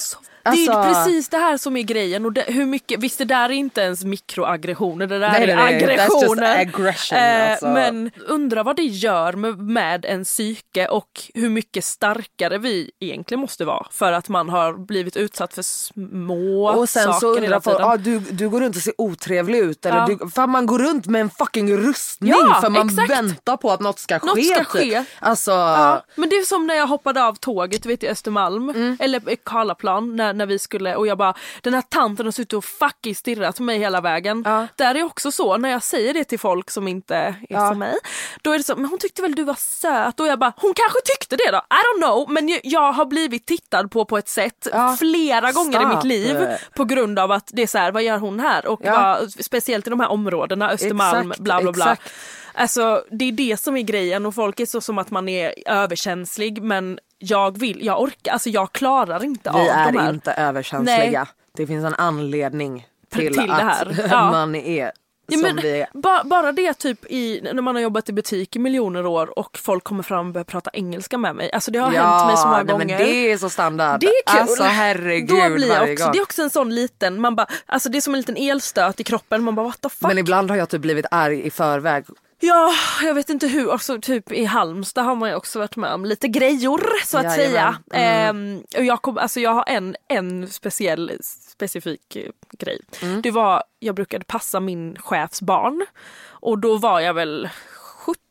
Det 0.45 0.51
är 0.51 0.71
Alltså- 0.71 1.05
precis 1.05 1.29
det 1.29 1.37
här 1.37 1.57
som 1.57 1.77
är 1.77 1.83
grejen. 1.83 2.25
Och 2.25 2.33
det, 2.33 2.45
hur 2.49 2.67
mycket, 2.67 3.01
visst 3.01 3.19
det 3.19 3.25
där 3.25 3.45
är 3.45 3.51
inte 3.51 3.81
ens 3.81 4.05
mikroaggressioner, 4.05 5.07
det 5.07 5.19
där 5.19 5.31
Nej, 5.31 5.51
är 5.51 5.57
nej, 5.57 5.77
aggressioner. 5.77 6.61
aggression, 6.61 7.19
Eh, 7.19 7.51
alltså. 7.51 7.67
Men 7.69 8.11
undrar 8.29 8.65
vad 8.65 8.77
det 8.77 8.83
gör 8.83 9.33
med, 9.33 9.59
med 9.59 10.05
en 10.05 10.25
psyke 10.25 10.87
och 10.89 11.09
hur 11.35 11.49
mycket 11.49 11.85
starkare 11.85 12.59
vi 12.59 12.91
egentligen 13.01 13.41
måste 13.41 13.65
vara 13.65 13.87
för 13.91 14.13
att 14.13 14.29
man 14.29 14.49
har 14.49 14.73
blivit 14.87 15.17
utsatt 15.17 15.55
för 15.55 15.63
små 15.63 16.69
Och 16.69 16.89
sen 16.89 17.05
saker 17.05 17.19
så 17.21 17.37
undrar 17.37 17.61
folk, 17.61 17.81
ah, 17.81 17.97
du, 17.97 18.19
du 18.19 18.49
går 18.49 18.61
runt 18.61 18.77
och 18.77 18.83
ser 18.83 18.93
otrevlig 18.99 19.59
ut. 19.59 19.87
Eller 19.87 19.99
Ja. 19.99 20.07
du, 20.21 20.31
för 20.31 20.47
man 20.47 20.67
går 20.67 20.79
runt 20.79 21.07
med 21.07 21.21
en 21.21 21.31
fucking 21.31 21.77
rustning 21.77 22.31
Ja, 22.31 22.59
för 22.61 22.69
man 22.71 22.89
exakt. 22.89 23.11
väntar 23.11 23.57
på 23.57 23.71
att 23.71 23.81
något 23.81 23.99
ska 23.99 24.15
Något 24.19 24.35
ske. 24.37 24.43
ska 24.45 24.59
typ. 24.59 24.67
ske. 24.67 25.05
Alltså, 25.19 25.51
Ja, 25.51 26.05
men 26.15 26.29
det 26.29 26.37
är 26.37 26.45
som 26.45 26.67
när 26.67 26.75
jag 26.75 26.87
hoppade 26.87 27.25
av 27.25 27.35
tåget 27.35 27.87
vet, 27.87 28.03
i 28.03 28.09
Östermalm, 28.09 28.69
Mm. 28.71 28.97
eller 29.01 29.31
i 29.31 29.37
Karlaplan 29.45 30.17
när, 30.17 30.33
när 30.35 30.47
vi 30.47 30.59
skulle 30.59 30.95
och 30.97 31.07
jag 31.07 31.19
bara 31.19 31.35
den 31.63 31.75
här 31.75 31.83
tanten 31.83 32.27
har 32.27 32.31
suttit 32.33 32.53
och 32.53 32.65
fucking 32.65 33.15
stirrat 33.15 33.57
på 33.57 33.63
mig 33.63 33.79
hela 33.79 34.01
vägen. 34.01 34.43
Ja. 34.47 34.67
Där 34.77 34.95
är 34.95 35.03
också 35.03 35.33
så 35.33 35.57
när 35.57 35.69
jag 35.71 35.83
säger 35.83 36.15
det 36.15 36.25
till 36.25 36.39
folk 36.39 36.71
som 36.71 36.89
inte 36.89 37.17
är 37.17 37.35
Ja. 37.49 37.69
som 37.69 37.79
mig. 37.79 37.95
Då 38.43 38.53
är 38.53 38.59
det 38.59 38.65
så, 38.65 38.77
men 38.77 38.85
hon 38.91 38.99
tyckte 38.99 39.23
väl 39.23 39.35
du 39.35 39.45
var 39.45 39.55
söt 39.59 40.21
och 40.21 40.27
jag 40.27 40.39
bara 40.39 40.53
hon 40.57 40.75
kanske 40.75 40.99
tyckte 41.05 41.37
det 41.37 41.51
då, 41.51 41.59
I 41.59 41.81
don't 41.99 42.03
know 42.03 42.31
men 42.31 42.59
jag, 42.63 42.93
har 42.93 43.05
blivit 43.05 43.47
tittad 43.47 43.91
på 43.91 44.05
på 44.05 44.19
ett 44.19 44.29
sätt 44.29 44.69
Ja. 44.73 44.97
flera 44.99 45.53
gånger 45.53 45.81
i 45.81 45.85
Stop. 45.85 45.95
mitt 45.95 46.05
liv 46.05 46.47
på 46.77 46.85
grund 46.85 47.19
av 47.19 47.31
att 47.33 47.51
det 47.53 47.63
är 47.63 47.67
så 47.67 47.79
här, 47.79 47.93
vad 47.93 48.03
gör 48.03 48.19
hon 48.19 48.41
här? 48.41 48.67
Och 48.67 48.81
vad, 48.85 49.31
speciellt 49.33 49.87
i 49.87 49.91
de 49.91 50.01
här 50.01 50.09
områdena, 50.11 50.71
Östermalm, 50.71 51.31
Exakt, 51.31 51.41
bla 51.41 51.61
bla 51.63 51.73
bla. 51.73 51.93
exakt. 51.93 52.13
Alltså 52.57 53.05
det 53.11 53.25
är 53.25 53.33
det 53.33 53.61
som 53.61 53.77
är 53.77 53.83
grejen 53.83 54.27
och 54.27 54.35
folk 54.35 54.61
är 54.61 54.67
så 54.67 54.81
som 54.81 54.99
att 54.99 55.11
man 55.11 55.29
är 55.29 55.55
överkänslig 55.67 56.63
men 56.63 56.99
jag 57.31 57.59
vill, 57.59 57.87
jag 57.87 58.03
orkar, 58.03 58.33
alltså 58.33 58.51
jag 58.51 58.73
klarar 58.73 59.25
inte 59.25 59.51
av 59.51 59.61
vi 59.61 59.67
de 59.67 59.73
här. 59.73 60.09
är 60.09 60.11
inte 60.11 60.33
överkänsliga. 60.33 61.27
Det 61.57 61.67
finns 61.67 61.85
en 61.85 61.95
anledning 61.95 62.87
till, 63.13 63.35
Till 63.35 63.51
att. 63.51 63.89
Ja. 64.11 64.31
man 64.31 64.55
är 64.55 64.93
Ja, 65.27 65.39
men, 65.39 65.57
vi 65.57 65.85
ba, 65.93 66.23
bara 66.25 66.53
det 66.53 66.75
typ 66.75 67.05
i, 67.11 67.41
när 67.53 67.63
man 67.63 67.75
har 67.75 67.83
jobbat 67.83 68.09
i 68.09 68.13
butik 68.13 68.57
i 68.57 68.59
miljoner 68.59 69.07
år 69.07 69.39
och 69.39 69.59
folk 69.59 69.85
kommer 69.85 70.03
fram 70.03 70.27
och 70.27 70.33
börjar 70.33 70.45
prata 70.45 70.71
engelska 70.73 71.19
med 71.19 71.37
mig. 71.37 71.53
Alltså 71.53 71.71
det 71.71 71.79
har 71.79 71.91
hänt 71.91 72.27
mig 72.27 72.37
så 72.37 72.47
många 72.47 72.63
nej, 72.63 72.67
gånger. 72.67 72.87
Men 72.87 73.07
det 73.07 73.33
är 73.33 73.39
så 73.39 73.51
standard. 73.51 74.01
Det 74.01 74.07
är 74.07 74.33
kul. 74.33 74.41
Alltså 74.41 74.63
herregud 74.63 75.29
Då 75.29 75.55
blir 75.55 75.69
jag 75.69 75.93
också, 75.93 76.05
gång. 76.05 76.13
det 76.13 76.19
är 76.19 76.23
också 76.23 76.43
en 76.43 76.51
sån 76.51 76.75
liten, 76.75 77.21
man 77.21 77.37
bara, 77.37 77.47
alltså 77.67 77.89
det 77.89 77.99
är 77.99 78.01
som 78.01 78.15
en 78.15 78.21
liten 78.21 78.37
elstöt 78.37 79.01
i 79.01 79.05
kroppen. 79.05 79.43
Man 79.43 79.55
bara 79.55 79.67
what 79.67 79.81
the 79.81 79.89
fuck. 79.89 80.09
Men 80.09 80.19
ibland 80.19 80.51
har 80.51 80.57
jag 80.57 80.69
typ 80.69 80.83
blivit 80.83 81.07
arg 81.11 81.47
i 81.47 81.51
förväg. 81.51 82.05
Ja, 82.47 82.73
jag 83.03 83.15
vet 83.15 83.31
inte 83.31 83.47
hur. 83.47 83.73
Också 83.73 84.01
typ 84.01 84.33
i 84.33 84.45
Halmstad 84.45 85.05
har 85.05 85.15
man 85.15 85.29
ju 85.29 85.35
också 85.35 85.59
varit 85.59 85.77
med 85.77 85.93
om 85.93 86.05
lite 86.05 86.29
grejor 86.29 86.83
så 87.05 87.19
att 87.19 87.25
Jajamän. 87.25 87.47
säga. 87.47 87.77
Mm. 87.93 88.37
Ehm, 88.37 88.63
och 88.77 88.85
jag, 88.85 89.03
kom, 89.03 89.19
alltså 89.19 89.41
jag 89.41 89.51
har 89.51 89.65
en, 89.67 89.97
en 90.09 90.49
speciell 90.49 91.13
specifik 91.23 92.17
eh, 92.17 92.31
grej. 92.59 92.81
Mm. 93.03 93.23
Det 93.23 93.31
var, 93.31 93.63
jag 93.79 93.95
brukade 93.95 94.25
passa 94.25 94.61
min 94.61 94.97
chefs 94.99 95.43
barn 95.43 95.87
och 96.29 96.59
då 96.59 96.77
var 96.77 97.01
jag 97.01 97.15
väl 97.15 97.49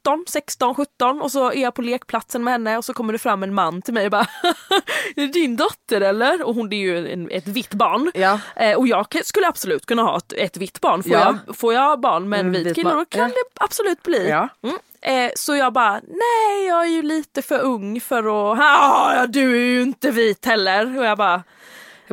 17, 0.04 0.26
16, 0.28 0.76
17 0.76 1.22
och 1.22 1.32
så 1.32 1.52
är 1.52 1.62
jag 1.62 1.74
på 1.74 1.82
lekplatsen 1.82 2.44
med 2.44 2.52
henne 2.54 2.78
och 2.78 2.86
så 2.86 2.94
kommer 2.94 3.14
det 3.14 3.20
fram 3.20 3.44
en 3.44 3.54
man 3.54 3.82
till 3.82 3.94
mig 3.94 4.06
och 4.06 4.12
bara 4.12 4.28
Är 5.16 5.22
det 5.22 5.28
din 5.28 5.56
dotter 5.56 6.02
eller? 6.02 6.44
Och 6.44 6.56
hon 6.56 6.74
är 6.74 6.78
ju 6.78 7.12
en, 7.12 7.30
ett 7.32 7.48
vitt 7.48 7.74
barn. 7.74 8.12
Ja. 8.14 8.40
Eh, 8.56 8.78
och 8.78 8.88
jag 8.88 9.06
skulle 9.26 9.48
absolut 9.48 9.86
kunna 9.86 10.02
ha 10.02 10.18
ett, 10.18 10.34
ett 10.34 10.58
vitt 10.58 10.82
barn. 10.82 11.04
Får, 11.04 11.12
Ja. 11.12 11.38
jag, 11.48 11.56
får 11.58 11.74
jag 11.74 12.00
barn 12.00 12.30
med 12.30 12.40
en 12.40 12.46
Mm, 12.46 12.54
vit 12.58 12.68
vit 12.68 12.76
kille 12.76 12.90
då 12.90 13.06
kan 13.06 13.22
ja. 13.22 13.28
det 13.28 13.64
absolut 13.64 14.04
bli. 14.04 14.30
Ja. 14.30 14.48
Mm. 14.64 14.78
Eh, 15.02 15.32
så 15.36 15.56
jag 15.56 15.74
bara, 15.74 15.92
nej 15.94 16.66
jag 16.68 16.84
är 16.86 16.90
ju 16.90 17.02
lite 17.02 17.42
för 17.42 17.60
ung 17.60 18.02
för 18.02 18.20
att, 18.52 18.60
"Ah, 18.60 19.16
ja 19.16 19.28
du 19.28 19.52
är 19.56 19.66
ju 19.66 19.82
inte 19.82 20.12
vit 20.12 20.46
heller. 20.46 20.98
Och 21.00 21.06
jag 21.06 21.18
bara, 21.18 21.44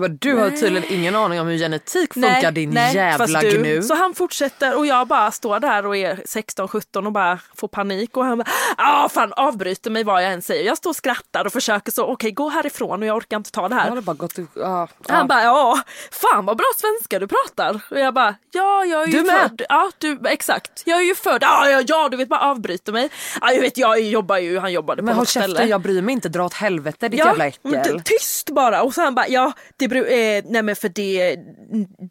Jag 0.02 0.10
bara, 0.10 0.16
du 0.20 0.34
har 0.36 0.50
tydligen 0.50 0.92
ingen 0.92 1.16
aning 1.16 1.40
om 1.40 1.46
hur 1.46 1.58
genetik 1.58 2.14
funkar 2.14 2.42
nej, 2.42 2.52
din 2.52 2.70
nej, 2.70 2.94
jävla 2.94 3.40
du. 3.40 3.58
gnu. 3.58 3.82
Så 3.82 3.94
han 3.94 4.14
fortsätter 4.14 4.76
och 4.78 4.86
jag 4.86 5.06
bara 5.06 5.30
står 5.30 5.60
där 5.60 5.86
och 5.86 5.96
är 5.96 6.16
16-17 6.16 7.06
och 7.06 7.12
bara 7.12 7.38
får 7.56 7.68
panik 7.68 8.16
och 8.16 8.24
han 8.24 8.38
bara, 8.38 8.48
ah 8.76 9.08
fan 9.08 9.32
avbryter 9.36 9.90
mig 9.90 10.04
vad 10.04 10.24
jag 10.24 10.32
än 10.32 10.42
säger. 10.42 10.64
Jag 10.64 10.76
står 10.76 10.90
och 10.90 10.96
skrattar 10.96 11.44
och 11.44 11.52
försöker 11.52 11.92
så, 11.92 12.04
okej 12.06 12.30
gå 12.30 12.48
härifrån 12.48 13.02
och 13.02 13.08
jag 13.08 13.16
orkar 13.16 13.36
inte 13.36 13.50
ta 13.50 13.68
det 13.68 13.74
här. 13.74 13.88
Hade 13.88 14.00
bara 14.02 14.16
gått, 14.16 14.38
ja, 14.38 14.46
ja. 14.54 14.88
Han 15.08 15.28
bara 15.28 15.42
ja, 15.42 15.80
fan 16.10 16.46
vad 16.46 16.56
bra 16.56 16.66
svenska 16.76 17.18
du 17.18 17.26
pratar. 17.28 17.80
Och 17.90 18.00
jag 18.00 18.14
bara 18.14 18.34
ja 18.52 18.84
jag 18.84 19.02
är 19.02 19.06
ju 19.06 19.12
Du 19.12 19.22
med? 19.26 19.40
född. 19.40 19.62
Ja 19.68 19.90
du, 19.98 20.18
exakt. 20.28 20.82
Jag 20.86 20.98
är 20.98 21.04
ju 21.04 21.14
född. 21.14 21.38
Ja, 21.42 21.68
ja, 21.70 21.82
ja 21.86 22.08
du 22.08 22.16
vet 22.16 22.28
bara 22.28 22.40
avbryter 22.40 22.92
mig. 22.92 23.08
Ja, 23.40 23.52
jag 23.52 23.60
vet 23.60 23.78
jag 23.78 24.00
jobbar 24.00 24.38
ju, 24.38 24.58
han 24.58 24.72
jobbade 24.72 25.02
på 25.02 25.06
Men 25.06 25.14
håll 25.14 25.26
ställe. 25.26 25.46
käften, 25.48 25.68
jag 25.68 25.80
bryr 25.80 26.02
mig 26.02 26.12
inte, 26.12 26.28
dra 26.28 26.44
åt 26.44 26.54
helvete 26.54 27.08
ditt 27.08 27.18
jävla 27.18 27.50
men 27.62 27.74
äckel. 27.74 27.98
ty- 28.02 28.14
tyst 28.18 28.50
bara. 28.50 28.82
Och 28.82 28.92
han 28.96 29.14
bara 29.14 29.28
ja, 29.28 29.52
det 29.76 29.88
eh, 29.96 30.44
nej 30.46 30.62
men 30.62 30.76
för 30.76 30.88
det, 30.88 31.36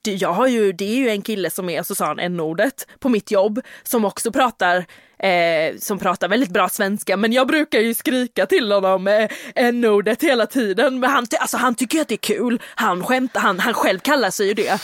det, 0.03 0.13
jag 0.13 0.33
har 0.33 0.47
ju, 0.47 0.73
det 0.73 0.85
är 0.85 0.95
ju 0.95 1.09
en 1.09 1.21
kille 1.21 1.49
som 1.49 1.69
är, 1.69 1.83
så 1.83 1.95
sa 1.95 2.05
han 2.05 2.19
n-ordet 2.19 2.87
på 2.99 3.09
mitt 3.09 3.31
jobb 3.31 3.61
som 3.83 4.05
också 4.05 4.31
pratar 4.31 4.85
Eh, 5.23 5.77
som 5.77 5.99
pratar 5.99 6.27
väldigt 6.27 6.49
bra 6.49 6.69
svenska 6.69 7.17
men 7.17 7.33
jag 7.33 7.47
brukar 7.47 7.79
ju 7.79 7.93
skrika 7.93 8.45
till 8.45 8.71
honom 8.71 9.07
eh, 9.07 9.29
n-ordet 9.55 10.23
hela 10.23 10.45
tiden. 10.45 10.99
Men 10.99 11.09
han, 11.09 11.25
alltså, 11.39 11.57
han 11.57 11.75
tycker 11.75 12.01
att 12.01 12.07
det 12.07 12.15
är 12.15 12.35
kul. 12.35 12.61
Han 12.75 13.03
skämtar, 13.03 13.41
han, 13.41 13.59
han 13.59 13.73
själv 13.73 13.99
kallar 13.99 14.29
sig 14.29 14.47
ju 14.47 14.53
det. 14.53 14.81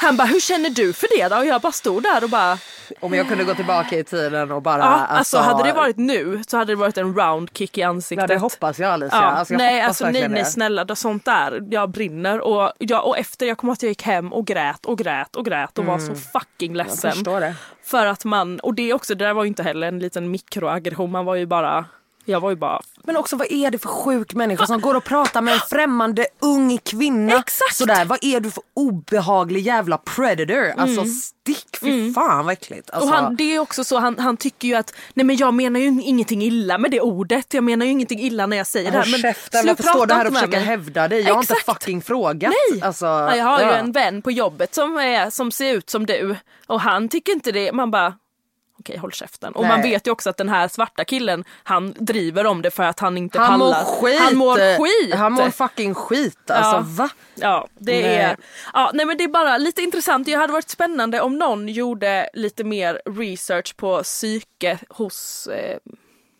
Han 0.00 0.16
bara, 0.16 0.28
hur 0.28 0.40
känner 0.40 0.70
du 0.70 0.92
för 0.92 1.08
det 1.18 1.28
då? 1.28 1.36
Och 1.36 1.46
jag 1.46 1.60
bara 1.60 1.72
stod 1.72 2.02
där 2.02 2.24
och 2.24 2.30
bara, 2.30 2.58
Om 3.00 3.14
jag 3.14 3.28
kunde 3.28 3.44
gå 3.44 3.54
tillbaka 3.54 3.98
i 3.98 4.04
tiden 4.04 4.50
och 4.50 4.62
bara... 4.62 4.78
ja, 4.78 5.06
alltså, 5.06 5.38
hade 5.38 5.62
det 5.68 5.72
varit 5.72 5.96
nu 5.96 6.42
så 6.48 6.56
hade 6.56 6.72
det 6.72 6.76
varit 6.76 6.98
en 6.98 7.14
round 7.14 7.50
kick 7.54 7.78
i 7.78 7.80
Ja, 7.80 7.88
ansiktet. 7.88 8.28
det 8.28 8.38
hoppas 8.38 8.78
jag 8.78 8.92
Alicia. 8.92 9.18
Ja, 9.18 9.22
Alltså, 9.24 9.54
jag 9.54 9.58
nej 9.58 9.80
alltså 9.82 10.04
nej, 10.10 10.28
nej 10.28 10.44
snälla 10.44 10.84
det, 10.84 10.96
sånt 10.96 11.24
där, 11.24 11.62
jag 11.70 11.90
brinner 11.90 12.40
och, 12.40 12.72
jag, 12.78 13.06
och 13.06 13.18
efter 13.18 13.46
jag 13.46 13.58
kom 13.58 13.70
att 13.70 13.82
jag 13.82 13.88
gick 13.88 14.02
hem 14.02 14.32
och 14.32 14.46
grät 14.46 14.86
och 14.86 14.98
grät 14.98 15.36
och 15.36 15.44
grät 15.44 15.78
och 15.78 15.84
var 15.84 15.98
så 15.98 16.14
fucking 16.14 16.76
Jag 16.76 16.86
ledsen. 16.86 17.24
För 17.82 18.06
att 18.06 18.24
man, 18.24 18.60
och 18.60 18.74
det 18.74 18.94
också, 18.94 19.14
det 19.14 19.24
där 19.24 19.32
var 19.32 19.44
ju 19.44 19.48
inte 19.48 19.62
heller 19.62 19.86
en 19.88 19.98
liten 19.98 20.30
mikroaggression, 20.30 21.10
man 21.10 21.24
var 21.24 21.34
ju 21.34 21.46
bara, 21.46 21.84
jag 22.24 22.40
var 22.40 22.50
ju 22.50 22.56
bara 22.56 22.80
Men 23.04 23.16
också 23.16 23.36
vad 23.36 23.52
är 23.52 23.70
det 23.70 23.78
för 23.78 23.88
sjuk 23.88 24.34
människa 24.34 24.66
som 24.66 24.80
går 24.80 24.94
och 24.94 25.04
pratar 25.04 25.40
med 25.40 25.54
en 25.54 25.60
främmande 25.60 26.26
ung 26.40 26.78
kvinna? 26.78 27.38
Exakt. 27.38 27.74
Sådär, 27.76 28.04
vad 28.04 28.18
är 28.24 28.40
du 28.40 28.50
för 28.50 28.62
obehaglig 28.74 29.60
jävla 29.60 29.98
predator? 29.98 30.72
Alltså 30.76 31.04
stick, 31.04 31.76
fy 31.80 32.12
fan 32.12 32.44
vad 32.44 32.52
äckligt. 32.52 32.90
Alltså, 32.90 33.08
Och 33.08 33.14
han, 33.16 33.36
det 33.36 33.54
är 33.54 33.58
också 33.58 33.84
så, 33.84 33.98
han, 33.98 34.18
han 34.18 34.36
tycker 34.36 34.68
ju 34.68 34.74
att 34.74 34.94
nej 35.14 35.26
men 35.26 35.36
jag 35.36 35.54
menar 35.54 35.80
ju 35.80 35.86
ingenting 35.86 36.42
illa 36.42 36.78
med 36.78 36.90
det 36.90 37.00
ordet, 37.00 37.54
jag 37.54 37.64
menar 37.64 37.86
ju 37.86 37.92
ingenting 37.92 38.20
illa 38.20 38.46
när 38.46 38.56
jag 38.56 38.66
säger 38.66 38.90
det 38.90 38.98
här. 38.98 39.10
Men 39.10 39.20
käften, 39.20 39.66
varför 39.66 39.82
står 39.82 40.06
du 40.06 40.14
här 40.14 40.26
och 40.26 40.34
försöker 40.34 40.60
hävda 40.60 41.08
dig? 41.08 41.20
Jag 41.20 41.34
har 41.34 41.40
inte 41.42 41.54
fucking 41.54 42.02
frågat. 42.02 42.52
Nej! 42.72 42.82
Alltså, 42.82 43.06
Ja, 43.06 43.36
jag 43.36 43.44
har 43.44 43.60
ju 43.60 43.66
ja. 43.66 43.72
en 43.72 43.92
vän 43.92 44.22
på 44.22 44.30
jobbet 44.30 44.74
som, 44.74 44.96
är, 44.96 45.30
som 45.30 45.50
ser 45.52 45.74
ut 45.74 45.90
som 45.90 46.06
du 46.06 46.36
och 46.66 46.80
han 46.80 47.08
tycker 47.08 47.32
inte 47.32 47.52
det. 47.52 47.72
Man 47.72 47.90
bara 47.90 48.14
okej 48.80 48.96
håll 48.98 49.12
käften. 49.12 49.52
Och 49.54 49.62
Nej. 49.62 49.70
man 49.70 49.82
vet 49.82 50.06
ju 50.06 50.10
också 50.10 50.30
att 50.30 50.36
den 50.36 50.48
här 50.48 50.68
svarta 50.68 51.04
killen 51.04 51.44
han 51.62 51.94
driver 51.98 52.46
om 52.46 52.62
det 52.62 52.70
för 52.70 52.82
att 52.82 53.00
han 53.00 53.16
inte 53.18 53.38
Han 53.40 53.58
mår 53.58 53.72
pallar. 53.72 53.84
skit! 53.84 54.20
Han 54.20 54.36
mår 54.36 54.56
skit! 54.78 55.14
Han 55.14 55.32
mår 55.32 55.50
fucking 55.50 55.94
skit. 55.94 56.50
Alltså 56.50 56.76
Ja. 56.76 56.84
va? 56.86 57.08
Ja, 57.34 57.68
det 57.78 58.00
Nej. 58.00 58.16
är, 58.16 58.36
ja, 58.74 58.90
nej 58.94 59.06
men 59.06 59.16
det 59.16 59.24
är 59.24 59.28
bara 59.28 59.58
lite 59.58 59.82
intressant. 59.82 60.26
Det 60.26 60.34
hade 60.34 60.52
varit 60.52 60.70
spännande 60.70 61.20
om 61.20 61.38
någon 61.38 61.68
gjorde 61.68 62.28
lite 62.34 62.64
mer 62.64 63.02
research 63.06 63.76
på 63.76 64.02
psyke 64.02 64.78
hos 64.88 65.46
eh, 65.46 65.78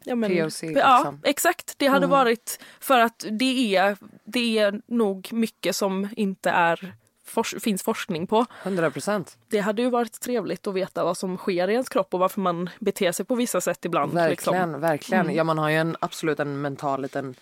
ja, 0.04 0.14
men, 0.14 0.30
POC, 0.36 0.62
Ja, 0.62 0.68
liksom. 0.68 1.20
exakt. 1.24 1.74
Det 1.76 1.86
hade 1.86 2.06
varit 2.06 2.60
för 2.80 2.98
att 3.00 3.24
det 3.30 3.76
är, 3.76 3.96
det 4.24 4.58
är 4.58 4.80
nog 4.86 5.28
mycket 5.32 5.76
som 5.76 6.08
inte 6.16 6.50
är 6.50 6.94
fors- 7.34 7.60
finns 7.60 7.82
forskning 7.82 8.26
på. 8.26 8.46
100 8.62 8.90
procent. 8.90 9.36
Det 9.48 9.58
hade 9.60 9.82
ju 9.82 9.90
varit 9.90 10.20
trevligt 10.20 10.66
att 10.66 10.74
veta 10.74 11.04
vad 11.04 11.16
som 11.16 11.36
sker 11.36 11.68
i 11.68 11.72
ens 11.72 11.88
kropp 11.88 12.14
och 12.14 12.20
varför 12.20 12.40
man 12.40 12.70
beter 12.78 13.12
sig 13.12 13.24
på 13.26 13.34
vissa 13.34 13.60
sätt 13.60 13.84
ibland. 13.84 14.12
Verkligen, 14.14 14.30
Liksom. 14.70 14.80
verkligen. 14.80 15.34
Ja 15.34 15.44
man 15.44 15.58
har 15.58 15.68
ju 15.68 15.76
en 15.76 15.96
absolut 16.00 16.40
en 16.40 16.60
mental 16.60 17.02
liten 17.02 17.34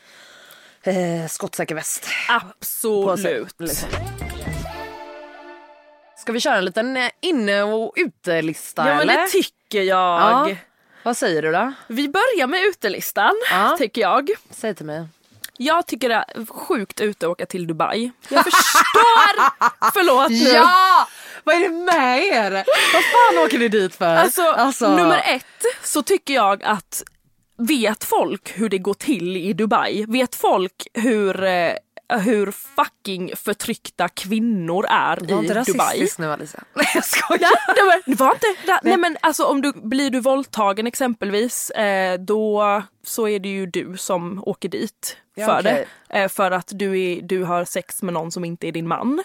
eh, 0.82 1.26
skottsäker 1.28 1.74
väst. 1.74 2.04
sig, 2.04 2.14
Absolut. 2.28 3.54
liksom. 3.60 3.88
Ska 6.16 6.32
vi 6.32 6.40
köra 6.40 6.56
en 6.58 6.64
liten 6.64 6.96
eh, 6.96 7.10
inne 7.20 7.62
och 7.62 7.92
utelista 7.96 8.88
Ja 8.88 8.94
men 8.94 9.00
eller? 9.02 9.22
det 9.22 9.28
tycker 9.28 9.82
jag. 9.82 10.20
Ja. 10.50 10.56
Vad 11.02 11.16
säger 11.16 11.42
du 11.42 11.52
då? 11.52 11.72
Vi 11.86 12.08
börjar 12.08 12.46
med 12.46 12.60
utelistan, 12.64 13.32
Ja. 13.50 13.74
tycker 13.78 14.00
jag. 14.00 14.30
Säg 14.50 14.74
till 14.74 14.86
mig. 14.86 15.06
Jag 15.60 15.86
tycker 15.86 16.08
det 16.08 16.14
är 16.14 16.46
sjukt 16.46 17.00
ute 17.00 17.26
att 17.26 17.30
åka 17.32 17.46
till 17.46 17.66
Dubai. 17.66 18.10
Jag 18.28 18.44
förstår! 18.44 19.42
Förlåt 19.94 20.30
nu. 20.30 20.36
Ja! 20.36 21.08
Vad 21.44 21.54
är 21.54 21.60
det 21.60 21.68
med 21.68 22.22
er? 22.22 22.50
Vad 22.92 23.02
fan 23.04 23.44
åker 23.46 23.58
ni 23.58 23.68
dit 23.68 23.94
för? 23.94 24.16
Alltså, 24.16 24.96
nummer 24.96 25.22
ett 25.26 25.44
så 25.84 26.02
tycker 26.02 26.34
jag 26.34 26.62
att 26.62 27.02
vet 27.58 28.04
folk 28.04 28.52
hur 28.54 28.68
det 28.68 28.78
går 28.78 28.94
till 28.94 29.36
i 29.36 29.52
Dubai? 29.52 30.04
Vet 30.08 30.34
folk 30.34 30.86
hur, 30.94 31.44
eh, 31.44 31.72
hur 32.18 32.50
fucking 32.50 33.32
förtryckta 33.36 34.08
kvinnor 34.08 34.86
är 34.88 35.16
Var 35.20 35.42
i 35.42 35.46
inte 35.46 35.64
Dubai? 35.64 35.84
rasistisk 35.86 36.18
nu 36.18 36.32
Alicia? 36.32 36.60
Nej 36.74 36.86
jag 36.94 37.04
skojar. 37.04 37.50
Ja, 37.66 37.74
det 37.74 37.82
var, 37.82 38.16
var 38.16 38.32
inte, 38.34 38.80
nej 38.82 38.96
men 38.96 39.16
alltså 39.20 39.44
om 39.44 39.62
du 39.62 39.72
blir 39.72 40.10
du 40.10 40.20
våldtagen 40.20 40.86
exempelvis 40.86 41.70
eh, 41.70 42.18
då 42.20 42.82
så 43.08 43.28
är 43.28 43.38
det 43.38 43.48
ju 43.48 43.66
du 43.66 43.96
som 43.96 44.42
åker 44.46 44.68
dit 44.68 45.16
Ja, 45.34 45.46
för 45.46 45.60
okej. 45.60 45.86
det. 46.08 46.18
Eh, 46.18 46.28
för 46.28 46.50
att 46.50 46.70
du, 46.74 47.00
är, 47.00 47.22
du 47.22 47.44
har 47.44 47.64
sex 47.64 48.02
med 48.02 48.14
någon 48.14 48.32
som 48.32 48.44
inte 48.44 48.68
är 48.68 48.72
din 48.72 48.88
man. 48.88 49.22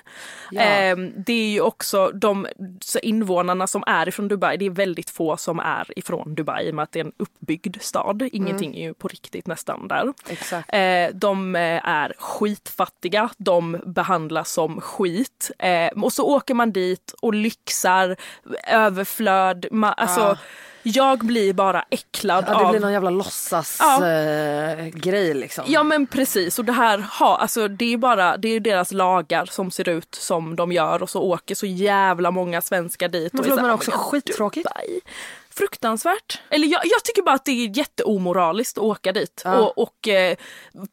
Ja. 0.51 0.61
Eh, 0.61 0.97
det 0.97 1.34
är 1.34 1.49
ju 1.49 1.61
också 1.61 2.07
de 2.13 2.47
invånarna 3.01 3.67
som 3.67 3.84
är 3.88 4.07
ifrån 4.07 4.27
Dubai, 4.27 4.57
det 4.57 4.65
är 4.65 4.69
väldigt 4.69 5.09
få 5.09 5.38
som 5.38 5.59
är 5.59 5.99
ifrån 5.99 6.36
Dubai 6.36 6.67
i 6.67 6.71
och 6.71 6.75
med 6.75 6.84
att 6.84 6.91
det 6.91 6.99
är 6.99 7.03
en 7.05 7.11
uppbyggd 7.17 7.81
stad. 7.81 8.29
Ingenting 8.31 8.75
är 8.75 8.81
ju 8.81 8.93
på 8.93 9.07
riktigt 9.07 9.47
nästan 9.47 9.88
där. 9.88 10.13
Exakt. 10.29 10.73
Eh, 10.73 11.07
de 11.13 11.55
eh, 11.55 11.88
är 11.89 12.13
skitfattiga, 12.19 13.29
de 13.38 13.81
behandlas 13.86 14.51
som 14.51 14.81
skit. 14.81 15.51
Och 15.95 16.13
så 16.13 16.23
åker 16.36 16.53
man 16.53 16.71
dit 16.71 17.13
och 17.21 17.34
lyxar, 17.34 18.15
överflöd. 18.67 19.65
Alltså, 19.97 20.21
Ah. 20.21 20.38
Jag 20.84 21.19
blir 21.19 21.53
bara 21.53 21.86
äcklad 21.89 22.45
Ja, 22.47 22.53
det 22.53 22.65
av... 22.65 22.71
blir 22.71 22.79
någon 22.79 22.93
jävla 22.93 23.09
låtsas 23.09 23.77
Ja. 23.79 24.07
eh, 24.09 24.86
grej 24.88 25.34
liksom. 25.34 25.63
Ja 25.67 25.84
men 25.84 26.07
precis 26.07 26.59
och 26.59 26.65
det 26.65 26.71
här 26.71 26.97
har, 27.11 27.38
alltså 27.38 27.67
det 27.67 27.93
är 27.93 27.97
bara, 27.97 28.38
det 28.38 28.47
är 28.49 28.59
deras 28.59 28.91
lagar 28.91 29.45
som 29.45 29.71
ser 29.71 29.89
ut 29.89 30.15
som 30.15 30.55
de 30.55 30.71
gör 30.71 31.03
och 31.03 31.09
så 31.09 31.21
åker 31.21 31.55
så 31.55 31.65
jävla 31.65 32.31
många 32.31 32.61
svenskar 32.61 33.07
dit. 33.07 33.34
Men 33.34 33.43
förlåt, 33.43 33.61
men 33.61 33.71
också 33.71 33.91
"Men 33.91 33.99
skittråkigt." 33.99 34.67
Fruktansvärt. 35.57 36.41
Eller 36.49 36.67
jag, 36.67 36.81
jag 36.85 37.03
tycker 37.03 37.21
bara 37.21 37.35
att 37.35 37.45
det 37.45 37.51
är 37.51 37.77
jätteomoraliskt 37.77 38.77
att 38.77 38.83
åka 38.83 39.11
dit 39.11 39.41
Ja. 39.45 39.55
och, 39.59 39.77
och 39.77 40.07
eh, 40.07 40.35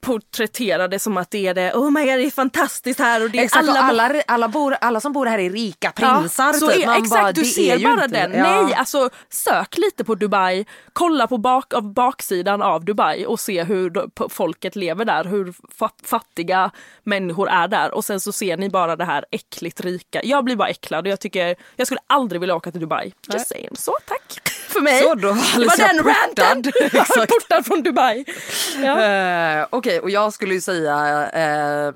porträttera 0.00 0.88
det 0.88 0.98
som 0.98 1.16
att 1.16 1.30
det 1.30 1.46
är 1.46 1.54
det, 1.54 1.72
oh 1.74 1.90
my 1.90 2.00
god 2.04 2.18
det 2.18 2.26
är 2.26 2.30
fantastiskt 2.30 3.00
här 3.00 3.22
och 3.24 3.30
det 3.30 3.38
Exakt, 3.38 3.68
alla, 3.68 3.80
alla, 3.80 4.02
alla, 4.04 4.22
alla, 4.26 4.48
bor, 4.48 4.76
alla 4.80 5.00
som 5.00 5.12
bor 5.12 5.26
här 5.26 5.38
är 5.38 5.50
rika 5.50 5.92
prinsar. 5.92 6.52
så 6.52 6.68
typ. 6.68 6.76
är, 6.88 6.90
exakt, 6.92 7.10
bara, 7.10 7.32
du 7.32 7.44
ser 7.44 7.78
bara 7.78 8.04
inte- 8.04 8.26
den. 8.28 8.32
Ja. 8.32 8.62
Nej, 8.62 8.74
alltså 8.74 9.10
sök 9.28 9.78
lite 9.78 10.04
på 10.04 10.14
Dubai, 10.14 10.64
kolla 10.92 11.26
på 11.26 11.38
bak, 11.38 11.74
av 11.74 11.92
baksidan 11.94 12.62
av 12.62 12.84
Dubai 12.84 13.26
och 13.26 13.40
se 13.40 13.64
hur 13.64 14.28
folket 14.28 14.76
lever 14.76 15.04
där, 15.04 15.24
hur 15.24 15.54
fat, 15.78 15.94
fattiga 16.04 16.70
människor 17.04 17.48
är 17.48 17.68
där 17.68 17.94
och 17.94 18.04
sen 18.04 18.20
så 18.20 18.32
ser 18.32 18.56
ni 18.56 18.68
bara 18.70 18.96
det 18.96 19.04
här 19.04 19.24
äckligt 19.30 19.80
rika. 19.80 20.20
Jag 20.24 20.44
blir 20.44 20.56
bara 20.56 20.68
äcklad 20.68 21.06
och 21.06 21.10
jag 21.12 21.20
tycker, 21.20 21.56
jag 21.76 21.86
skulle 21.86 22.00
aldrig 22.06 22.40
vilja 22.40 22.56
åka 22.56 22.70
till 22.72 22.80
Dubai. 22.80 23.12
Just 23.32 23.48
saying. 23.48 23.70
Så 23.74 23.96
tack 24.06 24.49
för 24.70 24.80
mig. 24.80 25.02
Så, 25.02 25.14
då 25.14 25.28
var 25.28 25.34
det 25.34 25.40
var 25.40 25.54
Alicia 25.56 25.86
den 25.88 26.04
ranten. 26.04 26.62
portad. 26.62 26.82
Exakt. 27.00 27.32
portad 27.32 27.66
från 27.66 27.82
Dubai. 27.82 28.24
Ja. 28.82 29.02
Eh, 29.04 29.66
Okej, 29.70 30.00
och 30.00 30.10
jag 30.10 30.32
skulle 30.32 30.54
ju 30.54 30.60
säga 30.60 31.28
eh, 31.30 31.94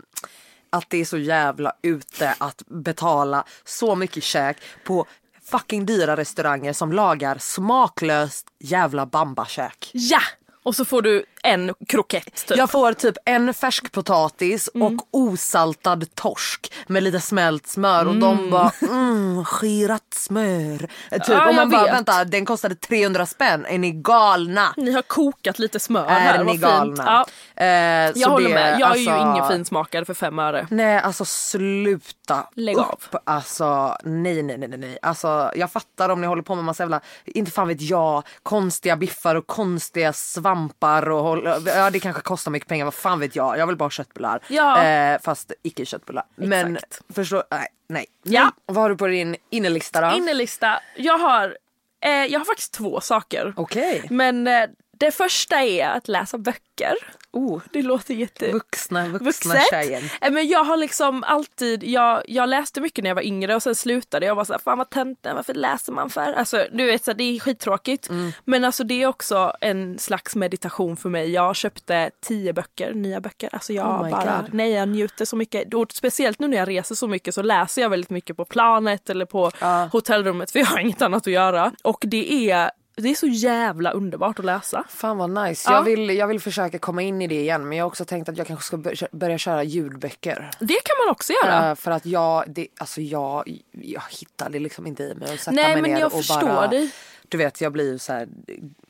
att 0.70 0.84
det 0.90 1.00
är 1.00 1.04
så 1.04 1.18
jävla 1.18 1.72
ute 1.82 2.34
att 2.38 2.62
betala 2.66 3.44
så 3.64 3.94
mycket 3.94 4.22
käk 4.24 4.56
på 4.84 5.06
fucking 5.50 5.86
dyra 5.86 6.16
restauranger 6.16 6.72
som 6.72 6.92
lagar 6.92 7.38
smaklöst 7.38 8.46
jävla 8.60 9.06
bambakäk. 9.06 9.90
ja! 9.92 10.20
Och 10.62 10.76
så 10.76 10.84
får 10.84 11.02
du 11.02 11.24
en 11.44 11.74
krokett 11.88 12.46
typ. 12.46 12.56
Jag 12.56 12.70
får 12.70 12.92
typ 12.92 13.16
en 13.24 13.54
färskpotatis 13.54 14.70
Mm. 14.74 14.86
och 14.86 15.08
osaltad 15.10 16.14
torsk 16.14 16.72
med 16.86 17.02
lite 17.02 17.20
smält 17.20 17.66
smör 17.66 18.06
och 18.08 18.14
de 18.16 18.50
bara 18.50 18.72
mm, 18.82 19.44
skirat 19.44 20.02
smör. 20.14 20.78
Typ. 20.78 21.22
Ja, 21.28 21.48
och 21.48 21.54
man 21.54 21.70
bara 21.70 21.84
vet. 21.84 21.94
vänta 21.94 22.24
den 22.24 22.44
kostade 22.44 22.74
300 22.74 23.26
spänn, 23.26 23.66
är 23.68 23.78
ni 23.78 23.90
galna? 23.92 24.74
Ni 24.76 24.92
har 24.92 25.02
kokat 25.02 25.58
lite 25.58 25.80
smör 25.80 26.08
här, 26.08 26.34
Är 26.34 26.38
vad 26.38 26.46
ni 26.46 26.52
fint. 26.52 26.62
galna? 26.62 27.04
Ja, 27.06 27.26
Eh, 27.56 27.66
jag 28.14 28.28
håller 28.28 28.48
det, 28.48 28.54
med, 28.54 28.80
jag 28.80 28.90
är 28.96 29.00
ju 29.00 29.08
alltså- 29.10 29.26
ingen 29.32 29.48
finsmakare 29.48 30.04
för 30.04 30.14
fem 30.14 30.38
öre. 30.38 30.66
Nej 30.70 30.98
alltså 30.98 31.24
sluta 31.24 32.46
Lägg 32.54 32.78
av. 32.78 32.92
upp. 32.92 33.16
Alltså 33.24 33.96
nej 34.04 34.42
nej 34.42 34.58
nej 34.58 34.68
nej, 34.68 34.78
nej. 34.78 34.98
Alltså 35.02 35.50
jag 35.56 35.72
fattar 35.72 36.08
om 36.08 36.20
ni 36.20 36.26
håller 36.26 36.42
på 36.42 36.54
med 36.54 36.64
massa 36.64 36.82
jävla, 36.82 37.00
inte 37.24 37.50
fan 37.50 37.68
vet 37.68 37.80
jag, 37.82 38.22
konstiga 38.42 38.96
biffar 38.96 39.34
och 39.34 39.46
konstiga 39.46 40.12
svampar 40.12 41.10
och 41.10 41.20
håll, 41.36 41.62
ja 41.66 41.90
det 41.90 42.00
kanske 42.00 42.22
kostar 42.22 42.50
mycket 42.50 42.68
pengar, 42.68 42.84
vad 42.84 42.94
fan 42.94 43.20
vet 43.20 43.36
jag. 43.36 43.58
Jag 43.58 43.66
vill 43.66 43.76
bara 43.76 43.84
ha 43.84 43.90
köttbullar. 43.90 44.40
Ja. 44.48 44.84
Eh, 44.84 45.18
fast 45.22 45.52
icke 45.62 45.84
köttbullar. 45.84 46.24
Men 46.36 46.78
förstå, 47.14 47.42
nej 47.50 47.68
nej. 47.88 48.06
Ja. 48.22 48.52
Vad 48.66 48.76
har 48.76 48.90
du 48.90 48.96
på 48.96 49.06
din 49.06 49.36
innelista 49.50 50.00
då? 50.10 50.16
Innelista, 50.16 50.80
jag 50.96 51.18
har, 51.18 51.56
eh, 52.04 52.10
jag 52.10 52.40
har 52.40 52.44
faktiskt 52.44 52.72
två 52.72 53.00
saker. 53.00 53.54
Okej. 53.56 54.06
Men 54.10 54.46
eh, 54.46 54.64
det 54.98 55.10
första 55.10 55.62
är 55.62 55.88
att 55.88 56.08
läsa 56.08 56.38
böcker. 56.38 56.94
Oh, 57.32 57.60
Det 57.72 57.82
låter 57.82 58.14
jätte... 58.14 58.52
vuxna, 58.52 59.08
vuxna 59.08 59.54
tjejen. 59.70 60.02
Eh, 60.20 60.30
Men 60.32 60.48
jag 60.48 60.64
har 60.64 60.76
liksom 60.76 61.24
alltid, 61.24 61.84
jag, 61.84 62.22
jag 62.28 62.48
läste 62.48 62.80
mycket 62.80 63.02
när 63.04 63.10
jag 63.10 63.14
var 63.14 63.22
yngre 63.22 63.54
och 63.54 63.62
sen 63.62 63.74
slutade 63.74 64.26
jag 64.26 64.34
var 64.34 64.44
såhär, 64.44 64.60
fan 64.60 64.78
vad 64.78 64.90
töntigt, 64.90 65.34
varför 65.34 65.54
läser 65.54 65.92
man 65.92 66.10
för? 66.10 66.32
Alltså 66.32 66.66
du 66.72 66.84
vet 66.86 67.04
så 67.04 67.10
här, 67.10 67.18
det 67.18 67.24
är 67.24 67.40
skittråkigt. 67.40 68.08
Mm. 68.08 68.32
Men 68.44 68.64
alltså 68.64 68.84
det 68.84 69.02
är 69.02 69.06
också 69.06 69.52
en 69.60 69.98
slags 69.98 70.36
meditation 70.36 70.96
för 70.96 71.08
mig. 71.08 71.30
Jag 71.30 71.56
köpte 71.56 72.10
tio 72.20 72.52
böcker, 72.52 72.94
nya 72.94 73.20
böcker. 73.20 73.48
Alltså 73.52 73.72
jag 73.72 73.86
Oh 73.86 74.10
bara, 74.10 74.40
God. 74.42 74.54
nej 74.54 74.70
jag 74.70 74.88
njuter 74.88 75.24
så 75.24 75.36
mycket. 75.36 75.74
Och 75.74 75.92
speciellt 75.92 76.38
nu 76.38 76.48
när 76.48 76.56
jag 76.56 76.68
reser 76.68 76.94
så 76.94 77.08
mycket 77.08 77.34
så 77.34 77.42
läser 77.42 77.82
jag 77.82 77.90
väldigt 77.90 78.10
mycket 78.10 78.36
på 78.36 78.44
planet 78.44 79.10
eller 79.10 79.24
på 79.24 79.50
Ja. 79.60 79.88
hotellrummet 79.92 80.50
för 80.50 80.58
jag 80.58 80.66
har 80.66 80.78
inget 80.78 81.02
annat 81.02 81.26
att 81.26 81.32
göra. 81.32 81.72
Och 81.82 82.04
det 82.06 82.50
är, 82.50 82.70
det 82.96 83.08
är 83.10 83.14
så 83.14 83.26
jävla 83.26 83.90
underbart 83.90 84.38
att 84.38 84.44
läsa. 84.44 84.84
Fan 84.88 85.18
vad 85.18 85.30
nice. 85.44 85.70
Ja. 85.70 85.76
Jag, 85.76 85.82
vill, 85.82 86.10
jag 86.10 86.26
vill 86.26 86.40
försöka 86.40 86.78
komma 86.78 87.02
in 87.02 87.22
i 87.22 87.26
det 87.26 87.34
igen 87.40 87.68
men 87.68 87.78
jag 87.78 87.84
har 87.84 87.88
också 87.88 88.04
tänkt 88.04 88.28
att 88.28 88.38
jag 88.38 88.46
kanske 88.46 88.66
ska 88.66 88.76
bör- 88.76 89.08
börja 89.16 89.38
köra 89.38 89.62
ljudböcker. 89.62 90.50
Det 90.60 90.74
kan 90.84 90.94
man 91.06 91.10
också 91.12 91.32
göra. 91.44 91.68
Eh, 91.70 91.74
för 91.74 91.90
att 91.90 92.06
jag, 92.06 92.44
det, 92.48 92.66
alltså 92.78 93.00
jag, 93.00 93.58
jag 93.72 94.02
hittar 94.10 94.50
det 94.50 94.58
liksom 94.58 94.86
inte 94.86 95.02
i 95.02 95.14
mig 95.14 95.34
att 95.34 95.40
sätta 95.40 95.50
Nej, 95.50 95.72
mig 95.72 95.82
men 95.82 95.90
ner 95.90 95.98
jag 95.98 96.06
och 96.06 96.12
förstår 96.12 96.40
bara, 96.48 96.66
dig. 96.68 96.90
Du 97.28 97.36
vet 97.38 97.60
jag 97.60 97.72
blir 97.72 97.92
ju 97.92 97.98
så 97.98 98.12
här, 98.12 98.28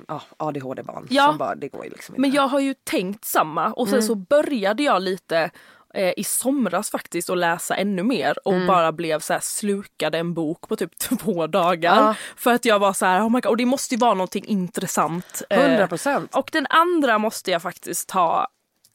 ja, 0.09 0.23
ADHD-barn 0.37 1.07
Ja. 1.11 1.27
som 1.27 1.39
bara, 1.39 1.55
det 1.55 1.69
går 1.69 1.83
liksom 1.85 2.13
inte. 2.15 2.21
Men 2.21 2.33
jag 2.33 2.49
har 2.49 2.61
ju 2.61 2.75
tänkt 2.85 3.25
samma 3.25 3.73
och 3.73 3.87
Mm. 3.89 4.01
sen 4.01 4.07
så 4.09 4.15
började 4.15 4.83
jag 4.83 5.03
lite 5.03 5.51
eh, 5.95 6.13
i 6.17 6.25
somras 6.25 6.91
faktiskt 6.91 7.31
att 7.31 7.39
läsa 7.39 7.75
ännu 7.77 8.03
mer 8.03 8.35
och 8.45 8.53
Mm. 8.55 8.67
bara 8.67 8.93
blev 8.93 9.21
så 9.21 9.33
här 9.33 9.41
slukade 9.41 10.19
en 10.19 10.35
bok 10.35 10.69
på 10.69 10.77
typ 10.77 10.99
två 11.21 11.47
dagar. 11.47 11.97
Ja. 11.97 12.15
För 12.37 12.55
att 12.55 12.65
jag 12.65 12.79
var 12.79 12.93
så 12.93 13.07
här, 13.07 13.21
oh 13.21 13.31
my 13.31 13.41
God, 13.41 13.47
och 13.51 13.57
det 13.57 13.67
måste 13.67 13.95
ju 13.95 13.99
vara 13.99 14.15
någonting 14.15 14.45
intressant. 14.47 15.43
Eh, 15.51 15.59
100%. 15.59 16.29
och 16.37 16.49
den 16.53 16.67
andra 16.71 17.19
måste 17.19 17.51
jag 17.51 17.63
faktiskt 17.63 18.09
ta 18.09 18.47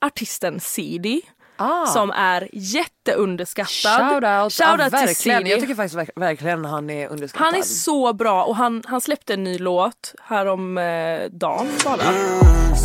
artisten 0.05 0.59
Sidi. 0.59 1.21
Ah. 1.61 1.85
Som 1.85 2.11
är 2.11 2.49
jätteunderskattad. 2.53 3.99
Shout 4.11 4.23
out, 4.23 4.53
Shout 4.53 4.59
ja, 4.59 4.75
verkligen. 4.77 5.15
Sidi. 5.15 5.49
Jag 5.51 5.59
tycker 5.59 5.75
faktiskt 5.75 5.95
verk- 5.95 6.09
verkligen 6.15 6.65
han 6.65 6.89
är 6.89 7.07
underskattad. 7.07 7.45
Han 7.45 7.55
är 7.55 7.61
så 7.61 8.13
bra 8.13 8.43
och 8.43 8.55
han, 8.55 8.83
han 8.87 9.01
släppte 9.01 9.33
en 9.33 9.43
ny 9.43 9.57
låt 9.57 10.13
härom 10.23 10.77
eh, 10.77 11.19
dagen 11.31 11.67
bara. 11.85 12.01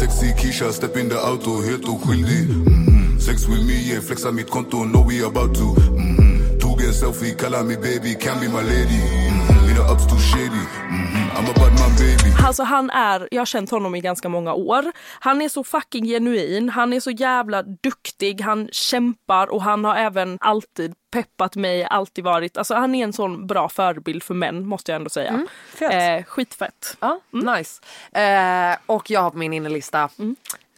Sexy 0.00 0.26
Keisha, 0.42 0.72
step 0.72 0.96
in 0.96 1.10
the 1.10 1.16
auto, 1.16 1.62
helt 1.62 1.88
oskyldig 1.88 2.40
mm 2.50 3.03
Sex 3.26 3.48
with 3.48 3.64
me, 3.66 3.72
yeah, 3.74 4.02
flexa 4.02 4.32
mitt 4.32 4.50
konto, 4.50 4.84
know 4.84 5.02
we 5.08 5.24
about 5.26 5.54
to 5.54 5.64
mm 5.96 6.58
Tog 6.60 6.82
en 6.82 6.92
selfie, 6.94 7.34
kalla 7.34 7.62
me 7.62 7.76
baby, 7.76 8.14
can 8.14 8.40
be 8.40 8.48
my 8.48 8.62
lady 8.62 9.00
mm 9.30 9.66
Mina 9.66 9.92
ups 9.92 10.06
too 10.06 10.18
shady, 10.18 10.64
mm 10.90 11.30
I'm 11.36 11.48
about 11.50 11.72
my 11.72 11.88
baby 11.98 12.30
Alltså 12.44 12.62
han 12.62 12.90
är, 12.90 13.28
jag 13.30 13.40
har 13.40 13.46
känt 13.46 13.70
honom 13.70 13.94
i 13.94 14.00
ganska 14.00 14.28
många 14.28 14.54
år. 14.54 14.84
Han 15.20 15.42
är 15.42 15.48
så 15.48 15.64
fucking 15.64 16.04
genuin, 16.04 16.68
han 16.68 16.92
är 16.92 17.00
så 17.00 17.10
jävla 17.10 17.62
duktig, 17.62 18.40
han 18.40 18.68
kämpar 18.72 19.46
och 19.52 19.62
han 19.62 19.84
har 19.84 19.96
även 19.96 20.38
alltid 20.40 20.94
peppat 21.12 21.56
mig, 21.56 21.84
alltid 21.84 22.24
varit, 22.24 22.56
alltså 22.56 22.74
han 22.74 22.94
är 22.94 23.04
en 23.04 23.12
sån 23.12 23.46
bra 23.46 23.68
förebild 23.68 24.22
för 24.22 24.34
män 24.34 24.66
måste 24.66 24.92
jag 24.92 24.96
ändå 24.96 25.10
säga. 25.10 25.28
Mm, 25.30 25.46
fett. 25.74 26.20
eh, 26.20 26.24
skitfett. 26.30 26.96
Ja, 27.00 27.20
Mm. 27.32 27.54
nice. 27.56 27.80
Eh, 28.12 28.76
och 28.86 29.10
jag 29.10 29.20
har 29.22 29.30
på 29.30 29.38
min 29.38 29.52
innelista 29.52 30.08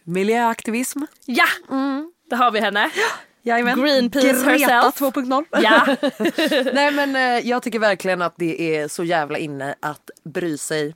miljöaktivism. 0.05 1.01
Ja! 1.24 1.47
Där 2.31 2.37
har 2.37 2.51
vi 2.51 2.61
henne. 2.61 2.91
Jajamän. 3.43 3.83
Greenpeace 3.83 4.27
Greta 4.27 4.51
herself. 4.51 5.01
2.0. 5.01 5.45
Ja. 5.62 5.97
Nej 6.74 6.93
men 6.93 7.16
eh, 7.16 7.49
jag 7.49 7.62
tycker 7.62 7.79
verkligen 7.79 8.22
att 8.22 8.35
det 8.37 8.77
är 8.77 8.89
så 8.89 9.05
jävla 9.05 9.39
inne 9.39 9.74
att 9.81 10.11
bry 10.24 10.59
sig. 10.59 10.95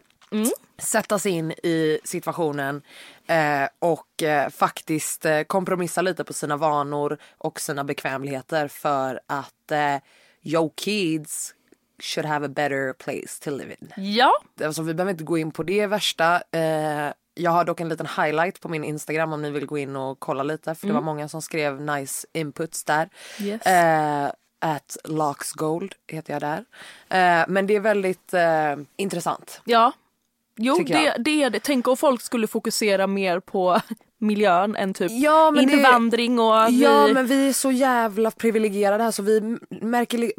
Sätta 0.78 1.18
sig 1.18 1.32
in 1.32 1.50
i 1.52 1.98
situationen 2.04 2.82
eh, 3.26 3.68
och 3.78 4.22
eh, 4.22 4.48
faktiskt 4.50 5.24
eh, 5.24 5.42
kompromissa 5.42 6.02
lite 6.02 6.24
på 6.24 6.32
sina 6.32 6.56
vanor 6.56 7.18
och 7.38 7.60
sina 7.60 7.84
bekvämligheter 7.84 8.68
för 8.68 9.20
att 9.26 9.70
eh, 9.70 9.96
yo 10.42 10.72
kids 10.76 11.54
should 12.02 12.26
have 12.26 12.46
a 12.46 12.48
better 12.48 12.92
place 12.92 13.44
to 13.44 13.50
live 13.50 13.76
in. 13.80 13.92
ja. 13.96 14.32
Alltså, 14.64 14.82
vi 14.82 14.94
behöver 14.94 15.10
inte 15.12 15.24
gå 15.24 15.38
in 15.38 15.50
på 15.50 15.62
det 15.62 15.86
värsta. 15.86 16.42
Jag 17.34 17.50
har 17.50 17.64
dock 17.64 17.80
en 17.80 17.88
liten 17.88 18.06
highlight 18.06 18.60
på 18.60 18.68
min 18.68 18.84
Instagram 18.84 19.32
om 19.32 19.42
ni 19.42 19.50
vill 19.50 19.66
gå 19.66 19.78
in 19.78 19.96
och 19.96 20.20
kolla 20.20 20.42
lite. 20.42 20.74
För 20.74 20.86
det 20.86 20.92
var 20.92 21.00
många 21.00 21.28
som 21.28 21.42
skrev 21.42 21.80
nice 21.80 22.26
inputs 22.32 22.84
där. 22.84 23.08
Yes. 23.40 23.62
Eh, 23.66 24.30
at 24.58 24.96
Loxgold 25.04 25.94
heter 26.08 26.32
jag 26.32 26.42
där. 26.42 26.58
Eh, 27.08 27.44
men 27.48 27.66
det 27.66 27.76
är 27.76 27.80
väldigt 27.80 28.34
eh, 28.34 28.76
intressant. 28.96 29.60
Ja. 29.64 29.92
Jo, 30.56 30.84
det, 30.86 31.14
det 31.18 31.42
är 31.42 31.50
det. 31.50 31.60
Tänk 31.62 31.88
om 31.88 31.96
folk 31.96 32.22
skulle 32.22 32.46
fokusera 32.46 33.06
mer 33.06 33.40
på 33.40 33.80
miljön 34.18 34.76
än 34.76 34.94
typ 34.94 35.10
Ja, 35.12 35.50
men 35.50 35.66
det- 35.66 35.72
invandring 35.72 36.38
och 36.38 36.54
vi... 36.68 36.82
Ja 36.82 37.08
men 37.14 37.26
vi 37.26 37.48
är 37.48 37.52
så 37.52 37.70
jävla 37.72 38.30
privilegierade 38.30 39.04
här 39.04 39.10
så 39.10 39.22
vi 39.22 39.58
märker, 39.70 40.32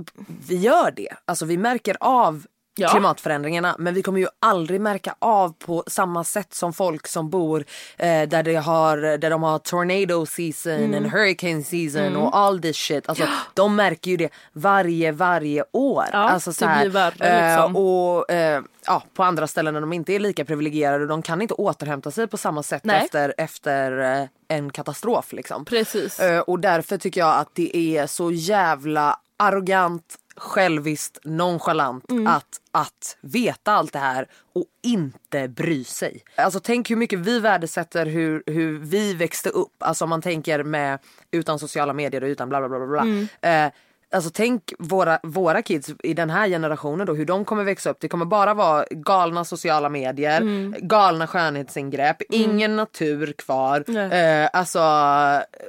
vi 0.47 0.55
gör 0.57 0.91
det. 0.91 1.09
Alltså 1.25 1.45
vi 1.45 1.57
märker 1.57 1.97
av 1.99 2.45
Ja. 2.75 2.87
klimatförändringarna 2.89 3.75
men 3.79 3.93
vi 3.93 4.01
kommer 4.01 4.19
ju 4.19 4.27
aldrig 4.39 4.81
märka 4.81 5.15
av 5.19 5.53
på 5.53 5.83
samma 5.87 6.23
sätt 6.23 6.53
som 6.53 6.73
folk 6.73 7.07
som 7.07 7.29
bor 7.29 7.65
eh, 7.97 8.27
där, 8.29 8.43
det 8.43 8.55
har, 8.55 8.97
där 9.17 9.29
de 9.29 9.43
har 9.43 9.59
tornado 9.59 10.25
season 10.25 10.71
Mm. 10.71 10.93
and 10.95 11.05
hurricane 11.13 11.63
season 11.63 12.15
och 12.15 12.37
all 12.37 12.61
this 12.61 12.77
shit. 12.77 13.09
Alltså, 13.09 13.23
de 13.53 13.75
märker 13.75 14.11
ju 14.11 14.17
det 14.17 14.29
varje, 14.53 15.11
varje 15.11 15.63
år. 15.71 16.05
Ja, 16.11 16.17
alltså, 16.17 16.53
så 16.53 16.65
här, 16.65 16.81
blir 16.81 16.91
värre, 16.91 17.11
liksom. 17.57 17.75
eh, 17.75 17.81
och 17.81 18.31
eh, 18.31 18.61
ja, 18.85 19.03
på 19.13 19.23
andra 19.23 19.47
ställen 19.47 19.73
när 19.73 19.81
de 19.81 19.93
inte 19.93 20.13
är 20.13 20.19
lika 20.19 20.45
privilegierade 20.45 21.07
de 21.07 21.21
kan 21.21 21.41
inte 21.41 21.53
återhämta 21.53 22.11
sig 22.11 22.27
på 22.27 22.37
samma 22.37 22.63
sätt 22.63 22.83
Nej. 22.83 23.01
efter, 23.05 23.33
efter 23.37 24.19
eh, 24.21 24.27
en 24.47 24.69
katastrof. 24.71 25.33
Liksom. 25.33 25.65
Precis. 25.65 26.19
Eh, 26.19 26.39
och 26.39 26.59
därför 26.59 26.97
tycker 26.97 27.21
jag 27.21 27.35
att 27.39 27.49
det 27.55 27.77
är 27.97 28.07
så 28.07 28.31
jävla 28.31 29.19
arrogant, 29.41 30.15
själviskt, 30.37 31.17
nonchalant 31.23 32.11
Mm. 32.11 32.27
att, 32.27 32.45
att 32.71 33.17
veta 33.21 33.71
allt 33.71 33.93
det 33.93 33.99
här 33.99 34.27
och 34.55 34.65
inte 34.83 35.47
bry 35.47 35.83
sig. 35.83 36.23
Alltså 36.35 36.59
tänk 36.59 36.89
hur 36.91 36.95
mycket 36.95 37.19
vi 37.19 37.39
värdesätter 37.39 38.05
hur, 38.05 38.43
hur 38.45 38.77
vi 38.79 39.13
växte 39.13 39.49
upp. 39.49 39.73
Alltså 39.79 40.03
om 40.03 40.09
man 40.09 40.21
tänker 40.21 40.63
med 40.63 40.99
utan 41.31 41.59
sociala 41.59 41.93
medier 41.93 42.23
och 42.23 42.27
utan 42.27 42.49
bla 42.49 42.59
bla 42.59 42.69
bla 42.69 42.87
bla. 42.87 43.01
Mm. 43.01 43.27
Eh, 43.41 43.71
Alltså 44.13 44.29
tänk 44.33 44.73
våra, 44.79 45.19
våra 45.23 45.61
kids 45.61 45.89
i 46.03 46.13
den 46.13 46.29
här 46.29 46.47
generationen 46.47 47.07
då, 47.07 47.13
hur 47.13 47.25
de 47.25 47.45
kommer 47.45 47.63
växa 47.63 47.89
upp. 47.89 47.97
Det 47.99 48.07
kommer 48.07 48.25
bara 48.25 48.53
vara 48.53 48.85
galna 48.91 49.45
sociala 49.45 49.89
medier, 49.89 50.41
Mm. 50.41 50.75
galna 50.81 51.27
skönhetsingrepp, 51.27 52.17
ingen 52.29 52.75
natur 52.75 53.33
kvar. 53.37 53.83
Eh, 54.13 54.49
alltså, 54.53 54.79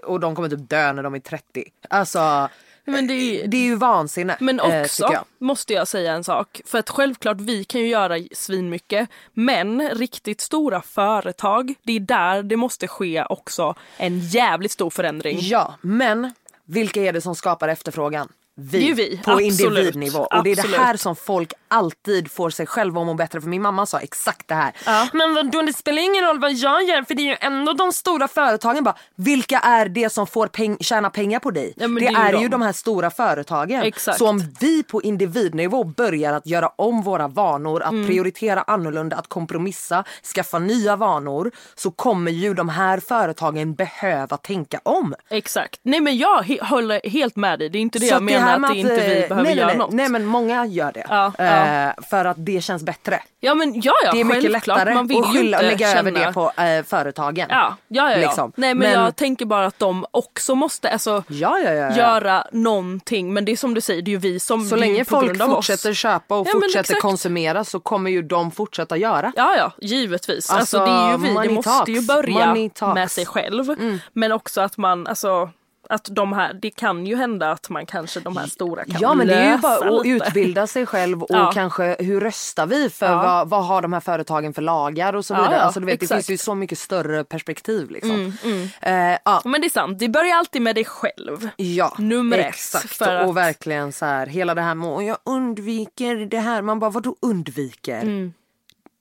och 0.02 0.20
de 0.20 0.34
kommer 0.34 0.48
typ 0.48 0.68
dö 0.68 0.92
när 0.92 1.02
de 1.02 1.14
är 1.14 1.18
30. 1.20 1.64
Alltså, 1.90 2.48
Men 2.84 3.06
det 3.06 3.14
är, 3.14 3.46
det 3.46 3.56
är 3.56 3.62
ju 3.62 3.76
vansinne. 3.76 4.36
Men 4.40 4.60
eh, 4.60 4.82
också 4.82 5.02
jag. 5.12 5.24
måste 5.38 5.72
jag 5.72 5.88
säga 5.88 6.12
en 6.12 6.24
sak. 6.24 6.60
För 6.64 6.78
att 6.78 6.90
självklart 6.90 7.40
vi 7.40 7.64
kan 7.64 7.80
ju 7.80 7.86
göra 7.88 8.18
svinmycket. 8.32 9.08
Men 9.32 9.88
riktigt 9.88 10.40
stora 10.40 10.82
företag, 10.82 11.74
det 11.82 11.92
är 11.92 12.00
där 12.00 12.42
det 12.42 12.56
måste 12.56 12.88
ske 12.88 13.24
också 13.24 13.74
en 13.96 14.20
jävligt 14.20 14.72
stor 14.72 14.90
förändring. 14.90 15.38
Ja, 15.40 15.74
men 15.80 16.32
vilka 16.64 17.02
är 17.02 17.12
det 17.12 17.20
som 17.20 17.34
skapar 17.34 17.68
efterfrågan? 17.68 18.28
Vi, 18.56 18.92
vi, 18.92 19.16
på 19.24 19.30
absolut. 19.32 19.60
individnivå. 19.60 20.18
Och 20.18 20.44
det 20.44 20.50
är 20.50 20.54
det 20.56 20.60
Absolut. 20.60 20.80
här 20.80 20.96
som 20.96 21.16
folk 21.16 21.52
alltid 21.68 22.30
får 22.30 22.50
sig 22.50 22.66
själva 22.66 23.00
att 23.00 23.06
må 23.06 23.14
bättre. 23.14 23.40
För 23.40 23.48
min 23.48 23.62
mamma 23.62 23.86
sa 23.86 23.98
exakt 23.98 24.48
det 24.48 24.54
här. 24.54 24.72
Ja. 24.86 25.08
Men 25.12 25.34
vadå, 25.34 25.62
det 25.62 25.72
spelar 25.72 26.02
ingen 26.02 26.24
roll 26.24 26.38
vad 26.40 26.52
jag 26.52 26.84
gör 26.84 27.02
för 27.02 27.14
det 27.14 27.22
är 27.22 27.26
ju 27.26 27.36
ändå 27.40 27.72
de 27.72 27.92
stora 27.92 28.28
företagen. 28.28 28.84
Bara, 28.84 28.96
vilka 29.16 29.58
är 29.58 29.88
det 29.88 30.10
som 30.12 30.26
får 30.26 30.46
peng- 30.46 30.76
tjäna 30.82 31.10
pengar 31.10 31.38
på 31.38 31.50
dig? 31.50 31.72
Ja, 31.76 31.88
det, 31.88 31.94
det 32.00 32.06
är 32.06 32.34
är 32.34 32.40
ju 32.40 32.48
de. 32.48 32.62
här 32.62 32.72
stora 32.72 33.10
företagen. 33.10 33.82
Exakt. 33.82 34.18
Så 34.18 34.28
om 34.28 34.42
vi 34.60 34.82
på 34.82 35.02
individnivå 35.02 35.84
börjar 35.84 36.32
att 36.32 36.46
göra 36.46 36.68
om 36.76 37.02
våra 37.02 37.28
vanor, 37.28 37.82
att 37.82 37.92
Mm. 37.92 38.06
prioritera 38.06 38.62
annorlunda, 38.62 39.16
att 39.16 39.28
kompromissa, 39.28 40.04
skaffa 40.34 40.58
nya 40.58 40.96
vanor. 40.96 41.50
Så 41.74 41.90
kommer 41.90 42.30
ju 42.32 42.54
de 42.54 42.68
här 42.68 43.00
företagen 43.00 43.74
behöva 43.74 44.36
tänka 44.36 44.80
om. 44.82 45.14
Exakt. 45.30 45.80
Nej 45.82 46.00
men 46.00 46.16
jag 46.16 46.42
håller 46.62 47.08
helt 47.10 47.36
med 47.36 47.58
dig. 47.58 47.68
Det 47.68 47.78
är 47.78 47.80
inte 47.80 47.98
det 47.98 48.06
Så 48.06 48.14
jag 48.14 48.22
menar 48.22 48.41
här 48.42 48.56
att 48.56 48.72
det 48.72 48.78
inte 48.78 48.94
vi 48.94 49.22
eh, 49.22 49.28
behöver 49.28 49.42
nej, 49.42 49.56
göra 49.56 49.66
nej, 49.66 49.76
något. 49.76 49.92
Nej 49.92 50.08
men 50.08 50.26
många 50.26 50.66
gör 50.66 50.92
det. 50.92 51.06
Ja, 51.08 51.32
ja. 51.38 51.44
Eh, 51.44 51.92
för 52.10 52.24
att 52.24 52.36
det 52.38 52.64
känns 52.64 52.82
bättre. 52.82 53.20
Ja 53.40 53.54
men 53.54 53.80
ja, 53.80 53.92
ja 54.04 54.12
det 54.12 54.20
är 54.20 54.24
mycket 54.24 54.50
lättare 54.50 54.94
Man 54.94 55.06
vill 55.06 55.18
att 55.18 55.32
skylla 55.32 55.56
inte 55.56 55.70
lägga 55.70 55.86
känna... 55.86 55.98
över 55.98 56.10
det 56.10 56.32
på 56.32 56.52
eh, 56.62 56.84
företagen. 56.84 57.46
Ja, 57.50 57.76
ja, 57.88 58.10
ja. 58.10 58.10
ja. 58.10 58.16
Liksom. 58.16 58.52
Nej 58.56 58.74
men, 58.74 58.90
Men- 58.90 59.04
jag 59.04 59.16
tänker 59.16 59.44
bara 59.46 59.66
att 59.66 59.78
de 59.78 60.06
också 60.10 60.54
måste 60.54 60.90
alltså, 60.90 61.24
Ja, 61.28 61.58
ja, 61.58 61.70
ja, 61.72 61.72
ja. 61.72 61.96
göra 61.96 62.46
någonting. 62.52 63.32
Men 63.32 63.44
det 63.44 63.52
är 63.52 63.56
som 63.56 63.74
du 63.74 63.80
säger, 63.80 64.02
det 64.02 64.08
är 64.08 64.12
ju 64.12 64.18
vi 64.18 64.40
som... 64.40 64.64
Så 64.64 64.76
länge 64.76 65.04
folk 65.04 65.42
fortsätter 65.42 65.94
köpa 65.94 66.36
och 66.38 66.50
fortsätter 66.50 66.94
konsumera 66.94 67.64
så 67.64 67.80
kommer 67.80 68.10
ju 68.10 68.22
de 68.22 68.50
fortsätta 68.50 68.96
göra. 68.96 69.32
Ja, 69.36 69.56
ja, 69.56 69.72
givetvis. 69.80 70.50
Alltså, 70.50 70.78
Alltså, 70.78 70.92
det 70.92 71.00
är 71.00 71.10
ju 71.10 71.40
vi, 71.40 71.48
det 71.48 71.54
måste 71.54 71.70
talks. 71.70 71.90
ju 71.90 72.06
börja. 72.06 72.42
Mm. 72.42 72.70
med 72.94 73.10
sig 73.10 73.26
själv. 73.26 73.74
Men 74.12 74.32
också 74.32 74.60
att 74.60 74.76
man, 74.76 75.06
alltså, 75.06 75.50
att 75.88 76.08
de 76.10 76.32
här, 76.32 76.52
det 76.62 76.70
kan 76.70 77.06
ju 77.06 77.16
hända 77.16 77.50
att 77.50 77.68
man 77.70 77.86
kanske, 77.86 78.20
de 78.20 78.36
här 78.36 78.46
stora 78.46 78.84
kan 78.84 78.96
Ja 79.00 79.14
men 79.14 79.26
det 79.26 79.34
är 79.34 79.52
ju 79.52 79.58
bara 79.58 80.00
att 80.00 80.06
utbilda 80.06 80.66
sig 80.66 80.86
själv 80.86 81.22
och 81.22 81.28
Ja. 81.36 81.50
kanske 81.54 81.96
hur 81.98 82.20
röstar 82.20 82.66
vi 82.66 82.90
för 82.90 83.06
Ja. 83.06 83.22
vad, 83.22 83.48
vad 83.48 83.64
har 83.66 83.82
de 83.82 83.92
här 83.92 84.00
företagen 84.00 84.54
för 84.54 84.62
lagar 84.62 85.12
och 85.12 85.24
så 85.24 85.34
vidare. 85.34 85.54
ja, 85.54 85.60
alltså, 85.60 85.80
du 85.80 85.86
vet, 85.86 86.00
det 86.00 86.06
finns 86.06 86.30
ju 86.30 86.36
så 86.38 86.54
mycket 86.54 86.78
större 86.78 87.24
perspektiv 87.24 87.90
liksom. 87.90 88.32
Mm, 88.44 88.68
Eh, 88.80 89.18
ja. 89.24 89.42
Men 89.44 89.60
det 89.60 89.66
är 89.66 89.70
sant, 89.70 89.98
det 89.98 90.08
börjar 90.08 90.36
alltid 90.36 90.62
med 90.62 90.74
dig 90.74 90.84
själv. 90.84 91.48
Ja, 91.56 91.94
Nummer 91.98 92.38
ett, 92.38 92.46
exakt. 92.46 93.02
att- 93.02 93.26
Och 93.26 93.36
verkligen 93.36 93.92
så 93.92 94.04
här, 94.06 94.26
hela 94.26 94.54
det 94.54 94.62
här 94.62 94.74
med 94.74 94.88
"Åh, 94.88 95.04
jag 95.06 95.16
undviker 95.24 96.16
det 96.16 96.38
här. 96.38 96.62
Man 96.62 96.78
bara, 96.78 96.90
vadå 96.90 97.16
undviker? 97.22 98.32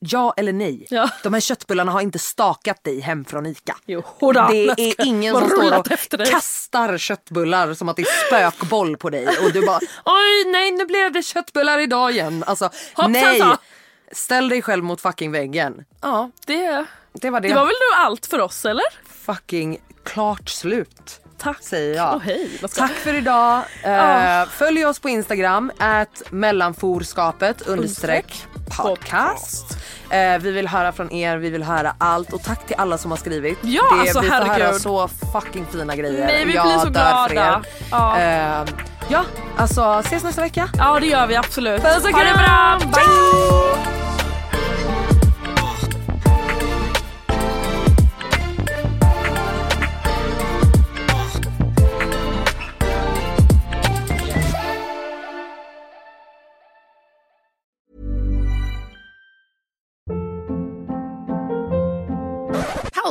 Ja 0.04 0.34
eller 0.38 0.54
nej? 0.54 0.88
Ja. 0.90 1.10
De 1.24 1.34
här 1.34 1.42
köttbullarna 1.42 1.92
har 1.92 2.02
inte 2.02 2.20
stakat 2.20 2.84
dig 2.84 3.00
hem 3.00 3.26
från 3.26 3.46
ICA. 3.46 3.76
Jo, 3.86 4.04
hurra, 4.20 4.48
det 4.52 4.68
är 4.70 4.92
ska- 4.92 5.04
ingen 5.04 5.36
som 5.36 5.50
står 5.50 5.78
och 5.80 5.88
kastar 6.32 6.98
köttbullar 6.98 7.74
som 7.74 7.90
att 7.90 7.96
det 7.96 8.02
är 8.02 8.28
spökboll 8.28 8.98
på 8.98 9.10
dig 9.10 9.28
och 9.28 9.52
du 9.54 9.66
bara 9.66 9.78
oj 10.06 10.52
nej 10.52 10.72
nu 10.72 10.86
blev 10.86 11.12
det 11.14 11.24
köttbullar 11.24 11.80
idag 11.80 12.12
igen. 12.12 12.44
Alltså 12.48 12.66
Hoppsan 12.94 13.12
nej. 13.12 13.42
Ställ 14.12 14.50
dig 14.50 14.62
själv 14.62 14.84
mot 14.84 15.02
fucking 15.02 15.32
väggen. 15.32 15.86
Ja, 16.02 16.32
Det, 16.46 16.86
det 17.14 17.30
var 17.30 17.40
det. 17.40 17.48
det 17.48 17.54
var 17.54 17.66
väl 17.66 17.74
nu 17.90 17.96
allt 18.04 18.26
för 18.26 18.40
oss 18.40 18.66
eller? 18.66 18.86
fucking 19.26 19.78
klart 20.04 20.50
slut. 20.50 21.18
Tack 21.38 21.58
Säger 21.64 21.96
jag. 21.96 22.16
och 22.16 22.22
hej. 22.22 22.50
Tack 22.76 22.92
för 22.92 23.14
idag. 23.14 23.62
Eh, 23.84 24.46
Följ 24.50 24.86
oss 24.86 25.00
på 25.00 25.10
Instagram, 25.10 25.72
at 25.78 26.22
mellanforskapet 26.30 27.62
understreck 27.62 28.46
podcast. 28.78 29.78
Eh, 30.10 30.38
vi 30.40 30.52
vill 30.52 30.68
höra 30.68 30.92
från 30.92 31.12
er, 31.12 31.38
vi 31.38 31.50
vill 31.50 31.64
höra 31.64 31.94
allt 31.98 32.34
och 32.34 32.44
tack 32.44 32.68
till 32.68 32.76
alla 32.80 32.98
som 32.98 33.12
har 33.12 33.18
skrivit. 33.18 33.60
Ja, 33.62 33.84
det, 33.92 34.00
alltså, 34.02 34.20
vi 34.22 34.28
får 34.28 34.36
höra 34.36 34.46
herregud. 34.46 34.82
så 34.82 35.10
fucking 35.34 35.66
fina 35.72 35.96
grejer. 35.96 36.26
Nej, 36.26 36.46
vi 36.46 36.54
Jag 36.54 36.66
blir 36.66 36.78
så 36.78 36.90
glada. 36.90 37.62
Ja. 37.92 38.18
Eh, 38.20 38.66
ja, 39.10 39.24
alltså 39.58 40.00
ses 40.00 40.24
nästa 40.24 40.42
vecka. 40.42 40.70
Ja 40.78 41.00
det 41.00 41.08
gör 41.08 41.28
vi 41.28 41.36
absolut. 41.36 41.82
Puss 41.84 42.06
och 42.06 42.12
ha 42.12 42.20
det 42.24 42.34
kram. 42.34 42.80
bra, 42.80 42.88
bye! 42.92 44.21